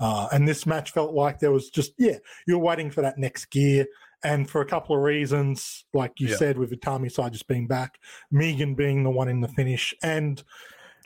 [0.00, 2.16] Uh, and this match felt like there was just yeah,
[2.46, 3.86] you're waiting for that next gear
[4.26, 6.36] and for a couple of reasons, like you yeah.
[6.36, 8.00] said, with Utami side just being back,
[8.32, 10.42] Megan being the one in the finish, and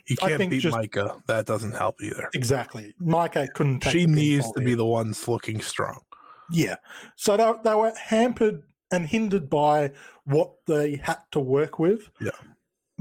[0.07, 1.21] you can't beat just, Maika.
[1.27, 2.29] That doesn't help either.
[2.33, 3.83] Exactly, Maika couldn't.
[3.83, 6.01] she needs to be the ones looking strong.
[6.49, 6.77] Yeah,
[7.15, 9.91] so they, they were hampered and hindered by
[10.25, 12.09] what they had to work with.
[12.19, 12.31] Yeah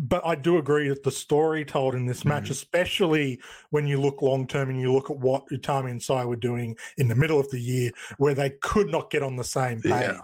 [0.01, 2.51] but I do agree that the story told in this match, mm.
[2.51, 3.41] especially
[3.71, 6.77] when you look long term and you look at what Utami and Sai were doing
[6.97, 9.93] in the middle of the year, where they could not get on the same page.
[9.93, 10.21] Yeah.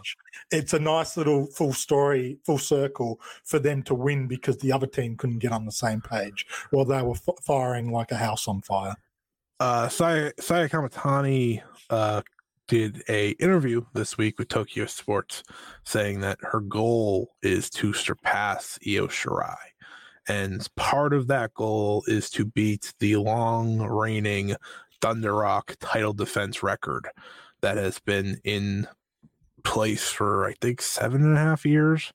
[0.51, 4.87] It's a nice little full story, full circle for them to win because the other
[4.87, 8.49] team couldn't get on the same page while they were f- firing like a house
[8.49, 8.97] on fire.
[9.59, 12.23] Uh, Saya, Saya Kamitani uh,
[12.69, 15.43] did a interview this week with Tokyo Sports
[15.85, 19.57] saying that her goal is to surpass Io Shirai.
[20.29, 24.57] And part of that goal is to beat the long reigning
[25.01, 27.09] Thunder Rock title defense record
[27.61, 28.89] that has been in
[29.63, 32.13] place for I think seven and a half years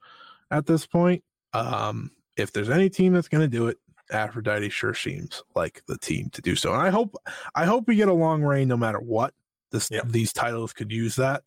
[0.49, 1.23] at this point.
[1.53, 3.77] Um, if there's any team that's going to do it,
[4.11, 6.73] Aphrodite sure seems like the team to do so.
[6.73, 7.15] And I hope
[7.55, 9.33] I hope we get a long reign no matter what.
[9.71, 10.07] This yep.
[10.07, 11.43] these titles could use that.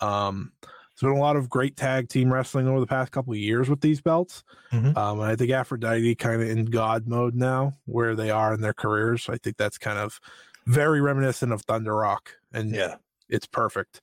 [0.00, 3.38] Um, there's been a lot of great tag team wrestling over the past couple of
[3.38, 4.44] years with these belts.
[4.72, 4.96] Mm-hmm.
[4.96, 8.72] Um, I think Aphrodite kind of in God mode now, where they are in their
[8.72, 9.28] careers.
[9.28, 10.18] I think that's kind of
[10.66, 12.96] very reminiscent of Thunder Rock, and yeah,
[13.28, 14.00] it's perfect.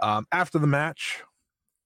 [0.00, 1.22] Um, after the match,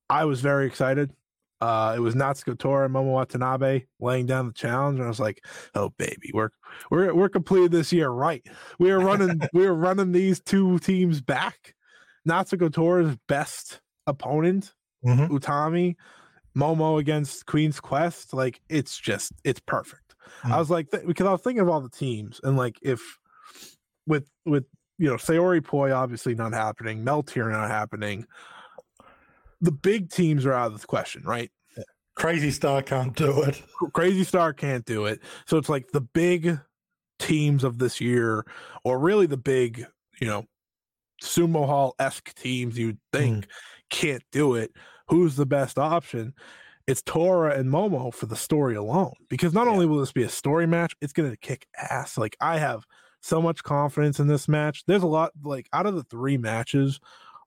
[0.09, 1.13] I was very excited.
[1.61, 5.21] Uh, it was Natsuko Tora and Momo Watanabe laying down the challenge, and I was
[5.21, 5.43] like,
[5.75, 6.51] "Oh baby, we're
[6.91, 8.47] we're we're completed this year, right?
[8.79, 11.75] We are running we are running these two teams back.
[12.29, 14.75] Natsuko Tora's best opponent,
[15.05, 15.35] mm-hmm.
[15.35, 15.97] Utami,
[16.57, 18.35] Momo against Queen's Quest.
[18.35, 20.15] Like it's just it's perfect.
[20.41, 20.53] Mm-hmm.
[20.53, 23.01] I was like th- because I was thinking of all the teams and like if
[24.07, 24.65] with with
[24.99, 28.27] you know Sayori Poi obviously not happening, Meltear not happening
[29.61, 31.51] the big teams are out of the question, right?
[32.17, 33.63] Crazy Star can't do it.
[33.93, 35.21] Crazy Star can't do it.
[35.47, 36.59] So it's like the big
[37.19, 38.47] teams of this year,
[38.85, 39.87] or really the big,
[40.21, 40.47] you know,
[41.23, 43.49] sumo hall esque teams you'd think mm.
[43.91, 44.73] can't do it.
[45.09, 46.35] Who's the best option?
[46.87, 49.13] It's Tora and Momo for the story alone.
[49.29, 49.73] Because not yeah.
[49.73, 52.17] only will this be a story match, it's going to kick ass.
[52.17, 52.85] Like I have
[53.21, 54.85] so much confidence in this match.
[54.87, 56.99] There's a lot, like out of the three matches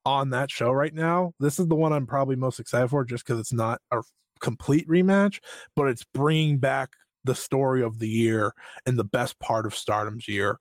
[0.09, 1.33] on that show right now.
[1.39, 4.01] This is the one I'm probably most excited for just because it's not a
[4.39, 5.39] complete rematch,
[5.75, 6.89] but it's bringing back
[7.25, 8.53] the story of the year
[8.85, 10.57] and the best part of Stardom's year.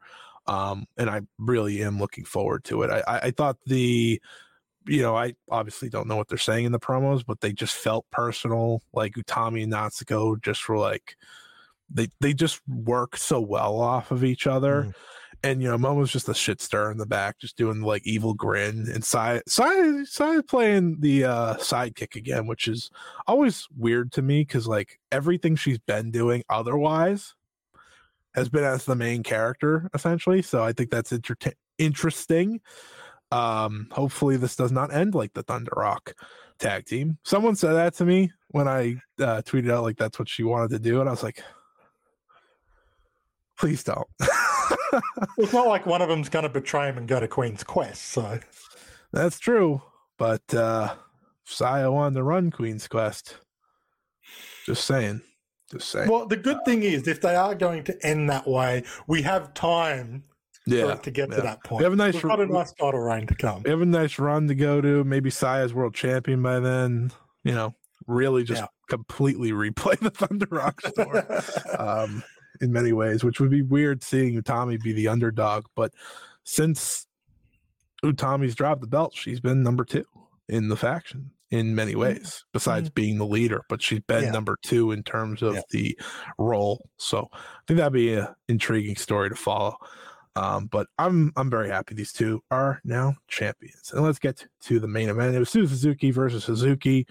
[0.46, 2.90] Um, and I really am looking forward to it.
[2.90, 4.20] I, I, I thought the,
[4.86, 7.74] you know, I obviously don't know what they're saying in the promos, but they just
[7.74, 8.82] felt personal.
[8.92, 11.16] Like Utami and Natsuko just were like,
[11.90, 14.94] they they just work so well off of each other.
[15.44, 18.35] And you know, Momo's just a shit stir in the back, just doing like evil
[18.35, 22.90] grin, and side side side playing the uh sidekick again, which is
[23.27, 27.35] always weird to me because like everything she's been doing otherwise
[28.35, 30.43] has been as the main character essentially.
[30.43, 31.36] So I think that's inter-
[31.78, 32.60] interesting.
[33.31, 36.15] Um, hopefully this does not end like the Thunder Rock
[36.59, 37.19] tag team.
[37.24, 40.70] Someone said that to me when I uh, tweeted out like that's what she wanted
[40.70, 41.43] to do, and I was like,
[43.59, 44.09] please don't.
[45.38, 48.04] it's not like one of them's going to betray him and go to Queen's Quest.
[48.06, 48.38] So
[49.12, 49.82] that's true.
[50.18, 50.94] But uh
[51.44, 53.36] Saya wanted to run Queen's Quest.
[54.66, 55.22] Just saying.
[55.70, 56.10] Just saying.
[56.10, 59.54] Well, the good thing is, if they are going to end that way, we have
[59.54, 60.24] time
[60.66, 61.36] Yeah, to get yeah.
[61.36, 61.78] to that point.
[61.80, 63.62] We have a nice, We've got a nice title reign to come.
[63.64, 65.04] we have a nice run to go to.
[65.04, 67.12] Maybe Saya's world champion by then.
[67.44, 67.74] You know,
[68.06, 68.66] really just Yeah.
[68.88, 71.22] completely replay the Thunder Rock story.
[71.78, 72.22] um,
[72.60, 75.64] in many ways, which would be weird seeing Utami be the underdog.
[75.74, 75.93] But
[76.44, 77.06] since
[78.05, 80.05] Utami's dropped the belt, she's been number two
[80.48, 83.62] in the faction in many ways, besides being the leader.
[83.68, 84.30] But she's been Yeah.
[84.32, 85.62] number two in terms of Yeah.
[85.70, 85.98] the
[86.39, 86.89] role.
[86.98, 89.76] So I think that'd be an intriguing story to follow.
[90.36, 93.93] Um, but I'm I'm very happy these two are now champions.
[93.93, 95.35] And let's get to the main event.
[95.35, 97.06] It was Suzu Suzuki versus Suzuki.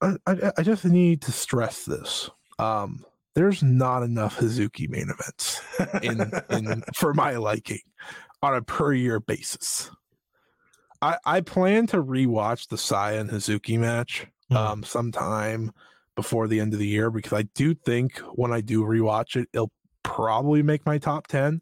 [0.00, 2.30] I, I, I just need to stress this.
[2.60, 3.04] Um,
[3.38, 5.60] there's not enough Hazuki main events
[6.02, 7.78] in in for my liking
[8.42, 9.90] on a per year basis.
[11.00, 14.56] I I plan to rewatch the Saya and Hazuki match Hmm.
[14.56, 15.70] um sometime
[16.16, 19.46] before the end of the year because I do think when I do rewatch it,
[19.52, 19.70] it'll
[20.02, 21.60] probably make my top ten.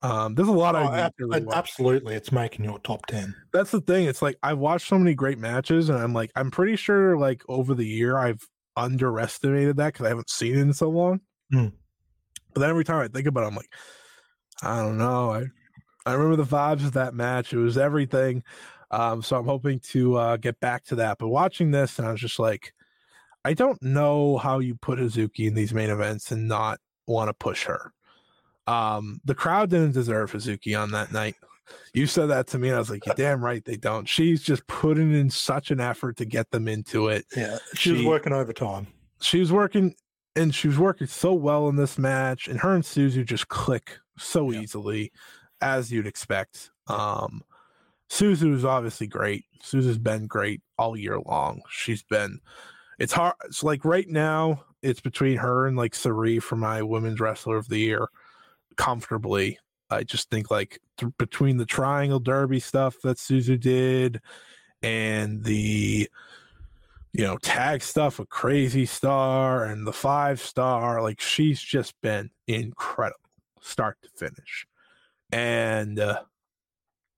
[0.00, 1.12] Um, there's a lot Oh, I ab-
[1.52, 3.34] absolutely, it's making your top ten.
[3.52, 4.06] that's the thing.
[4.06, 7.42] It's like I've watched so many great matches, and I'm like, I'm pretty sure like
[7.48, 8.40] over the year I've
[8.76, 11.20] underestimated that because I haven't seen it in so long.
[11.50, 11.68] Hmm.
[12.54, 13.72] But then every time I think about it, I'm like,
[14.62, 15.32] I don't know.
[15.32, 15.44] I
[16.04, 17.52] I remember the vibes of that match.
[17.52, 18.42] It was everything.
[18.90, 21.18] Um, so I'm hoping to uh, get back to that.
[21.18, 22.74] But watching this, and I was just like,
[23.44, 27.34] I don't know how you put Hazuki in these main events and not want to
[27.34, 27.92] push her.
[28.66, 31.36] Um, the crowd didn't deserve Hazuki on that night.
[31.94, 34.42] You said that to me, and I was like, "You're damn right they don't." She's
[34.42, 37.24] just putting in such an effort to get them into it.
[37.36, 38.86] Yeah, she was working overtime.
[39.20, 39.94] She was working,
[40.36, 43.98] and she was working so well in this match, and her and Suzu just click
[44.18, 44.60] so Yeah.
[44.60, 45.12] easily,
[45.60, 46.70] as you'd expect.
[46.88, 47.42] Um,
[48.10, 49.44] Suzu is obviously great.
[49.62, 51.62] Suzu's been great all year long.
[51.70, 52.40] She's been.
[52.98, 53.34] It's hard.
[53.44, 57.68] It's like right now, it's between her and like Sari for my women's wrestler of
[57.68, 58.08] the year,
[58.76, 59.58] comfortably.
[59.90, 64.20] I just think like th- between the triangle derby stuff that Suzu did
[64.82, 66.08] and the
[67.12, 72.30] you know tag stuff with crazy star and the five star like she's just been
[72.46, 73.18] incredible
[73.62, 74.66] start to finish.
[75.30, 76.22] And uh,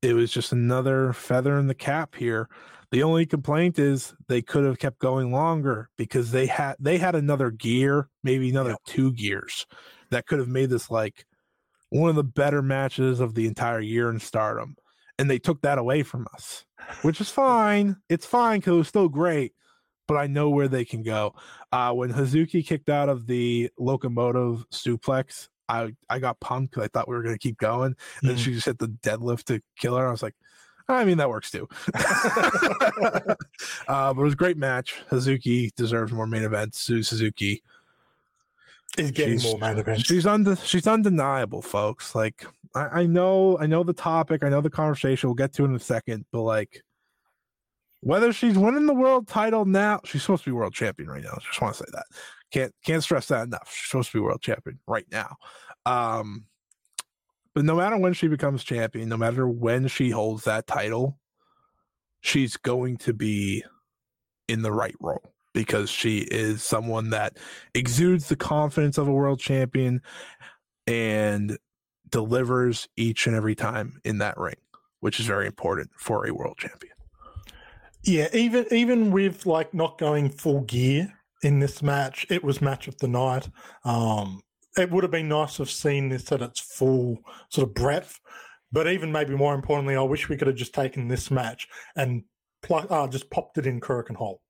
[0.02, 2.48] it was just another feather in the cap here.
[2.90, 7.16] The only complaint is they could have kept going longer because they had they had
[7.16, 9.66] another gear maybe another two gears
[10.10, 11.26] that could have made this like
[11.90, 14.76] one of the better matches of the entire year in stardom
[15.18, 16.64] and they took that away from us
[17.02, 19.52] which is fine it's fine because it was still great
[20.06, 21.34] but I know where they can go.
[21.72, 26.88] Uh, when Hazuki kicked out of the locomotive suplex, I I got pumped because I
[26.88, 27.96] thought we were going to keep going.
[28.20, 28.44] And then Mhm.
[28.44, 30.06] she just hit the deadlift to kill her.
[30.06, 30.34] I was like,
[30.90, 31.66] I mean, that works too.
[33.88, 35.02] uh, but it was a great match.
[35.10, 36.80] Hazuki deserves more main events.
[36.80, 37.62] Su Suzuki,
[38.96, 40.04] Is getting she's- more events.
[40.04, 42.14] she's unde- she's undeniable, folks.
[42.14, 45.28] Like I, I know, I know the topic, I know the conversation.
[45.28, 46.82] We'll get to it in a second, but like
[48.00, 51.38] whether she's winning the world title now, she's supposed to be world champion right now.
[51.40, 52.04] Just want to say that.
[52.52, 53.70] Can't can't stress that enough.
[53.72, 55.36] She's supposed to be world champion right now.
[55.86, 56.44] Um,
[57.54, 61.18] but no matter when she becomes champion, no matter when she holds that title,
[62.20, 63.64] she's going to be
[64.48, 67.38] in the right role because she is someone that
[67.74, 70.02] exudes the confidence of a world champion
[70.86, 71.56] and
[72.10, 74.56] delivers each and every time in that ring,
[75.00, 76.92] which is very important for a world champion.
[78.02, 81.10] Yeah, even even with like not going full gear
[81.42, 83.48] in this match, it was match of the night.
[83.84, 84.42] Um,
[84.76, 87.18] it would have been nice to have seen this at its full
[87.48, 88.20] sort of breadth,
[88.72, 91.66] but even maybe more importantly, I wish we could have just taken this match
[91.96, 92.24] and
[92.62, 94.40] pl- uh, just popped it in Korakuen Hall.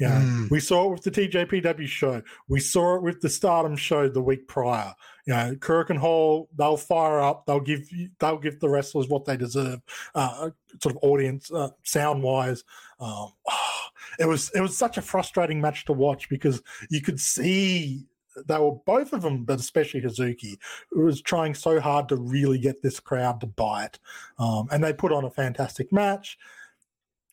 [0.00, 0.50] Yeah, Mm.
[0.50, 2.22] we saw it with the TJPW show.
[2.48, 4.92] We saw it with the Stardom show the week prior.
[5.24, 7.46] You know, Korakuen Hall, they'll fire up.
[7.46, 7.88] They'll give
[8.18, 9.80] they'll give the wrestlers what they deserve.
[10.14, 10.50] Uh,
[10.82, 12.64] sort of audience uh, sound wise.
[12.98, 13.32] Um,
[14.18, 16.60] it was it was such a frustrating match to watch because
[16.90, 18.04] you could see
[18.48, 20.58] they were both of them, but especially Hazuki,
[20.90, 24.00] who was trying so hard to really get this crowd to buy it,
[24.40, 26.36] um, and they put on a fantastic match.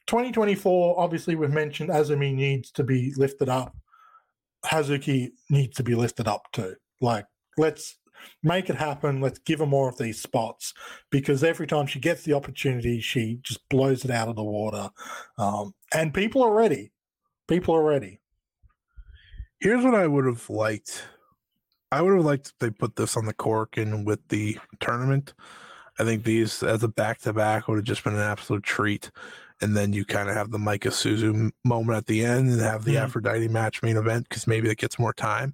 [0.07, 3.75] 2024, obviously, we've mentioned Azumi needs to be lifted up.
[4.65, 6.75] Hazuki needs to be lifted up too.
[6.99, 7.25] Like,
[7.57, 7.97] let's
[8.43, 9.21] make it happen.
[9.21, 10.73] Let's give her more of these spots
[11.09, 14.89] because every time she gets the opportunity, she just blows it out of the water.
[15.37, 16.91] Um, and people are ready.
[17.47, 18.19] People are ready.
[19.59, 21.03] Here's what I would have liked.
[21.91, 25.33] I would have liked they put this on the cork and with the tournament.
[25.99, 29.11] I think these as a back to back would have just been an absolute treat.
[29.61, 32.83] And then you kind of have the Maika Suzu moment at the end and have
[32.83, 33.03] the Mhm.
[33.03, 35.53] Aphrodite match main event because maybe it gets more time.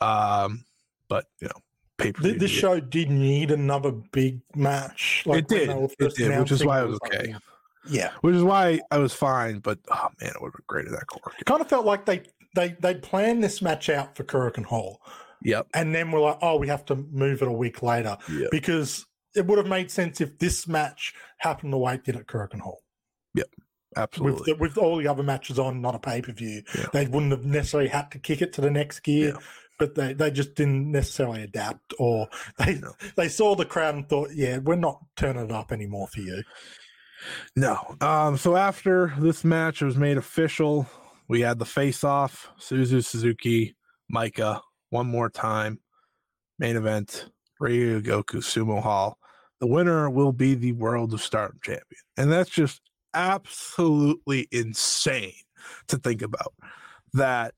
[0.00, 0.64] Um,
[1.08, 1.60] but you know,
[1.98, 2.40] pay per Th- view.
[2.40, 5.24] this show did need another big match.
[5.26, 5.68] it did,
[5.98, 7.34] it did, which is why it was like, okay.
[7.88, 10.86] yeah, Which is why I was fine, but oh man, it would have been great
[10.86, 11.32] in that core.
[11.38, 12.22] it kind of felt like they
[12.54, 15.00] they they planned this match out for Korakuen Hall,
[15.42, 15.66] Yep.
[15.74, 18.46] and then we're like, oh, we have to move it a week later Yeah.
[18.50, 22.26] because it would have made sense if this match happened the way it did at
[22.26, 22.82] Korakuen Hall.
[23.34, 23.46] With,
[23.96, 24.52] Absolutely.
[24.52, 26.86] the, with all the other matches on, not a pay per view, Yeah.
[26.92, 29.30] they wouldn't have necessarily had to kick it to the next gear.
[29.34, 29.40] Yeah.
[29.80, 32.28] But they, they just didn't necessarily adapt, or
[32.58, 32.92] they No.
[33.16, 36.42] they saw the crowd and thought, "Yeah, we're not turning it up anymore for you."
[37.56, 37.96] No.
[38.00, 40.86] Um, so after this match was made official,
[41.28, 43.74] we had the face off, Suzu Suzuki,
[44.14, 45.80] Maika, one more time.
[46.58, 47.30] Main event,
[47.60, 49.18] Ryogoku Sumo Hall.
[49.60, 52.00] The winner will be the World of Stardom champion.
[52.16, 52.80] And that's just
[53.14, 55.34] absolutely insane
[55.88, 56.54] to think about.
[57.12, 57.54] That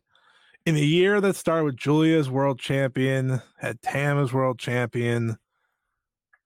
[0.67, 5.39] in a year that started with Julia's world champion, had Tam as world champion,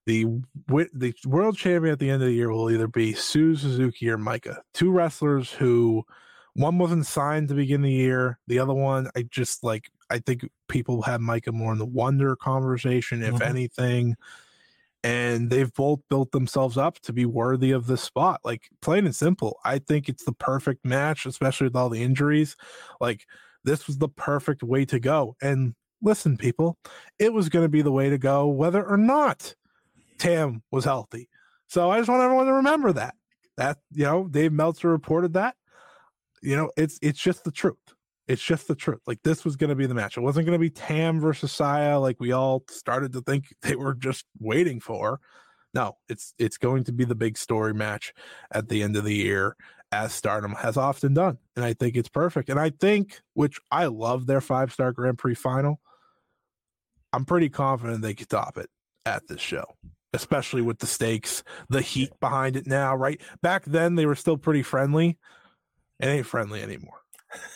[0.07, 0.25] the
[0.95, 4.17] the world champion at the end of the year will either be Suzu Suzuki or
[4.17, 6.05] Maika, two wrestlers who
[6.55, 8.39] one wasn't signed to begin the year.
[8.47, 12.37] The other one, I just like I think people have Maika more in the wonder
[12.37, 13.43] conversation, if Mhm.
[13.43, 14.15] anything.
[15.07, 18.41] And they've both built themselves up to be worthy of this spot.
[18.43, 22.57] Like plain and simple, I think it's the perfect match, especially with all the injuries.
[23.01, 23.25] Like
[23.63, 25.37] this was the perfect way to go.
[25.41, 26.77] And listen, people,
[27.21, 29.55] it was going to be the way to go, whether or not
[30.19, 31.29] Tam was healthy.
[31.69, 33.15] So I just want everyone to remember that.
[33.59, 35.55] That you know, Dave Meltzer reported that.
[36.43, 37.77] You know, it's it's just the truth.
[38.29, 39.01] It's just the truth.
[39.07, 40.17] Like this was going to be the match.
[40.17, 43.77] It wasn't going to be Tam versus Saya, like we all started to think they
[43.77, 45.21] were just waiting for.
[45.75, 48.15] No, it's it's going to be the big story match
[48.51, 49.57] at the end of the year,
[49.93, 52.49] as Stardom has often done, and I think it's perfect.
[52.49, 55.81] And I think, which I love their five star Grand Prix final.
[57.13, 58.69] I'm pretty confident they could top it
[59.05, 59.65] at this show,
[60.13, 63.21] especially with the stakes, the heat behind it now, right?
[63.43, 65.19] Back then, they were still pretty friendly.
[66.01, 67.01] It ain't friendly anymore.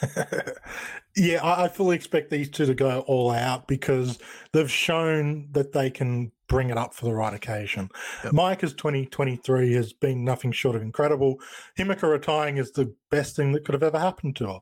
[1.16, 4.18] yeah, I, I fully expect these two to go all out because
[4.52, 7.88] they've shown that they can bring it up for the right occasion.
[8.24, 8.32] Yep.
[8.32, 11.40] Maika's 2023 has been nothing short of incredible.
[11.78, 14.58] Himika retiring is the best thing that could have ever happened to her.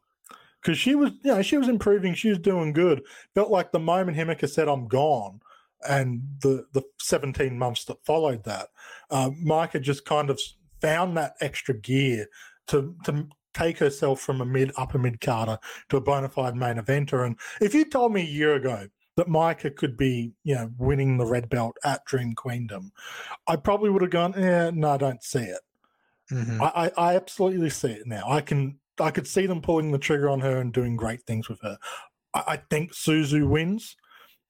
[0.60, 3.02] Because she was, you know, she was improving, she was doing good.
[3.34, 5.40] Felt like the moment Himika said, I'm gone,
[5.88, 8.68] and the the 17 months that followed that,
[9.10, 10.40] uh, Maika just kind of
[10.80, 12.26] found that extra gear
[12.66, 15.58] to to take herself from a mid upper mid carder
[15.88, 17.24] to a bona fide main eventer.
[17.26, 21.16] And if you told me a year ago that Maika could be, you know, winning
[21.18, 22.92] the red belt at Dream Queendom,
[23.46, 25.60] I probably would have gone, eh, no, I don't see it.
[26.30, 26.60] Mhm.
[26.60, 28.24] I, I, I absolutely see it now.
[28.28, 31.48] I can I could see them pulling the trigger on her and doing great things
[31.48, 31.78] with her.
[32.34, 33.96] I, I think Suzu wins,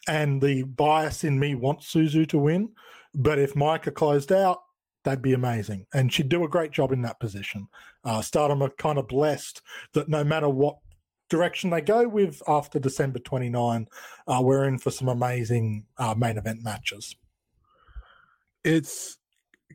[0.09, 2.71] and the bias in me wants Suzu to win.
[3.15, 4.59] But if Maika closed out,
[5.09, 7.67] that'd be amazing, and she'd do a great job in that position.
[8.05, 9.63] Uh, Stardom are kind of blessed
[9.95, 10.77] that no matter what
[11.31, 13.89] direction they go with after December 29,
[14.27, 17.17] uh, we're in for some amazing uh, main event matches.
[18.65, 19.17] it's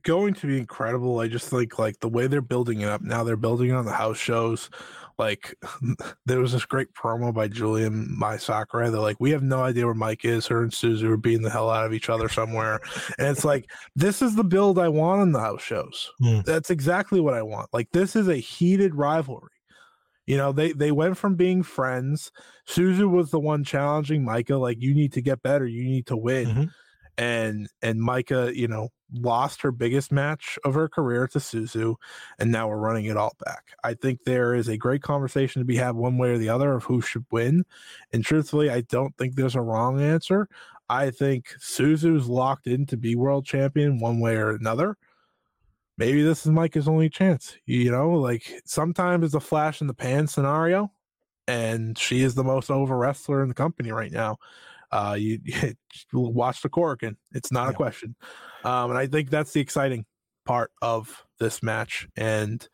[0.03, 1.19] going to be incredible.
[1.19, 3.85] I just think like the way they're building it up now, they're building it on
[3.85, 4.69] the house shows.
[5.17, 5.55] Like
[6.25, 8.89] there was this great promo by Julian My Sakura.
[8.89, 10.47] They're like, we have no idea where Mike is.
[10.47, 12.79] Her and Suzu are beating the hell out of each other somewhere.
[13.17, 16.09] and it's like, this is the build I want on the house shows.
[16.19, 16.39] Hmm.
[16.45, 17.69] That's exactly what I want.
[17.73, 19.49] Like this is a heated rivalry.
[20.25, 22.31] You know, they they went from being friends.
[22.67, 26.15] Suzu was the one challenging Maika, like, you need to get better, you need to
[26.15, 26.45] win.
[26.47, 26.69] Mhm.
[27.17, 31.95] And and Maika, you know, lost her biggest match of her career to Suzu,
[32.39, 33.67] and now we're running it all back.
[33.83, 36.73] I think there is a great conversation to be had one way or the other
[36.73, 37.65] of who should win.
[38.11, 40.47] And truthfully, I don't think there's a wrong answer.
[40.89, 44.97] I think Suzu's locked in to be world champion one way or another.
[45.97, 47.55] Maybe this is Maika's only chance.
[47.65, 50.91] You know, like sometimes it's a flash in the pan scenario,
[51.47, 54.37] and she is the most over wrestler in the company right now.
[54.93, 55.75] Uh, you, you
[56.13, 57.15] watch the Korakuen.
[57.31, 58.15] It's not a question.
[58.63, 60.05] Um, and I think that's the exciting
[60.45, 62.07] part of this match.
[62.15, 62.67] And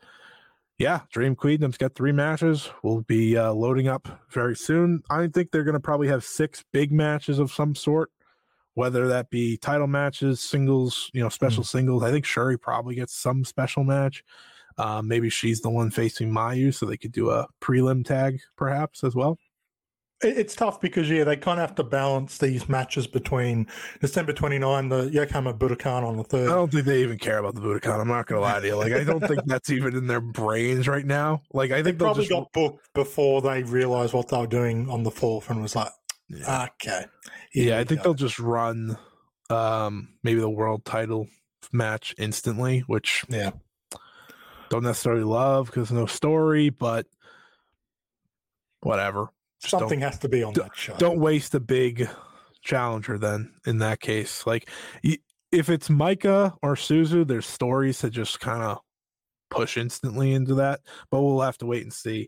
[0.78, 2.70] yeah, Dream Queendom's got three matches.
[2.84, 5.02] We'll be uh, loading up very soon.
[5.10, 8.12] I think they're going to probably have six big matches of some sort,
[8.74, 12.04] whether that be title matches, singles, you know, special singles.
[12.04, 14.24] I think Syuri probably gets some special match.
[14.78, 19.04] Uh, maybe she's the one facing Mayu, so they could do a prelim tag perhaps
[19.04, 19.38] as well.
[20.22, 23.68] It- It's tough because yeah, they kind of have to balance these matches between
[24.02, 26.50] December 29, the Yokohama Budokan on the third.
[26.50, 28.00] I don't think they even care about the Budokan.
[28.02, 28.76] I'm not gonna lie to you.
[28.76, 31.42] Like, I don't think that's even in their brains right now.
[31.54, 34.90] Like, I think they'll probably just got booked before they realized what they were doing
[34.90, 35.92] on the fourth and was like,
[36.28, 37.06] Yeah, Okay.
[37.54, 38.10] yeah I think go.
[38.10, 38.98] they'll just run
[39.50, 41.28] um maybe the world title
[41.72, 43.52] match instantly, which Yeah.
[44.70, 47.08] don't necessarily love because no story, but
[48.82, 49.30] whatever.
[49.60, 50.96] Something has to be on d- that show.
[50.98, 52.10] don't waste a big
[52.62, 54.70] challenger then in that case like
[55.52, 58.80] if it's Maika or suzu there's stories to just kind of
[59.50, 62.28] push instantly into that but we'll have to wait and see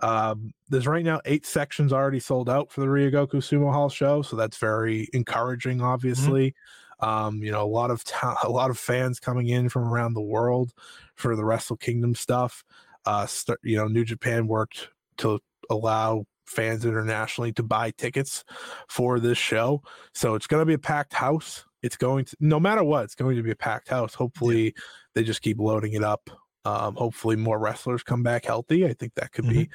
[0.00, 4.20] um, there's right now eight sections already sold out for the Ryogoku Sumo Hall show,
[4.22, 5.80] so that's very encouraging.
[5.80, 6.56] Obviously,
[6.98, 10.14] um, you know a lot of ta- a lot of fans coming in from around
[10.14, 10.72] the world
[11.14, 12.64] for the Wrestle Kingdom stuff.
[13.06, 14.88] Uh, start, you know, New Japan worked
[15.18, 15.38] to
[15.70, 18.44] allow fans internationally to buy tickets
[18.88, 19.82] for this show.
[20.14, 21.64] So it's going to be a packed house.
[21.82, 24.14] It's going to, no matter what, it's going to be a packed house.
[24.14, 24.74] Hopefully,
[25.14, 26.30] they just keep loading it up.
[26.64, 28.86] Um, hopefully, more wrestlers come back healthy.
[28.86, 29.68] I think that could be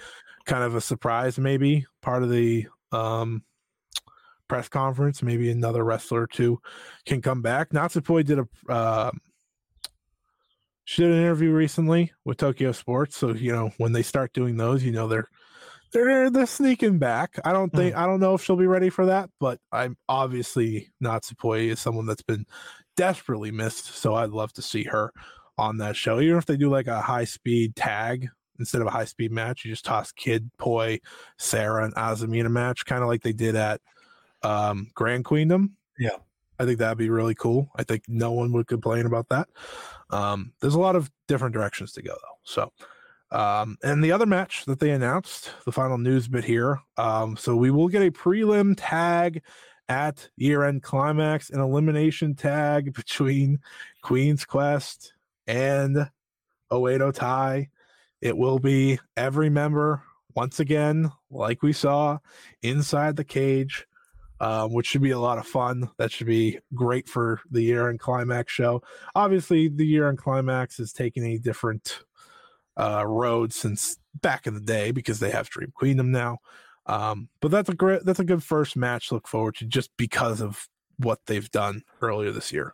[0.46, 3.44] kind of a surprise, maybe part of the um,
[4.48, 5.22] press conference.
[5.22, 6.62] Maybe another wrestler or two
[7.06, 7.72] can come back.
[7.72, 9.12] Natsupoi did a uh,
[10.86, 13.18] she did an interview recently with Tokyo Sports.
[13.18, 15.30] So you know when they start doing those, you know they're
[15.92, 17.40] they're they're sneaking back.
[17.44, 20.92] I don't think I don't know if she'll be ready for that, but I'm obviously
[21.00, 21.24] not.
[21.24, 22.46] Natsupoi is someone that's been
[22.96, 23.86] desperately missed.
[23.96, 25.12] So I'd love to see her
[25.58, 26.20] on that show.
[26.20, 28.28] Even if they do like a high speed tag
[28.60, 31.00] instead of a high speed match, you just toss Kid, Poi,
[31.40, 33.82] Seira, and Azumi in a match, kind of like they did at
[34.44, 35.72] um, Grand Queendom.
[35.98, 36.18] Yeah.
[36.60, 37.70] I think that'd be really cool.
[37.76, 39.48] I think no one would complain about that.
[40.10, 42.38] Um, there's a lot of different directions to go though.
[42.44, 42.72] So
[43.32, 46.80] um, and the other match that they announced, the final news bit here.
[46.98, 49.42] Um, so we will get a prelim tag
[49.90, 53.60] at year end climax, an elimination tag between
[54.02, 55.14] Queen's Quest
[55.46, 56.10] and
[56.72, 57.70] Oedo Tai.
[58.22, 60.02] It will be every member
[60.36, 62.18] once again, like we saw
[62.62, 63.86] inside the cage,
[64.40, 65.90] um, which should be a lot of fun.
[65.98, 68.84] That should be great for the year end climax show.
[69.16, 72.04] Obviously, the year end climax is taking a different
[72.78, 76.38] uh, road since back in the day because they have Dream Queendom now.
[76.86, 79.90] Um, but that's a great, that's a good first match to look forward to just
[79.98, 80.68] because of
[80.98, 82.74] what they've done earlier this year.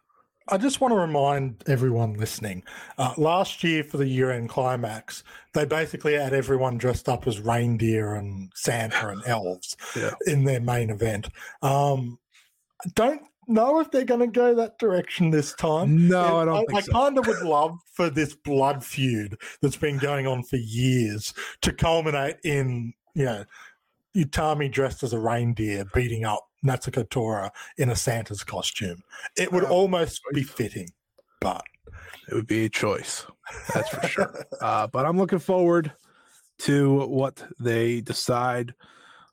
[0.49, 2.63] I just want to remind everyone listening
[2.97, 5.23] uh, last year for the year end climax,
[5.53, 10.11] they basically had everyone dressed up as reindeer and Santa and elves Yeah.
[10.27, 11.30] in their main event.
[11.61, 12.19] Um,
[12.95, 16.07] don't know if they're going to go that direction this time.
[16.07, 16.91] No, I don't I, think so.
[16.91, 21.71] kind of would love for this blood feud that's been going on for years to
[21.73, 23.45] culminate in, you know,
[24.15, 29.01] Utami dressed as a reindeer beating up Natsuko Tora in a Santa's costume.
[29.35, 30.89] It would Uh, almost be fitting,
[31.41, 31.63] but
[32.29, 33.25] It would be a choice,
[33.73, 34.45] that's for sure.
[34.61, 35.91] Uh, but I'm looking forward
[36.59, 38.73] to what they decide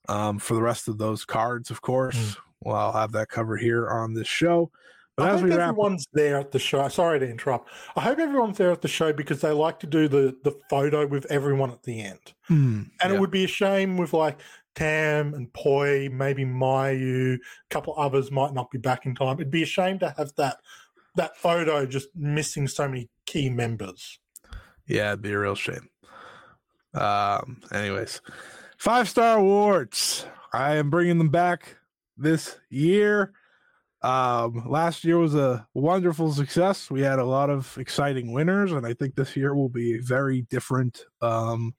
[0.08, 1.70] um, for the rest of those cards.
[1.70, 2.36] Of course, Mm.
[2.62, 4.70] Well, I'll have that covered here on this show.
[5.16, 6.88] But I as hope we wrap, everyone's there at the show.
[6.88, 7.68] Sorry to interrupt.
[7.96, 11.06] I hope everyone's there at the show because they like to do the the photo
[11.06, 12.32] with everyone at the end.
[12.44, 13.14] Hmm, And yeah.
[13.14, 14.38] it would be a shame with like
[14.74, 17.38] Tam and Poi, maybe Mayu, a
[17.70, 19.36] couple others might not be back in time.
[19.36, 20.58] It'd be a shame to have that
[21.16, 24.20] that photo just missing so many key members.
[24.86, 25.88] Yeah, it'd be a real shame.
[26.94, 28.20] Um, anyways,
[28.78, 30.24] five star awards.
[30.52, 31.76] I am bringing them back
[32.20, 33.32] this year.
[34.02, 36.90] Um, last year was a wonderful success.
[36.90, 40.42] We had a lot of exciting winners, and I think this year will be very
[40.42, 41.04] different.
[41.20, 41.74] Um,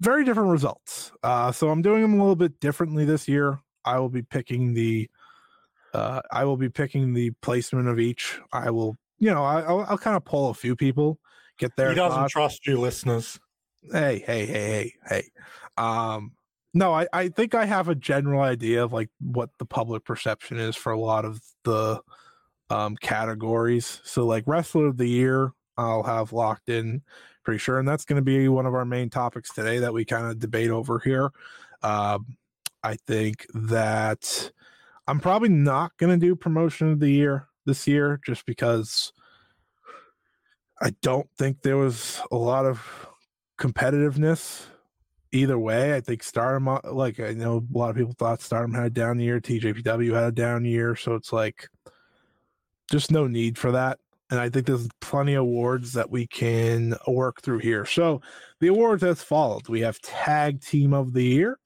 [0.00, 1.12] very different results.
[1.22, 3.60] Uh, so I'm doing them a little bit differently this year.
[3.84, 5.10] I will be picking the,
[5.92, 8.38] uh, I will be picking the placement of each.
[8.52, 11.18] I will, you know, I, I'll, I'll kind of pull a few people,
[11.58, 11.88] get there.
[11.88, 13.40] he doesn't thoughts trust you, listeners.
[13.92, 15.30] hey hey hey hey hey
[15.76, 16.32] um
[16.74, 20.58] no I, I think i have a general idea of like what the public perception
[20.58, 22.00] is for a lot of the
[22.70, 24.00] um categories.
[24.04, 27.02] So like wrestler of the year i'll have locked in
[27.44, 30.04] pretty sure and that's going to be one of our main topics today that we
[30.04, 31.30] kind of debate over here.
[31.82, 32.36] Um
[32.82, 34.52] i think that
[35.08, 39.12] i'm probably not going to do promotion of the year this year just because
[40.80, 43.08] i don't think there was a lot of
[43.58, 44.66] competitiveness
[45.32, 45.94] either way.
[45.94, 48.90] I think Stardom, uh, like I know a lot of people thought Stardom had a
[48.90, 51.68] down year, TJPW had a down year, so it's like
[52.90, 53.98] just no need for that.
[54.30, 57.86] And I think there's plenty of awards that we can work through here.
[57.86, 58.20] So
[58.60, 61.58] the awards as followed: we have Tag Team of the Year,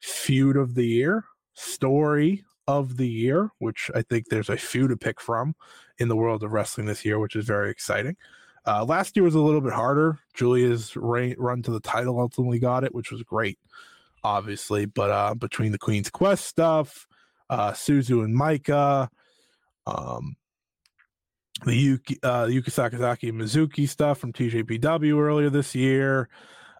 [0.00, 1.24] Feud of the Year,
[1.54, 5.54] Story of the Year, which I think there's a few to pick from
[5.98, 8.16] in the world of wrestling this year, which is very exciting.
[8.66, 10.18] Uh, last year was a little bit harder.
[10.34, 13.58] Julia's run to the title ultimately got it, which was great.
[14.24, 17.06] obviously, but uh, between the Queen's Quest stuff,
[17.50, 19.08] uh, Suzu and Maika,
[19.86, 20.36] um,
[21.64, 26.28] the Yuki, uh, Yuka Sakazaki and Mizuki stuff from TJPW earlier this year.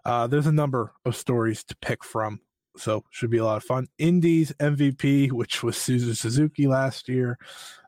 [0.05, 2.39] Uh, there's a number of stories to pick from,
[2.75, 3.87] so should be a lot of fun.
[3.97, 7.37] Indies MVP, which was Suzu Suzuki last year.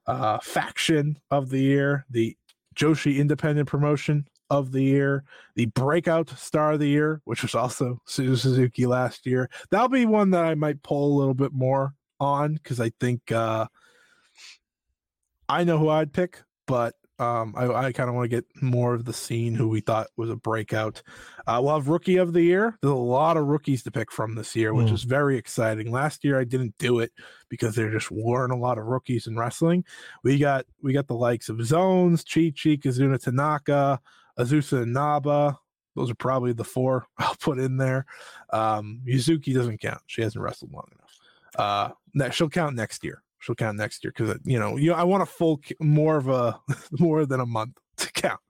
[0.07, 2.38] Uh, faction of the year, the
[2.76, 5.23] Joshi Independent Promotion of the year,
[5.56, 9.49] the breakout star of the year, which was also Suzu Suzuki last year.
[9.72, 13.31] That'll be one that I might pull a little bit more on because I think
[13.31, 13.65] uh,
[15.49, 18.93] I know who I'd pick, but um, I, I kind of want to get more
[18.93, 21.01] of the scene who we thought was a breakout.
[21.47, 22.77] Uh, we'll have rookie of the year.
[22.81, 24.93] There's a lot of rookies to pick from this year, which mm.
[24.93, 25.91] is very exciting.
[25.91, 27.13] Last year I didn't do it
[27.47, 29.85] because there just weren't a lot of rookies in wrestling.
[30.23, 34.01] We got we got the likes of Zones, Chi Chi, Kazuna Tanaka,
[34.37, 35.57] Azusa Inaba.
[35.95, 38.05] Those are probably the four I'll put in there.
[38.51, 40.01] Um, Yuzuki doesn't count.
[40.07, 41.19] She hasn't wrestled long enough.
[41.57, 43.23] Uh, that she'll count next year.
[43.45, 44.93] She'll count next year because you know you.
[44.93, 46.59] I want a full more of a
[46.99, 48.41] more than a month to count.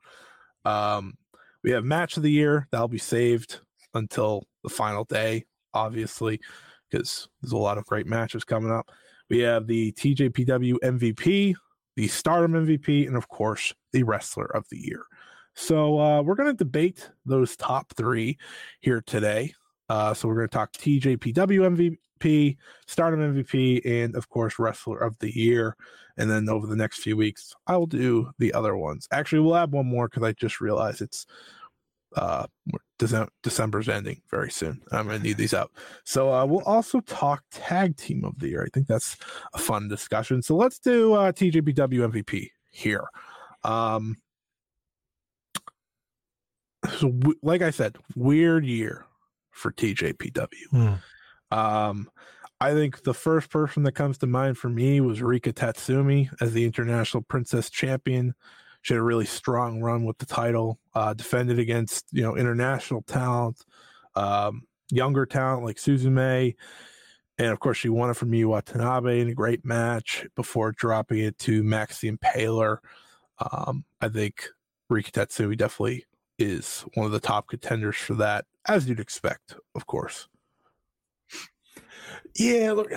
[0.64, 1.16] Um,
[1.64, 3.60] we have match of the year that'll be saved
[3.94, 6.40] until the final day, obviously,
[6.90, 8.90] because there's a lot of great matches coming up.
[9.30, 11.56] We have the TJPW MVP,
[11.98, 15.04] the Stardom MVP, and of course the Wrestler of the Year.
[15.56, 18.38] So uh, we're going to debate those top three
[18.80, 19.54] here today.
[19.90, 22.58] Uh, so we're going to talk TJPW MVP,
[22.88, 25.76] Stardom MVP, and of course Wrestler of the Year.
[26.18, 29.08] And then over the next few weeks, I will do the other ones.
[29.12, 31.26] Actually, we'll add one more because I just realized it's
[32.16, 32.46] uh
[33.44, 34.82] December's ending very soon.
[34.92, 35.72] I'm going to need these out.
[36.06, 38.64] So uh, we'll also talk tag team of the year.
[38.64, 39.18] I think that's
[39.54, 40.42] a fun discussion.
[40.42, 43.04] So let's do uh, TJPW MVP here.
[43.66, 44.16] Um,
[47.00, 49.06] so like I said, weird year
[49.56, 50.70] for TJPW.
[50.72, 51.58] Hmm.
[51.58, 52.10] Um,
[52.60, 56.54] I think the first person that comes to mind for me was Rika Tatsumi as
[56.54, 58.34] the international princess champion.
[58.82, 63.02] She had a really strong run with the title, uh, defended against you know international
[63.02, 63.66] talent,
[64.16, 66.56] um, younger talent like Suzume,
[67.38, 71.20] and of course she won it from Miyu Watanabe in a great match before dropping
[71.20, 72.78] it to Max the Impaler.
[73.40, 74.48] Um, I think
[74.90, 76.06] Rika Tatsumi definitely
[76.38, 80.28] is one of the top contenders for that, as you'd expect, of course.
[82.38, 82.92] Yeah, look,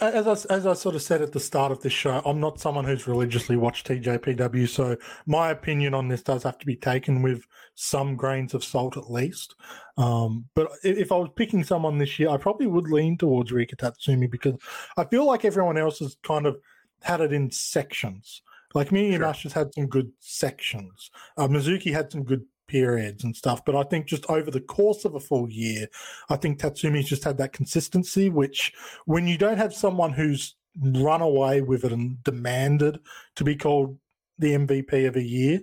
[0.00, 2.60] as I, as I sort of said at the start of this show, I'm not
[2.60, 4.96] someone who's religiously watched TJPW, so
[5.26, 7.44] my opinion on this does have to be taken with
[7.74, 9.56] some grains of salt at least.
[9.98, 13.74] Um, but if I was picking someone this year, I probably would lean towards Rika
[13.74, 14.54] Tatsumi because
[14.96, 16.56] I feel like everyone else has kind of
[17.02, 18.42] had it in sections.
[18.72, 19.26] Like me and sure.
[19.26, 21.10] Ash has had some good sections.
[21.36, 23.64] Uh, Mizuki had some good periods and stuff.
[23.64, 25.88] But I think just over the course of a full year,
[26.28, 28.72] I think Tatsumi's just had that consistency, which
[29.04, 33.00] when you don't have someone who's run away with it and demanded
[33.36, 33.98] to be called
[34.38, 35.60] the MVP of a year,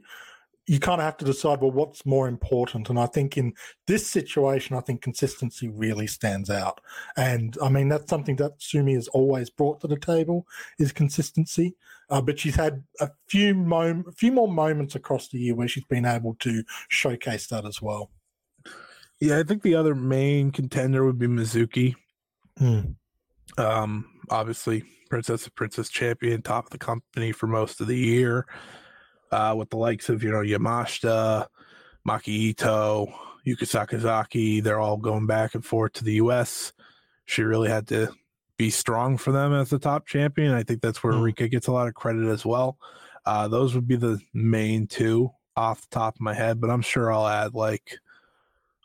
[0.65, 2.89] you kind of have to decide, well, what's more important?
[2.89, 3.53] And I think in
[3.85, 6.79] this situation, I think consistency really stands out.
[7.17, 10.47] And I mean, that's something that Sumi has always brought to the table
[10.79, 11.75] is consistency.
[12.09, 15.67] Uh, but she's had a few mom- a few more moments across the year where
[15.67, 18.11] she's been able to showcase that as well.
[19.19, 21.95] Yeah, I think the other main contender would be Mizuki.
[22.59, 22.95] Mm.
[23.57, 28.45] Um, obviously, Princess of Princess champion, top of the company for most of the year
[29.33, 31.47] uh, with the likes of you know Yamashita,
[32.07, 33.07] Maki Ito,
[33.45, 34.63] Yuka Sakazaki.
[34.63, 36.71] They're all going back and forth to the U.S.
[37.25, 38.13] She really had to
[38.57, 40.53] be strong for them as the top champion.
[40.53, 41.23] I think that's where mm.
[41.23, 42.77] Rika gets a lot of credit as well.
[43.25, 46.81] Uh, those would be the main two off the top of my head, but I'm
[46.81, 47.97] sure I'll add like,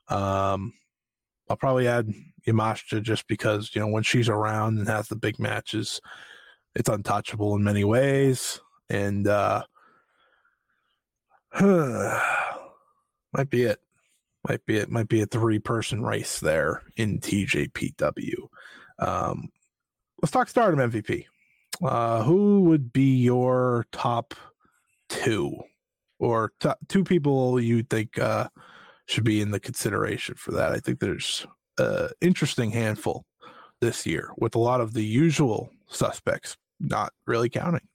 [0.09, 0.73] um,
[1.51, 2.13] I'll probably add
[2.47, 6.01] Yamashita just because you know when she's around and has the big matches,
[6.75, 9.65] it's untouchable in many ways, and uh,
[11.61, 13.81] Might be it.
[14.49, 14.91] Might be it.
[14.91, 18.49] Might be a three person race there in TJPW.
[18.99, 19.49] Um,
[20.23, 21.27] let's talk Stardom MVP.
[21.83, 24.35] Uh, who would be your top
[25.09, 25.57] two
[26.19, 28.49] or t- two people you think uh,
[29.07, 30.73] should be in the consideration for that?
[30.73, 31.47] I think there's
[31.79, 33.25] an interesting handful
[33.81, 37.87] this year with a lot of the usual suspects not really counting.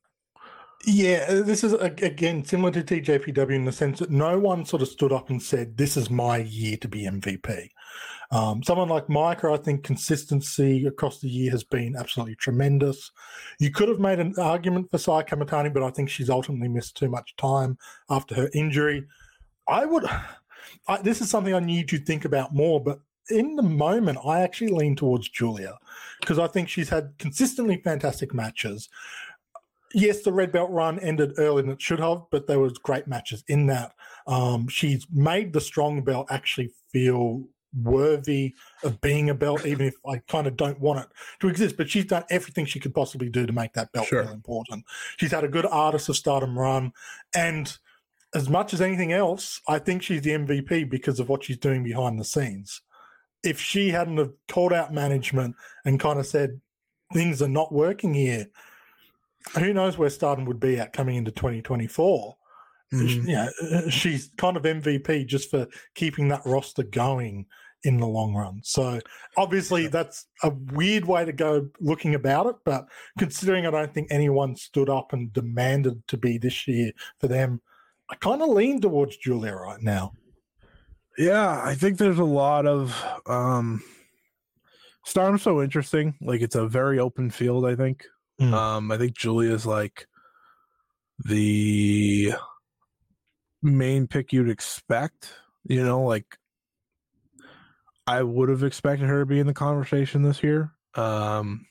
[0.86, 4.82] Yeah, uh, this is again similar to TJPW in the sense that no one sort
[4.82, 7.70] of stood up and said, "This is my year to be MVP."
[8.32, 13.12] Um, someone like Maika, I think consistency across the year has been absolutely tremendous.
[13.60, 16.98] You could have made an argument for Saya Kamitani, but I think she's ultimately missed
[16.98, 17.78] too much time
[18.10, 19.06] after her injury.
[19.68, 20.06] I would.
[20.88, 23.00] I, this is something I need to think about more, but
[23.30, 25.78] in the moment, I actually lean towards Julia
[26.20, 28.90] because I think she's had consistently fantastic matches.
[29.94, 33.08] Yes, the red belt run ended earlier than it should have, but there was great
[33.08, 33.94] matches in that.
[34.28, 37.44] Um, she's made the strong belt actually feel
[37.82, 38.54] worthy
[38.84, 41.08] of being a belt, even if I kind of don't want it
[41.40, 41.78] to exist.
[41.78, 44.24] But she's done everything she could possibly do to make that belt Sure.
[44.24, 44.86] feel important.
[45.18, 46.94] She's had a good artist of stardom run,
[47.36, 47.76] and
[48.36, 51.84] as much as anything else, I think she's the MVP because of what she's doing
[51.84, 52.82] behind the scenes.
[53.44, 55.56] If she hadn't have called out management
[55.86, 56.62] and kind of said
[57.14, 58.48] things are not working here,
[59.58, 62.36] who knows where Stardom would be at coming into 2024?
[62.94, 63.28] Mhm.
[63.28, 67.48] Yeah, uh, she's kind of MVP just for keeping that roster going
[67.84, 68.62] in the long run.
[68.64, 69.00] So
[69.36, 72.88] obviously that's a weird way to go looking about it, but
[73.18, 77.62] considering I don't think anyone stood up and demanded to be this year for them,
[78.10, 80.14] I kind of lean towards Julia right now.
[81.18, 83.84] Yeah, I think there's a lot of um
[85.06, 86.16] Stardom's so interesting.
[86.22, 88.06] Like it's a very open field, I think.
[88.44, 88.54] Mm.
[88.54, 90.08] Um I think Julia's like
[91.26, 92.34] the
[93.62, 95.34] main pick you'd expect,
[95.66, 96.38] you know, like
[98.06, 100.72] I would have expected her to be in the conversation this year.
[100.96, 101.66] Um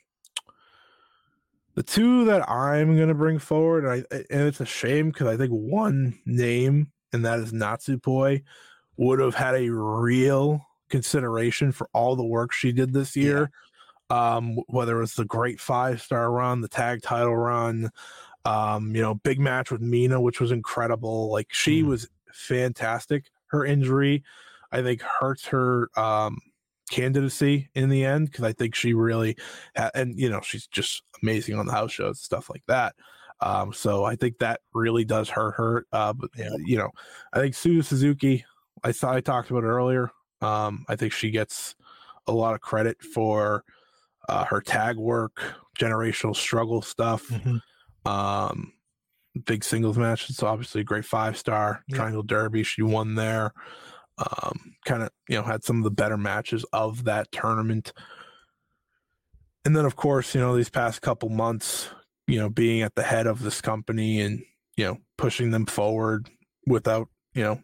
[1.74, 5.36] the two that I'm gonna bring forward, and, I, and it's a shame because I
[5.36, 8.42] think one name, and that is Natsupoi,
[8.96, 13.50] would have had a real consideration for all the work she did this year.
[14.12, 17.90] Um, whether it was the great five star run, the tag title run,
[18.44, 21.30] um, you know, big match with Mina, which was incredible.
[21.30, 21.86] Like she Mm.
[21.86, 23.24] was fantastic.
[23.46, 24.22] Her injury,
[24.72, 26.38] I think, hurts her um
[26.90, 29.36] candidacy in the end because I think she really
[29.76, 32.94] ha- and you know she's just amazing on the house shows and stuff like that.
[33.40, 35.86] Um, so I think that really does hurt her.
[35.92, 36.50] Uh, but Yeah.
[36.64, 36.90] you know,
[37.32, 38.44] I think Suzu Suzuki,
[38.84, 40.10] I saw I talked about it earlier.
[40.42, 41.74] Um, I think she gets
[42.26, 43.64] a lot of credit for
[44.28, 45.40] uh, her tag work,
[45.78, 47.30] generational struggle stuff,
[48.04, 48.72] um,
[49.44, 50.36] big singles matches.
[50.36, 51.96] So obviously a great five star Yeah.
[51.96, 52.62] triangle derby.
[52.62, 53.52] She won there.
[54.18, 57.92] Um, kind of you know had some of the better matches of that tournament.
[59.64, 61.88] And then of course you know these past couple months,
[62.26, 64.42] you know being at the head of this company and
[64.76, 66.28] you know pushing them forward
[66.66, 67.60] without you know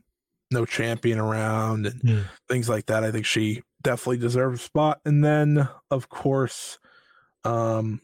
[0.51, 2.24] no champion around and Mm.
[2.48, 3.05] things like that.
[3.05, 5.01] I think she definitely deserves a spot.
[5.06, 6.78] And then of course,
[7.44, 8.02] um,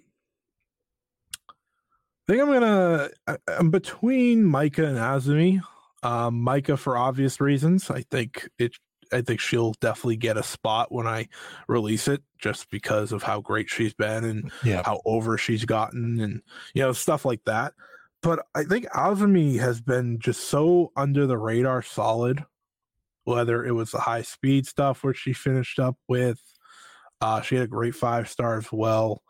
[2.26, 3.10] I think I'm gonna.
[3.26, 5.60] I, I'm between Maika and Azumi.
[6.02, 7.90] Um, Maika for obvious reasons.
[7.90, 8.72] I think it.
[9.12, 11.28] I think she'll definitely get a spot when I
[11.68, 14.82] release it, just because of how great she's been and Yeah.
[14.84, 16.40] how over she's gotten, and
[16.72, 17.74] you know stuff like that.
[18.22, 22.42] But I think Azumi has been just so under the radar, solid.
[23.24, 26.40] Whether it was the high speed stuff where she finished up with,
[27.20, 29.22] uh, she had a great five star as well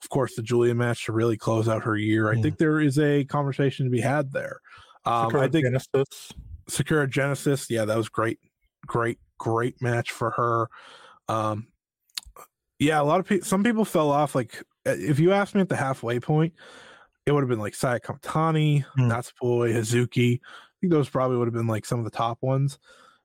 [0.00, 2.30] of course, the Julia match to really close out her year.
[2.30, 2.42] I Mm.
[2.42, 4.60] think there is a conversation to be had there.
[5.04, 6.32] Um, Sakura I think Genesis.
[6.68, 8.38] Sakura Genesis, yeah, that was great,
[8.86, 10.68] great, great match for her.
[11.28, 11.66] Um,
[12.78, 14.36] yeah, a lot of people, some people fell off.
[14.36, 16.54] Like, if you asked me at the halfway point,
[17.26, 19.10] it would have been like Saya Kamitani, Mm.
[19.10, 20.34] Natsupoi, Hazuki.
[20.36, 22.78] I think those probably would have been like some of the top ones.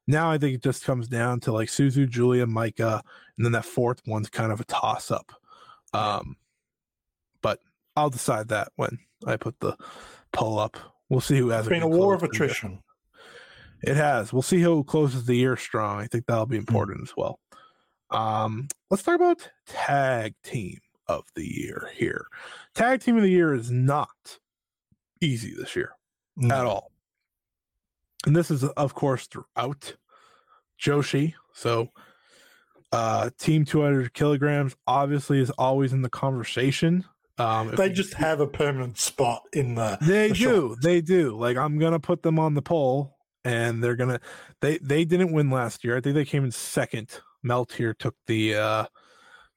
[0.07, 3.01] Now I think it just comes down to like Suzu, Julia, Maika,
[3.37, 5.31] and then that fourth one's kind of a toss up.
[5.93, 6.35] Um,
[7.41, 7.59] but
[7.95, 9.77] I'll decide that when I put the
[10.31, 10.77] poll up.
[11.09, 12.51] We'll see who has It's been a war of close to the year.
[12.51, 12.83] attrition.
[13.83, 14.31] It has.
[14.33, 15.99] We'll see who closes the year strong.
[15.99, 16.61] I think that'll be Hmm.
[16.61, 17.39] important as well.
[18.09, 22.27] Um, let's talk about tag team of the year here.
[22.73, 24.39] Tag team of the year is not
[25.21, 25.95] easy this year
[26.39, 26.51] Mm.
[26.51, 26.91] at all.
[28.25, 29.95] And this is, of course, throughout
[30.81, 31.33] Joshi.
[31.53, 31.89] So,
[32.91, 37.05] uh, team 200 kilograms obviously is always in the conversation.
[37.37, 39.97] Um, They we- just have a permanent spot in the.
[40.01, 40.75] they the do.
[40.81, 41.35] They do.
[41.37, 44.19] Like I'm gonna put them on the poll, and they're gonna.
[44.61, 45.97] They they didn't win last year.
[45.97, 47.09] I think they came in second.
[47.41, 48.85] Melt here took the uh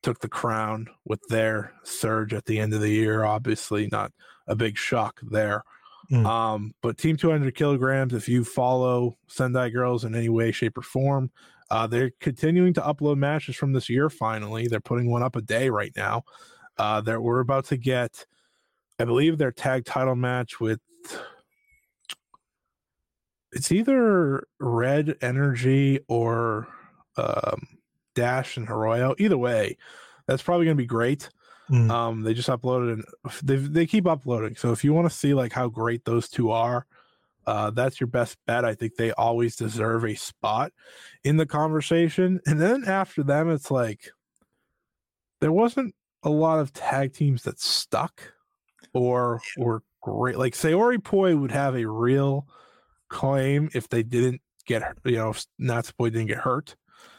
[0.03, 3.25] took the crown with their surge at the end of the year.
[3.25, 4.11] Obviously, not
[4.49, 5.63] a big shock there.
[6.11, 6.27] Mm.
[6.27, 8.15] Um, but Team 200 kilograms.
[8.15, 11.31] If you follow Sendai Girls in any way, shape, or form,
[11.71, 14.09] uh, they're continuing to upload matches from this year.
[14.09, 16.25] Finally, they're putting one up a day right now.
[16.79, 18.27] Uh, that we're about to get,
[18.99, 20.81] I believe, their tag title match with.
[23.53, 26.69] It's either Red Energy or
[27.17, 27.67] um,
[28.15, 29.15] Dash and Hiroyo.
[29.19, 29.79] Either way,
[30.27, 31.31] that's probably going to be great.
[31.71, 31.91] Mm.
[31.91, 33.05] Um, they just uploaded and
[33.43, 34.57] they they keep uploading.
[34.57, 36.87] So if you want to see like how great those two are,
[37.47, 38.65] Uh, that's your best bet.
[38.65, 40.73] I think they always deserve a spot
[41.23, 42.41] in the conversation.
[42.47, 44.11] And then after them, it's like
[45.41, 45.95] there wasn't
[46.25, 48.33] a lot of tag teams that stuck
[48.93, 50.39] or were great.
[50.39, 52.49] Like Saori Poi would have a real
[53.09, 56.75] claim if they didn't get, you know, Natsupoi didn't get hurt.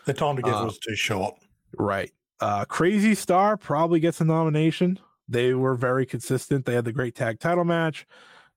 [0.06, 1.36] The time together Uh, was too short.
[1.78, 2.12] Right.
[2.40, 5.00] Uh, Crazy Star probably gets a nomination.
[5.28, 6.66] They were very consistent.
[6.66, 8.06] They had the great tag title match.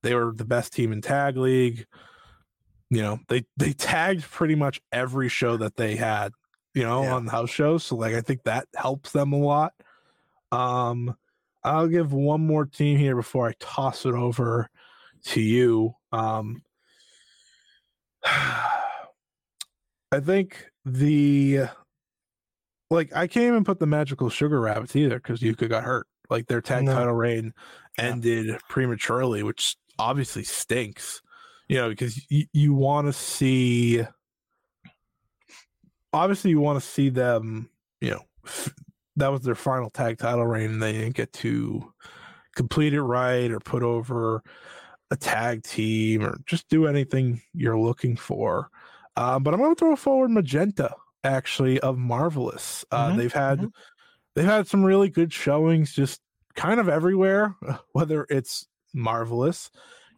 [0.02, 1.86] They were the best team in tag league.
[2.90, 6.32] You know, they they tagged pretty much every show that they had,
[6.74, 7.14] you know, Yeah.
[7.14, 7.84] on the house shows.
[7.84, 9.72] So like I think that helps them a lot.
[10.52, 11.16] Um
[11.62, 14.68] I'll give one more team here before I toss it over
[15.26, 15.94] to you.
[16.12, 16.62] Um
[18.24, 21.68] I think the
[22.90, 26.06] like I can't even put the magical sugar rabbits either because Yuka got hurt.
[26.28, 26.94] Like their tag No.
[26.94, 27.52] title reign
[27.98, 28.04] Yeah.
[28.04, 31.22] ended prematurely, which obviously stinks.
[31.68, 34.04] You know, because you, you want to see
[36.12, 37.68] obviously you want to see them,
[38.00, 38.74] you know, f-
[39.16, 41.92] that was their final tag title reign and they didn't get to
[42.56, 44.42] complete it right or put over
[45.10, 48.68] a tag team or just do anything you're looking for.
[49.16, 52.84] Uh, but I'm going to throw forward Magenta actually of Marvelous.
[52.90, 53.72] Uh, Mhm, They've had mhm.
[54.34, 56.20] they've had some really good showings just
[56.54, 57.56] kind of everywhere,
[57.92, 59.70] whether it's Marvelous,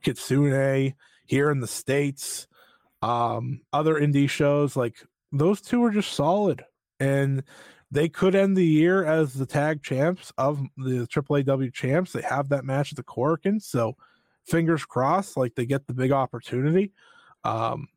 [0.03, 0.95] Kitsune
[1.27, 2.47] here in the states,
[3.03, 6.65] um, other indie shows like those two are just solid
[7.01, 7.43] and
[7.91, 12.13] they could end the year as the tag champs of the AAAW champs.
[12.13, 13.97] They have that match at the Corkins, so
[14.47, 16.93] fingers crossed, like they get the big opportunity.
[17.45, 17.89] Um,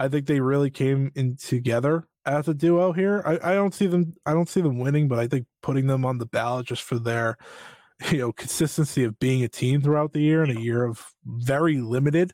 [0.00, 3.22] I think they really came in together as a duo here.
[3.24, 4.14] I, I don't see them.
[4.26, 6.98] I don't see them winning, but I think putting them on the ballot just for
[6.98, 7.36] their,
[8.10, 11.78] you know, consistency of being a team throughout the year and a year of very
[11.78, 12.32] limited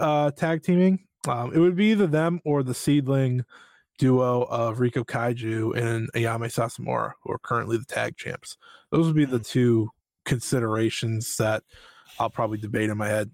[0.00, 1.06] uh, tag teaming.
[1.28, 3.44] Um, it would be either them or the seedling
[3.98, 8.56] duo of Riko Kaiju and Ayame Sasamura, who are currently the tag champs.
[8.90, 9.90] Those would be the two
[10.24, 11.62] considerations that
[12.18, 13.30] I'll probably debate in my head.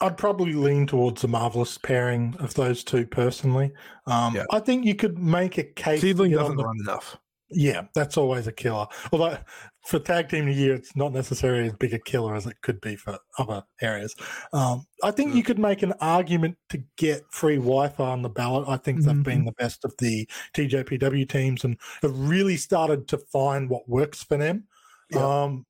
[0.00, 3.72] I'd probably lean towards the marvelous pairing of those two personally.
[4.06, 4.44] Um, Yeah.
[4.50, 6.00] I think you could make a case.
[6.00, 7.18] Seedling doesn't the- run enough.
[7.52, 8.86] Yeah, that's always a killer.
[9.12, 9.36] Although
[9.84, 12.54] for tag team of the year, it's not necessarily as big a killer as it
[12.62, 14.14] could be for other areas.
[14.52, 18.68] Um, I think you could make an argument to get free Wi-Fi on the ballot.
[18.68, 23.18] I think they've been the best of the TJPW teams and have really started to
[23.18, 24.68] find what works for them.
[25.10, 25.42] Yeah.
[25.42, 25.66] Um,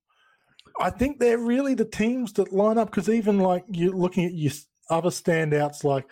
[0.79, 4.33] I think they're really the teams that line up because even like you're looking at
[4.33, 4.51] your
[4.89, 6.05] other standouts like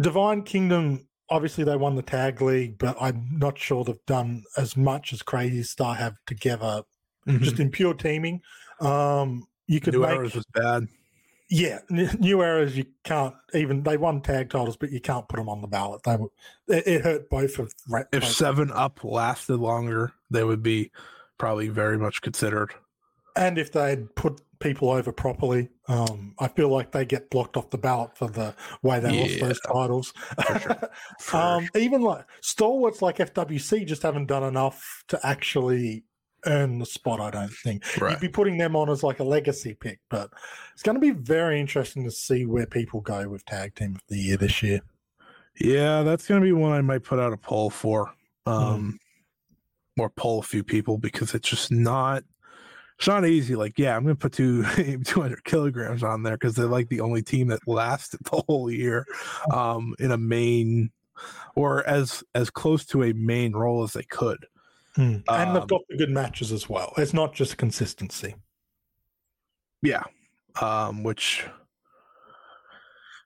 [0.00, 4.76] Divine Kingdom obviously they won the tag league, but I'm not sure they've done as
[4.76, 6.82] much as Crazy Star have together,
[7.26, 8.40] just in pure teaming.
[8.80, 10.88] Um, you could New make, Eras was bad.
[11.50, 12.76] yeah, new eras.
[12.76, 16.02] You can't even they won tag titles, but you can't put them on the ballot.
[16.04, 16.30] They were,
[16.68, 17.74] it, it hurt both of.
[17.88, 18.32] ra- If both.
[18.32, 20.90] Seven Up lasted longer, they would be
[21.36, 22.72] probably very much considered.
[23.38, 27.70] And if they'd put people over properly, um, I feel like they get blocked off
[27.70, 30.12] the ballot for the way they lost those titles.
[31.20, 36.04] For um, even like stalwarts like FWC just haven't done enough to actually
[36.46, 37.20] earn the spot.
[37.20, 38.10] I don't think Right.
[38.12, 40.30] you'd be putting them on as like a legacy pick, but
[40.74, 44.02] it's going to be very interesting to see where people go with tag team of
[44.08, 44.80] the year this year.
[45.60, 48.12] Yeah, that's gonna be one I might put out a poll for.
[48.46, 48.98] Um
[49.98, 52.22] or poll a few people because it's just not
[52.98, 53.54] it's not easy.
[53.54, 54.64] Like, yeah, I'm gonna put two
[55.04, 59.06] 200 kilograms on there because they're like the only team that lasted the whole year
[59.52, 60.90] um in a main
[61.54, 64.46] or as as close to a main role as they could.
[64.96, 66.92] and Um, they've got the good matches as well.
[66.96, 68.34] It's not just consistency.
[69.82, 70.02] Yeah.
[70.60, 71.46] Um, which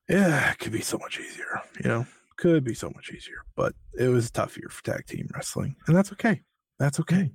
[0.08, 2.06] yeah, it could be so much easier, you know.
[2.36, 5.76] Could be so much easier, but it was a tough year for tag team wrestling,
[5.86, 6.42] and that's okay.
[6.78, 7.30] That's okay.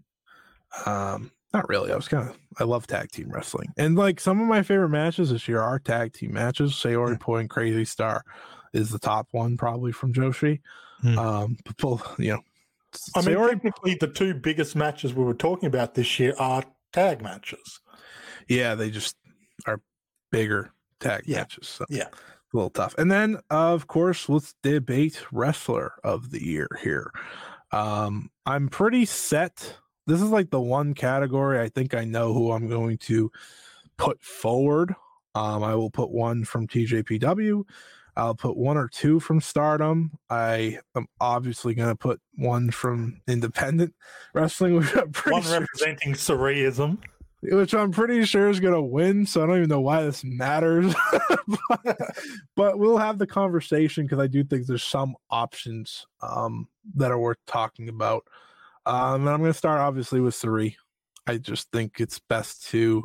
[0.85, 1.91] Um, not really.
[1.91, 4.89] I was kind of I love tag team wrestling, and like some of my favorite
[4.89, 6.73] matches this year are tag team matches.
[6.73, 7.17] Sayori Yeah.
[7.19, 8.23] Poi and Crazy Star
[8.73, 10.59] is the top one probably from Joshi.
[11.01, 11.17] Hmm.
[11.17, 12.41] Um, but pull, you know,
[13.15, 16.63] I mean, Sayori- technically, the two biggest matches we were talking about this year are
[16.93, 17.79] tag matches.
[18.47, 19.15] yeah, they just
[19.65, 19.79] are
[20.31, 21.37] bigger tag Yeah.
[21.39, 21.67] matches.
[21.67, 21.85] So.
[21.89, 22.07] Yeah.
[22.53, 22.95] a little tough.
[22.97, 27.11] And then, of course, let's debate wrestler of the year here.
[27.71, 29.75] Um, I'm pretty set.
[30.07, 33.29] This is like the one category I think I know who I'm going to
[33.97, 34.95] put forward.
[35.35, 37.63] Um, I will put one from TJPW.
[38.15, 40.11] I'll put one or two from Stardom.
[40.29, 43.93] I am obviously going to put one from Independent
[44.33, 46.97] Wrestling, which I'm pretty One sure representing Surrealism.
[47.43, 49.27] which I'm pretty sure is going to win.
[49.27, 50.95] So I don't even know why this matters.
[51.69, 51.99] but,
[52.55, 57.19] but, we'll have the conversation because I do think there's some options um, that are
[57.19, 58.23] worth talking about.
[58.87, 60.75] Um, and I'm going to start obviously with Sareee.
[61.27, 63.03] I just think it's best to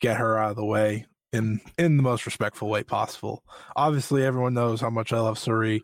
[0.00, 3.44] get her out of the way in in the most respectful way possible.
[3.76, 5.82] Obviously, everyone knows how much I love Sareee.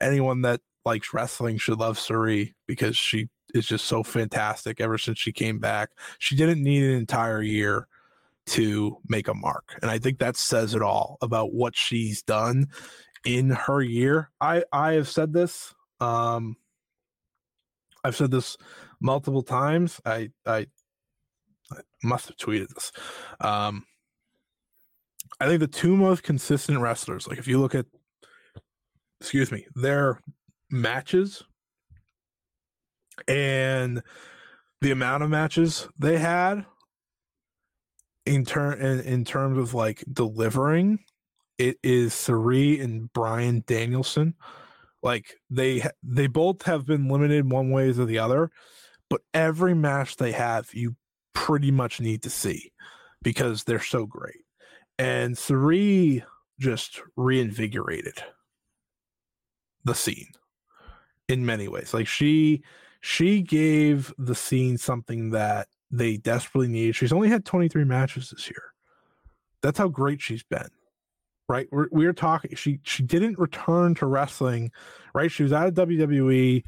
[0.00, 5.18] Anyone that likes wrestling should love Sareee because she is just so fantastic ever since
[5.18, 5.90] she came back.
[6.18, 7.86] She didn't need an entire year
[8.46, 9.78] to make a mark.
[9.82, 12.68] And I think that says it all about what she's done
[13.24, 14.30] in her year.
[14.40, 16.56] I I have said this um
[18.04, 18.56] I've said this
[19.00, 20.00] multiple times.
[20.04, 20.66] I I,
[21.70, 22.92] I must have tweeted this.
[23.40, 23.84] Um
[25.40, 27.86] I think the two most consistent wrestlers, like if you look at
[29.20, 30.20] excuse me, their
[30.70, 31.42] matches
[33.28, 34.02] and
[34.80, 36.64] the amount of matches they had
[38.26, 40.98] in turn in, in terms of like delivering
[41.58, 44.34] it is Sareee and Bryan Danielson
[45.02, 48.50] like they they both have been limited one ways or the other
[49.08, 50.96] but every match they have you
[51.34, 52.72] pretty much need to see
[53.22, 54.44] because they're so great
[54.98, 56.22] and Sareee
[56.58, 58.22] just reinvigorated
[59.84, 60.30] the scene
[61.28, 62.62] in many ways like she
[63.00, 66.96] she gave the scene something that they desperately need.
[66.96, 68.72] She's only had 23 matches this year.
[69.60, 70.68] That's how great she's been.
[71.48, 71.68] Right?
[71.70, 74.70] We're, we're talking she she didn't return to wrestling,
[75.14, 75.30] right?
[75.30, 76.64] She was out of WWE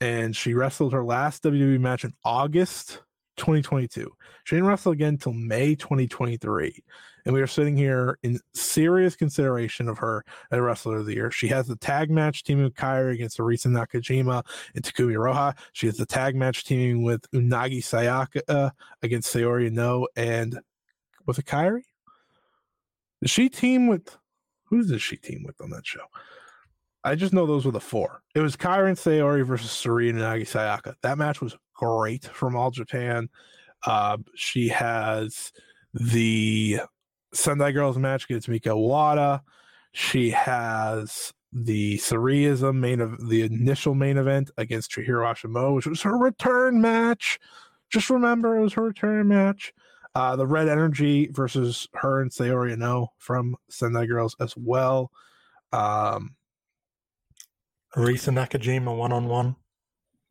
[0.00, 3.02] and she wrestled her last WWE match in August
[3.36, 4.10] 2022.
[4.44, 6.82] She didn't wrestle again until May 2023
[7.24, 11.30] and we are sitting here in serious consideration of her as Wrestler of the Year.
[11.30, 14.44] She has the tag match teaming with Kairi against Arisa Nakajima
[14.74, 15.56] and Takumi Iroha.
[15.72, 18.70] She has the tag match teaming with Unagi Sayaka uh,
[19.02, 20.60] against Saori Anou and
[21.26, 21.82] was it Kairi?
[23.26, 24.16] She team with
[24.64, 26.04] who did she team with on that show?
[27.02, 28.22] I just know those were the four.
[28.34, 30.94] It was Kairi Sayori versus Saori and Unagi Sayaka.
[31.02, 33.28] That match was great from All Japan.
[33.86, 35.52] Uh, she has
[35.94, 36.80] the
[37.32, 39.42] Sendai Girls match against Mika Wada.
[39.92, 46.02] She has the Sarieism main of the initial main event against Chihiro Ashimo, which was
[46.02, 47.40] her return match.
[47.88, 49.72] Just remember it was her return match.
[50.14, 55.10] Uh, the Red Energy versus her and Saori Anou from Sendai Girls as well.
[55.72, 56.34] Um,
[57.96, 59.56] Arisa Nakajima one on one.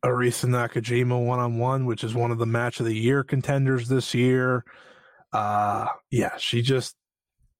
[0.04, 3.88] Arisa Nakajima one on one, which is one of the match of the year contenders
[3.88, 4.64] this year
[5.32, 6.96] uh yeah she just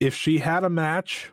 [0.01, 1.31] if she had a match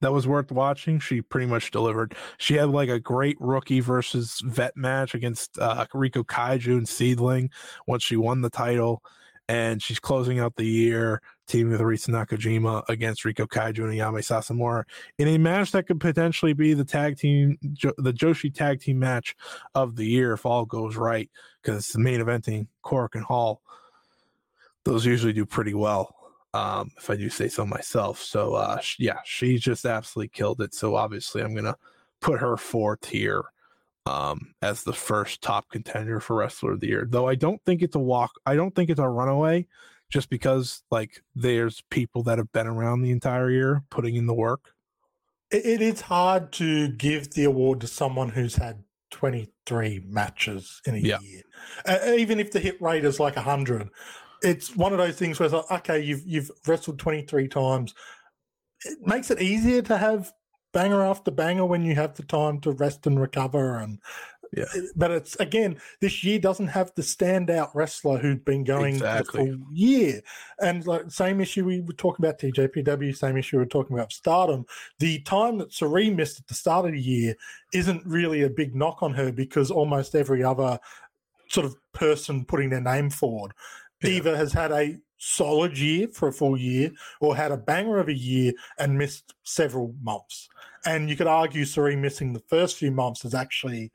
[0.00, 4.40] that was worth watching she pretty much delivered she had like a great rookie versus
[4.44, 7.50] vet match against uh Riko Kaiju and Seedling
[7.86, 9.02] once she won the title
[9.50, 14.20] and she's closing out the year teaming with Arisa Nakajima against Riko Kaiju and Yami
[14.20, 14.84] Sasamura
[15.18, 19.34] in a match that could potentially be the tag team, the Joshi tag team match
[19.74, 21.28] of the year if all goes right,
[21.60, 23.60] because the main eventing Korakuen Hall
[24.84, 26.14] those usually do pretty well
[26.54, 28.22] um, if I do say so myself.
[28.22, 30.74] So uh, yeah, she just absolutely killed it.
[30.74, 31.76] So obviously, I'm gonna
[32.20, 33.42] put her fourth here
[34.10, 37.06] um, as the first top contender for wrestler of the year.
[37.08, 38.32] Though I don't think it's a walk.
[38.44, 39.66] I don't think it's a runaway,
[40.10, 44.34] just because like there's people that have been around the entire year putting in the
[44.34, 44.74] work.
[45.50, 48.82] It, it is hard to give the award to someone who's had
[49.12, 51.18] 23 matches in a yeah.
[51.20, 51.42] year,
[51.86, 53.90] uh, even if the hit rate is like 100
[54.42, 57.94] it's one of those things where it's like, okay, you've you've wrestled twenty three times.
[58.86, 60.32] It makes it easier to have
[60.72, 63.98] banger after banger when you have the time to rest and recover and
[64.52, 64.64] yeah.
[64.74, 69.44] Eh, but it's again, this year doesn't have the standout wrestler who's been going exactly.
[69.44, 70.20] the full year.
[70.60, 74.12] And like same issue we were talking about TJPW, same issue we are talking about
[74.12, 74.66] Stardom.
[74.98, 77.36] The time that Sareee missed at the start of the year
[77.72, 80.78] isn't really a big knock on her because almost every other
[81.48, 83.52] sort of person putting their name forward
[84.02, 84.10] yeah.
[84.10, 86.90] either has had a solid year for a full year
[87.20, 90.48] or had a banger of a year and missed several months.
[90.84, 93.92] And you could argue Sareee missing the first few months is actually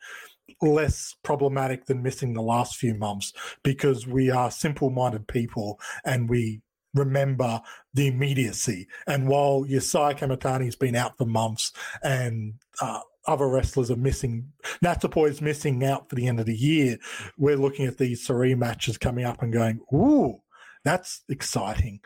[0.61, 3.33] less problematic than missing the last few months
[3.63, 6.61] because we are simple minded people and we
[6.93, 7.59] remember
[7.93, 8.87] the immediacy.
[9.07, 11.73] And while Yasai Kamitani's been out for months
[12.03, 14.51] and uh, other wrestlers are missing.
[14.83, 16.97] Natsupoi is missing out for the end of the year.
[17.37, 20.41] We're looking at these Sareee matches coming up and going, ooh,
[20.85, 21.99] that's exciting.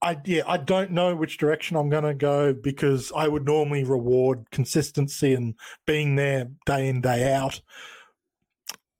[0.00, 3.84] I yeah, I don't know which direction I'm going to go because I would normally
[3.84, 5.54] reward consistency and
[5.86, 7.60] being there day in day out.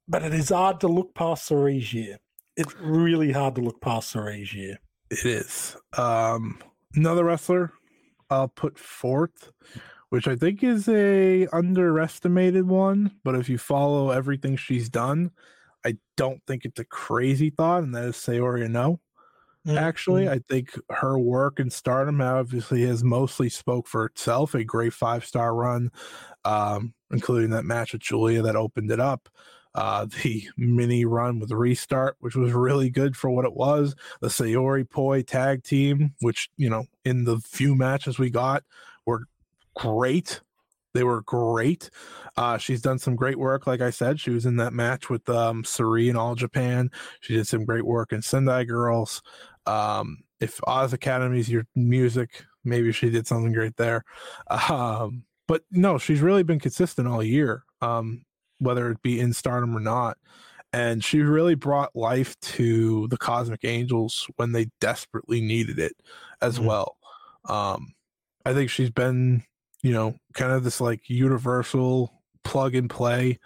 [0.07, 2.17] But it is hard to look past Sareee's year.
[2.57, 4.79] it's really hard to look past year.
[5.09, 5.77] It is.
[5.97, 6.59] Um,
[6.95, 7.71] another wrestler
[8.29, 9.51] I'll put fourth,
[10.09, 13.11] which I think is a underestimated one.
[13.23, 15.31] But if you follow everything she's done,
[15.85, 18.99] I don't think it's a crazy thought, and that is Saori Anou.
[19.67, 20.33] Actually, Mm-hmm.
[20.33, 24.55] I think her work in Stardom obviously has mostly spoke for itself.
[24.55, 25.91] A great five star run,
[26.45, 29.29] um, including that match with Julia that opened it up.
[29.75, 33.95] Uh, the mini run with Restart, which was really good for what it was.
[34.21, 38.63] The Sayori Poi tag team, which you know in the few matches we got
[39.05, 39.25] were
[39.75, 40.41] great.
[40.93, 41.89] They were great.
[42.35, 43.67] Uh, she's done some great work.
[43.67, 46.89] Like I said, she was in that match with um, Suri in All Japan.
[47.21, 49.21] She did some great work in Sendai Girls.
[49.65, 54.03] Um, if Oz Academy's your music, maybe she did something great there.
[54.69, 58.23] Um, but no, she's really been consistent all year, um,
[58.59, 60.17] whether it be in stardom or not.
[60.71, 65.93] And she really brought life to the Cosmic Angels when they desperately needed it
[66.41, 66.65] as Mhm.
[66.65, 66.97] well.
[67.45, 67.93] Um,
[68.45, 69.43] I think she's been,
[69.83, 73.39] you know, kind of this like universal plug and play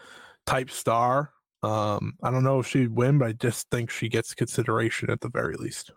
[0.46, 1.32] type star.
[1.62, 5.22] Um, I don't know if she'd win, but I just think she gets consideration at
[5.22, 5.92] the very least.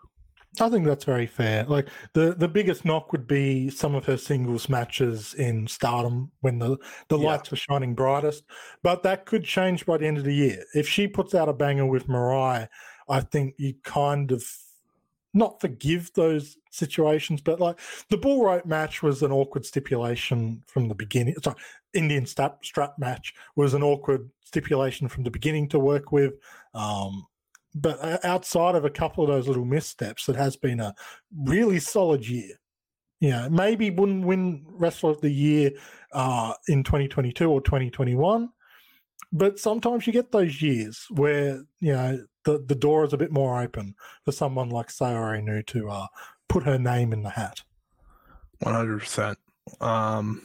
[0.59, 1.65] I think that's very fair.
[1.65, 6.57] Like the the biggest knock would be some of her singles matches in Stardom when
[6.57, 6.77] the
[7.09, 7.27] the Yeah.
[7.27, 8.43] lights were shining brightest.
[8.81, 10.63] But that could change by the end of the year.
[10.73, 12.69] If she puts out a banger with Mariah,
[13.09, 14.43] I think you kind of
[15.33, 17.79] not forgive those situations, but like
[18.09, 21.35] the bull rope match was an awkward stipulation from the beginning.
[21.43, 21.55] Sorry,
[21.93, 26.33] Indian strap strap match was an awkward stipulation from the beginning to work with.
[26.73, 27.25] Um,
[27.75, 30.95] but outside of a couple of those little missteps, it has been a
[31.35, 32.55] really solid year.
[33.19, 35.71] Know, maybe wouldn't win Wrestler of the Year
[36.13, 38.49] uh, in 2022 or 2021,
[39.31, 43.31] but sometimes you get those years where you know the, the door is a bit
[43.31, 46.07] more open for someone like Sayori Nu to uh,
[46.47, 47.61] put her name in the hat.
[48.59, 49.37] One hundred percent.
[49.81, 50.41] Um,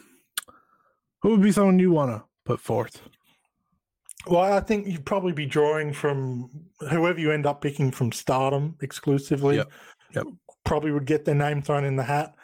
[1.20, 3.00] who would be someone you want to put forth?
[4.26, 6.50] Well, I think you'd probably be drawing from
[6.90, 9.56] whoever you end up picking from Stardom exclusively.
[9.56, 9.72] Yep.
[10.14, 10.26] Yep.
[10.64, 12.34] Probably would get their name thrown in the hat.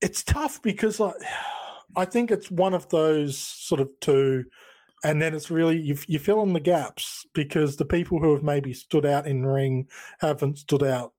[0.00, 1.12] It's tough because I,
[1.94, 4.44] I think it's one of those sort of two,
[5.04, 8.42] and then it's really you, you fill in the gaps because the people who have
[8.42, 9.88] maybe stood out in ring
[10.20, 11.12] haven't stood out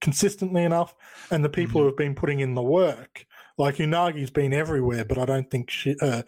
[0.00, 0.94] consistently enough,
[1.30, 3.26] and the people who have been putting in the work,
[3.58, 6.22] like Unagi's been everywhere, but I don't think she, uh,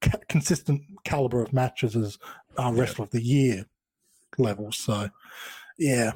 [0.00, 2.18] ca- consistent caliber of matches as
[2.58, 3.66] uh, wrestler of the year
[4.38, 4.72] level.
[4.72, 5.08] So,
[5.78, 6.12] yeah,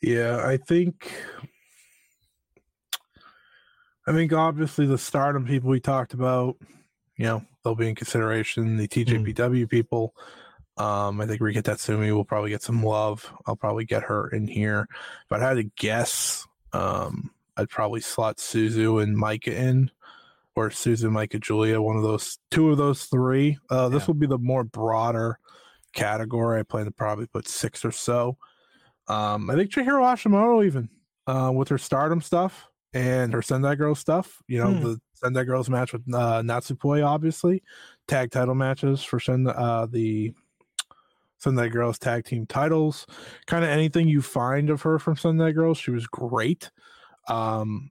[0.00, 1.12] Yeah, I think.
[4.06, 6.56] I think obviously the stardom people we talked about,
[7.18, 8.78] you know, they'll be in consideration.
[8.78, 10.14] The TJPW people,
[10.78, 13.30] um, I think Rika Tatsumi will probably get some love.
[13.46, 14.86] I'll probably get her in here.
[15.26, 19.90] If I had to guess, um, I'd probably slot Suzu and Maika in,
[20.54, 23.58] or Suzu, Maika, Julia, one of those, two of those three.
[23.70, 24.06] Uh, this Yeah.
[24.08, 25.38] will be the more broader
[25.94, 26.60] category.
[26.60, 28.38] I plan to probably put six or so.
[29.08, 30.88] Um, I think Chihiro Hashimoto even
[31.26, 34.42] uh, with her Stardom stuff and her Sendai Girls stuff.
[34.46, 34.82] You know, Hmm.
[34.82, 37.62] the Sendai Girls match with uh, Natsupoi, obviously,
[38.06, 40.32] tag title matches for Send uh, the
[41.38, 43.06] Sendai Girls tag team titles.
[43.46, 46.70] Kind of anything you find of her from Sendai Girls, she was great.
[47.28, 47.90] Um,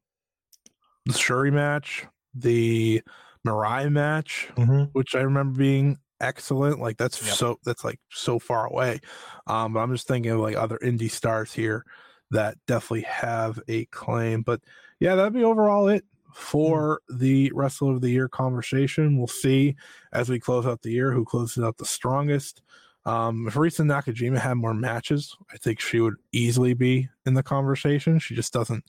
[1.06, 3.02] the Syuri match, the
[3.46, 4.50] Mirai match,
[4.94, 6.80] which I remember being excellent.
[6.80, 7.36] Like that's Yep.
[7.36, 9.00] so that's like so far away.
[9.48, 11.86] Um, but I'm just thinking of like other indie stars here
[12.32, 14.42] that definitely have a claim.
[14.42, 14.62] But
[15.00, 16.04] yeah, that'd be overall it
[16.34, 19.18] for the Wrestler of the Year conversation.
[19.18, 19.76] We'll see
[20.12, 22.62] as we close out the year who closes out the strongest.
[23.08, 27.44] Um, if Risa Nakajima had more matches, I think she would easily be in the
[27.44, 28.20] conversation.
[28.20, 28.84] She just doesn't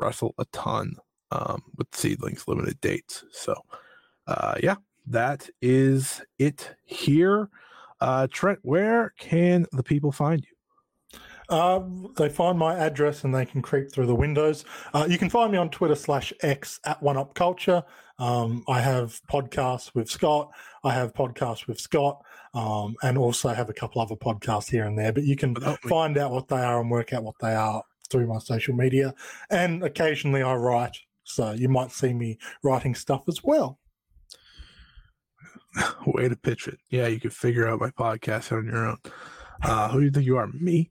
[0.00, 0.94] wrestle a ton
[1.32, 3.24] um, with SEAdLINNNG's limited dates.
[3.32, 3.56] So,
[4.28, 4.76] uh, yeah,
[5.08, 7.50] that is it here.
[8.00, 11.18] Uh, Trent, where can the people find you?
[11.48, 11.80] Uh,
[12.16, 14.64] they find my address and they can creep through the windows.
[14.92, 17.82] Uh, you can find me on Twitter slash X at One Up Culture.
[18.18, 20.50] Um, I have podcasts with Scott.
[20.84, 22.22] I have podcasts with Scott,
[22.54, 25.12] um, and also have a couple other podcasts here and there.
[25.12, 25.54] But you can
[25.88, 29.14] find out what they are and work out what they are through my social media.
[29.50, 33.78] And occasionally I write, so you might see me writing stuff as well.
[36.06, 36.78] Way to pitch it.
[36.90, 38.98] Yeah, you could figure out my podcast on your own.
[39.62, 40.46] Uh, who do you think you are?
[40.48, 40.90] Me.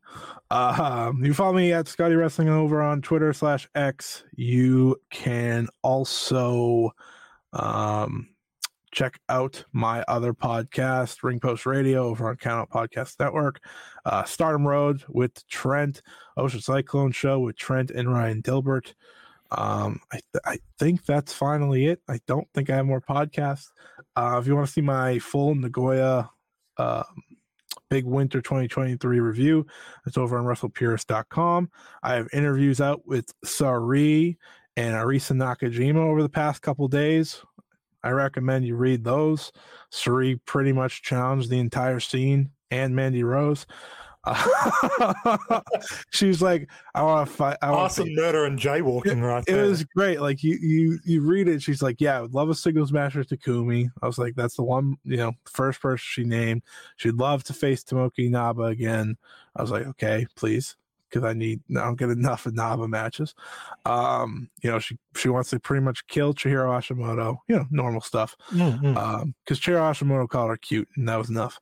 [0.52, 4.24] Uh, you follow me at Scotty Wrestling over on Twitter slash X.
[4.36, 6.92] You can also
[7.54, 8.30] um,
[8.92, 13.60] check out my other podcast, Ring Post Radio, over on Count Podcast Network.
[14.06, 16.02] Uh, Stardom Road with Trent,
[16.38, 18.94] Ocean Cyclone Show with Trent and Ryan Dilbert.
[19.52, 22.02] Um, I, th- I think that's finally it.
[22.10, 23.70] I don't think I have more podcasts.
[24.16, 26.30] Uh, if you want to see my full Nagoya
[26.78, 27.04] um,
[27.90, 29.66] Big Winter 2023 review,
[30.06, 31.70] it's over on WrestlePurist.com.
[32.04, 34.38] I have interviews out with Sareee
[34.76, 37.42] and Arisa Nakajima over the past couple days.
[38.08, 39.52] I recommend you read those.
[39.92, 43.66] Sareee pretty much challenged the entire scene and Mandy Rose.
[44.24, 45.38] Uh,
[46.12, 47.58] she's like, I want to fight.
[47.62, 49.44] I awesome murder and jaywalking, right?
[49.46, 49.66] It there.
[49.66, 50.22] was great.
[50.22, 51.62] Like you, you, you read it.
[51.62, 53.90] She's like, yeah, I would love a singles match with Takumi.
[54.02, 56.64] I was like, that's the one, you know, first person she named.
[56.96, 59.18] She'd love to face Tomoka Inaba again.
[59.54, 60.78] I was like, okay, please,
[61.10, 61.62] because I need.
[61.72, 63.34] I don't get enough of Naba matches.
[63.86, 67.38] Um, you know, she she wants to pretty much kill Chihiro Hashimoto.
[67.48, 68.36] You know, normal stuff.
[68.52, 68.98] Mm-hmm.
[68.98, 71.60] Um, because Chihiro Hashimoto called her cute, and that was enough.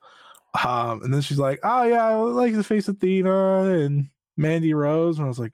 [0.64, 4.74] Um, and then she's like, "Oh yeah, I like to face of Athena and Mandy
[4.74, 5.54] Rose," and I was like,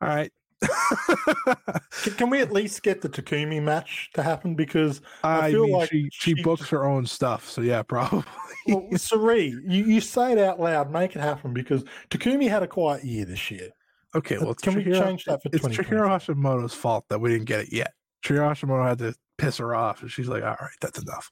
[0.00, 0.32] "All right."
[2.16, 4.54] Can we at least get the Takumi match to happen?
[4.54, 7.82] Because I, I feel mean, like she, she, she books her own stuff, so yeah,
[7.88, 8.24] probably.
[8.66, 12.68] well, Sareee, you, you say it out loud, make it happen because Takumi had a
[12.68, 13.70] quiet year this year.
[14.14, 17.46] Okay, well, can Chihiro, we change that for It's Chihiro Hashimoto's fault that we didn't
[17.46, 17.92] get it yet.
[18.24, 21.30] Chihiro Hashimoto had to piss her off, and she's like, "All right, that's enough."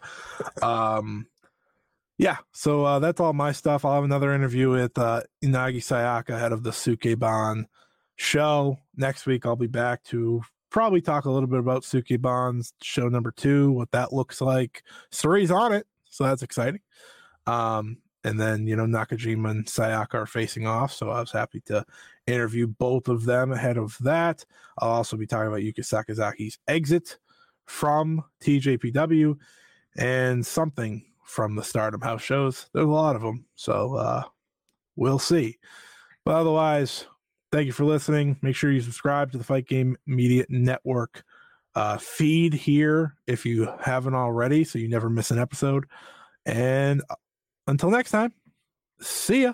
[0.63, 1.27] um,
[2.17, 3.85] yeah, so uh, that's all my stuff.
[3.85, 7.65] I'll have another interview with uh, Unagi Sayaka, head of the Sukeban
[8.21, 8.79] show.
[8.97, 13.31] Next week, I'll be back to probably talk a little bit about Sukeban show number
[13.31, 14.83] two, what that looks like.
[15.11, 16.81] Sareee's on it, so that's exciting.
[17.47, 21.63] Um, and then, you know, Nakajima and Sayaka are facing off, so I was happy
[21.67, 21.85] to
[22.27, 24.45] interview both of them ahead of that.
[24.79, 27.19] I'll also be talking about Yuka Sakazaki's exit
[27.65, 29.37] from TJPW
[29.97, 32.69] and something from the Stardom House shows.
[32.75, 34.25] There's a lot of them, so uh,
[34.97, 35.59] we'll see.
[36.27, 37.07] But otherwise,
[37.53, 38.37] thank you for listening.
[38.43, 41.25] Make sure you subscribe to the Fight Game Media Network
[41.75, 45.87] uh, feed here if you haven't already, so you never miss an episode.
[46.47, 47.15] And uh,
[47.67, 48.33] until next time,
[49.01, 49.53] see ya.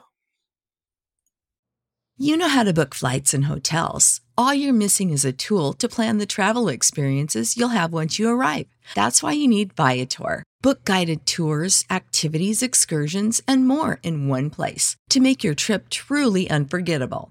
[2.19, 4.23] You know how to book flights and hotels.
[4.39, 8.31] All you're missing is a tool to plan the travel experiences you'll have once you
[8.31, 8.67] arrive.
[8.95, 10.43] That's why you need Viator.
[10.63, 16.49] Book guided tours, activities, excursions, and more in one place to make your trip truly
[16.49, 17.31] unforgettable.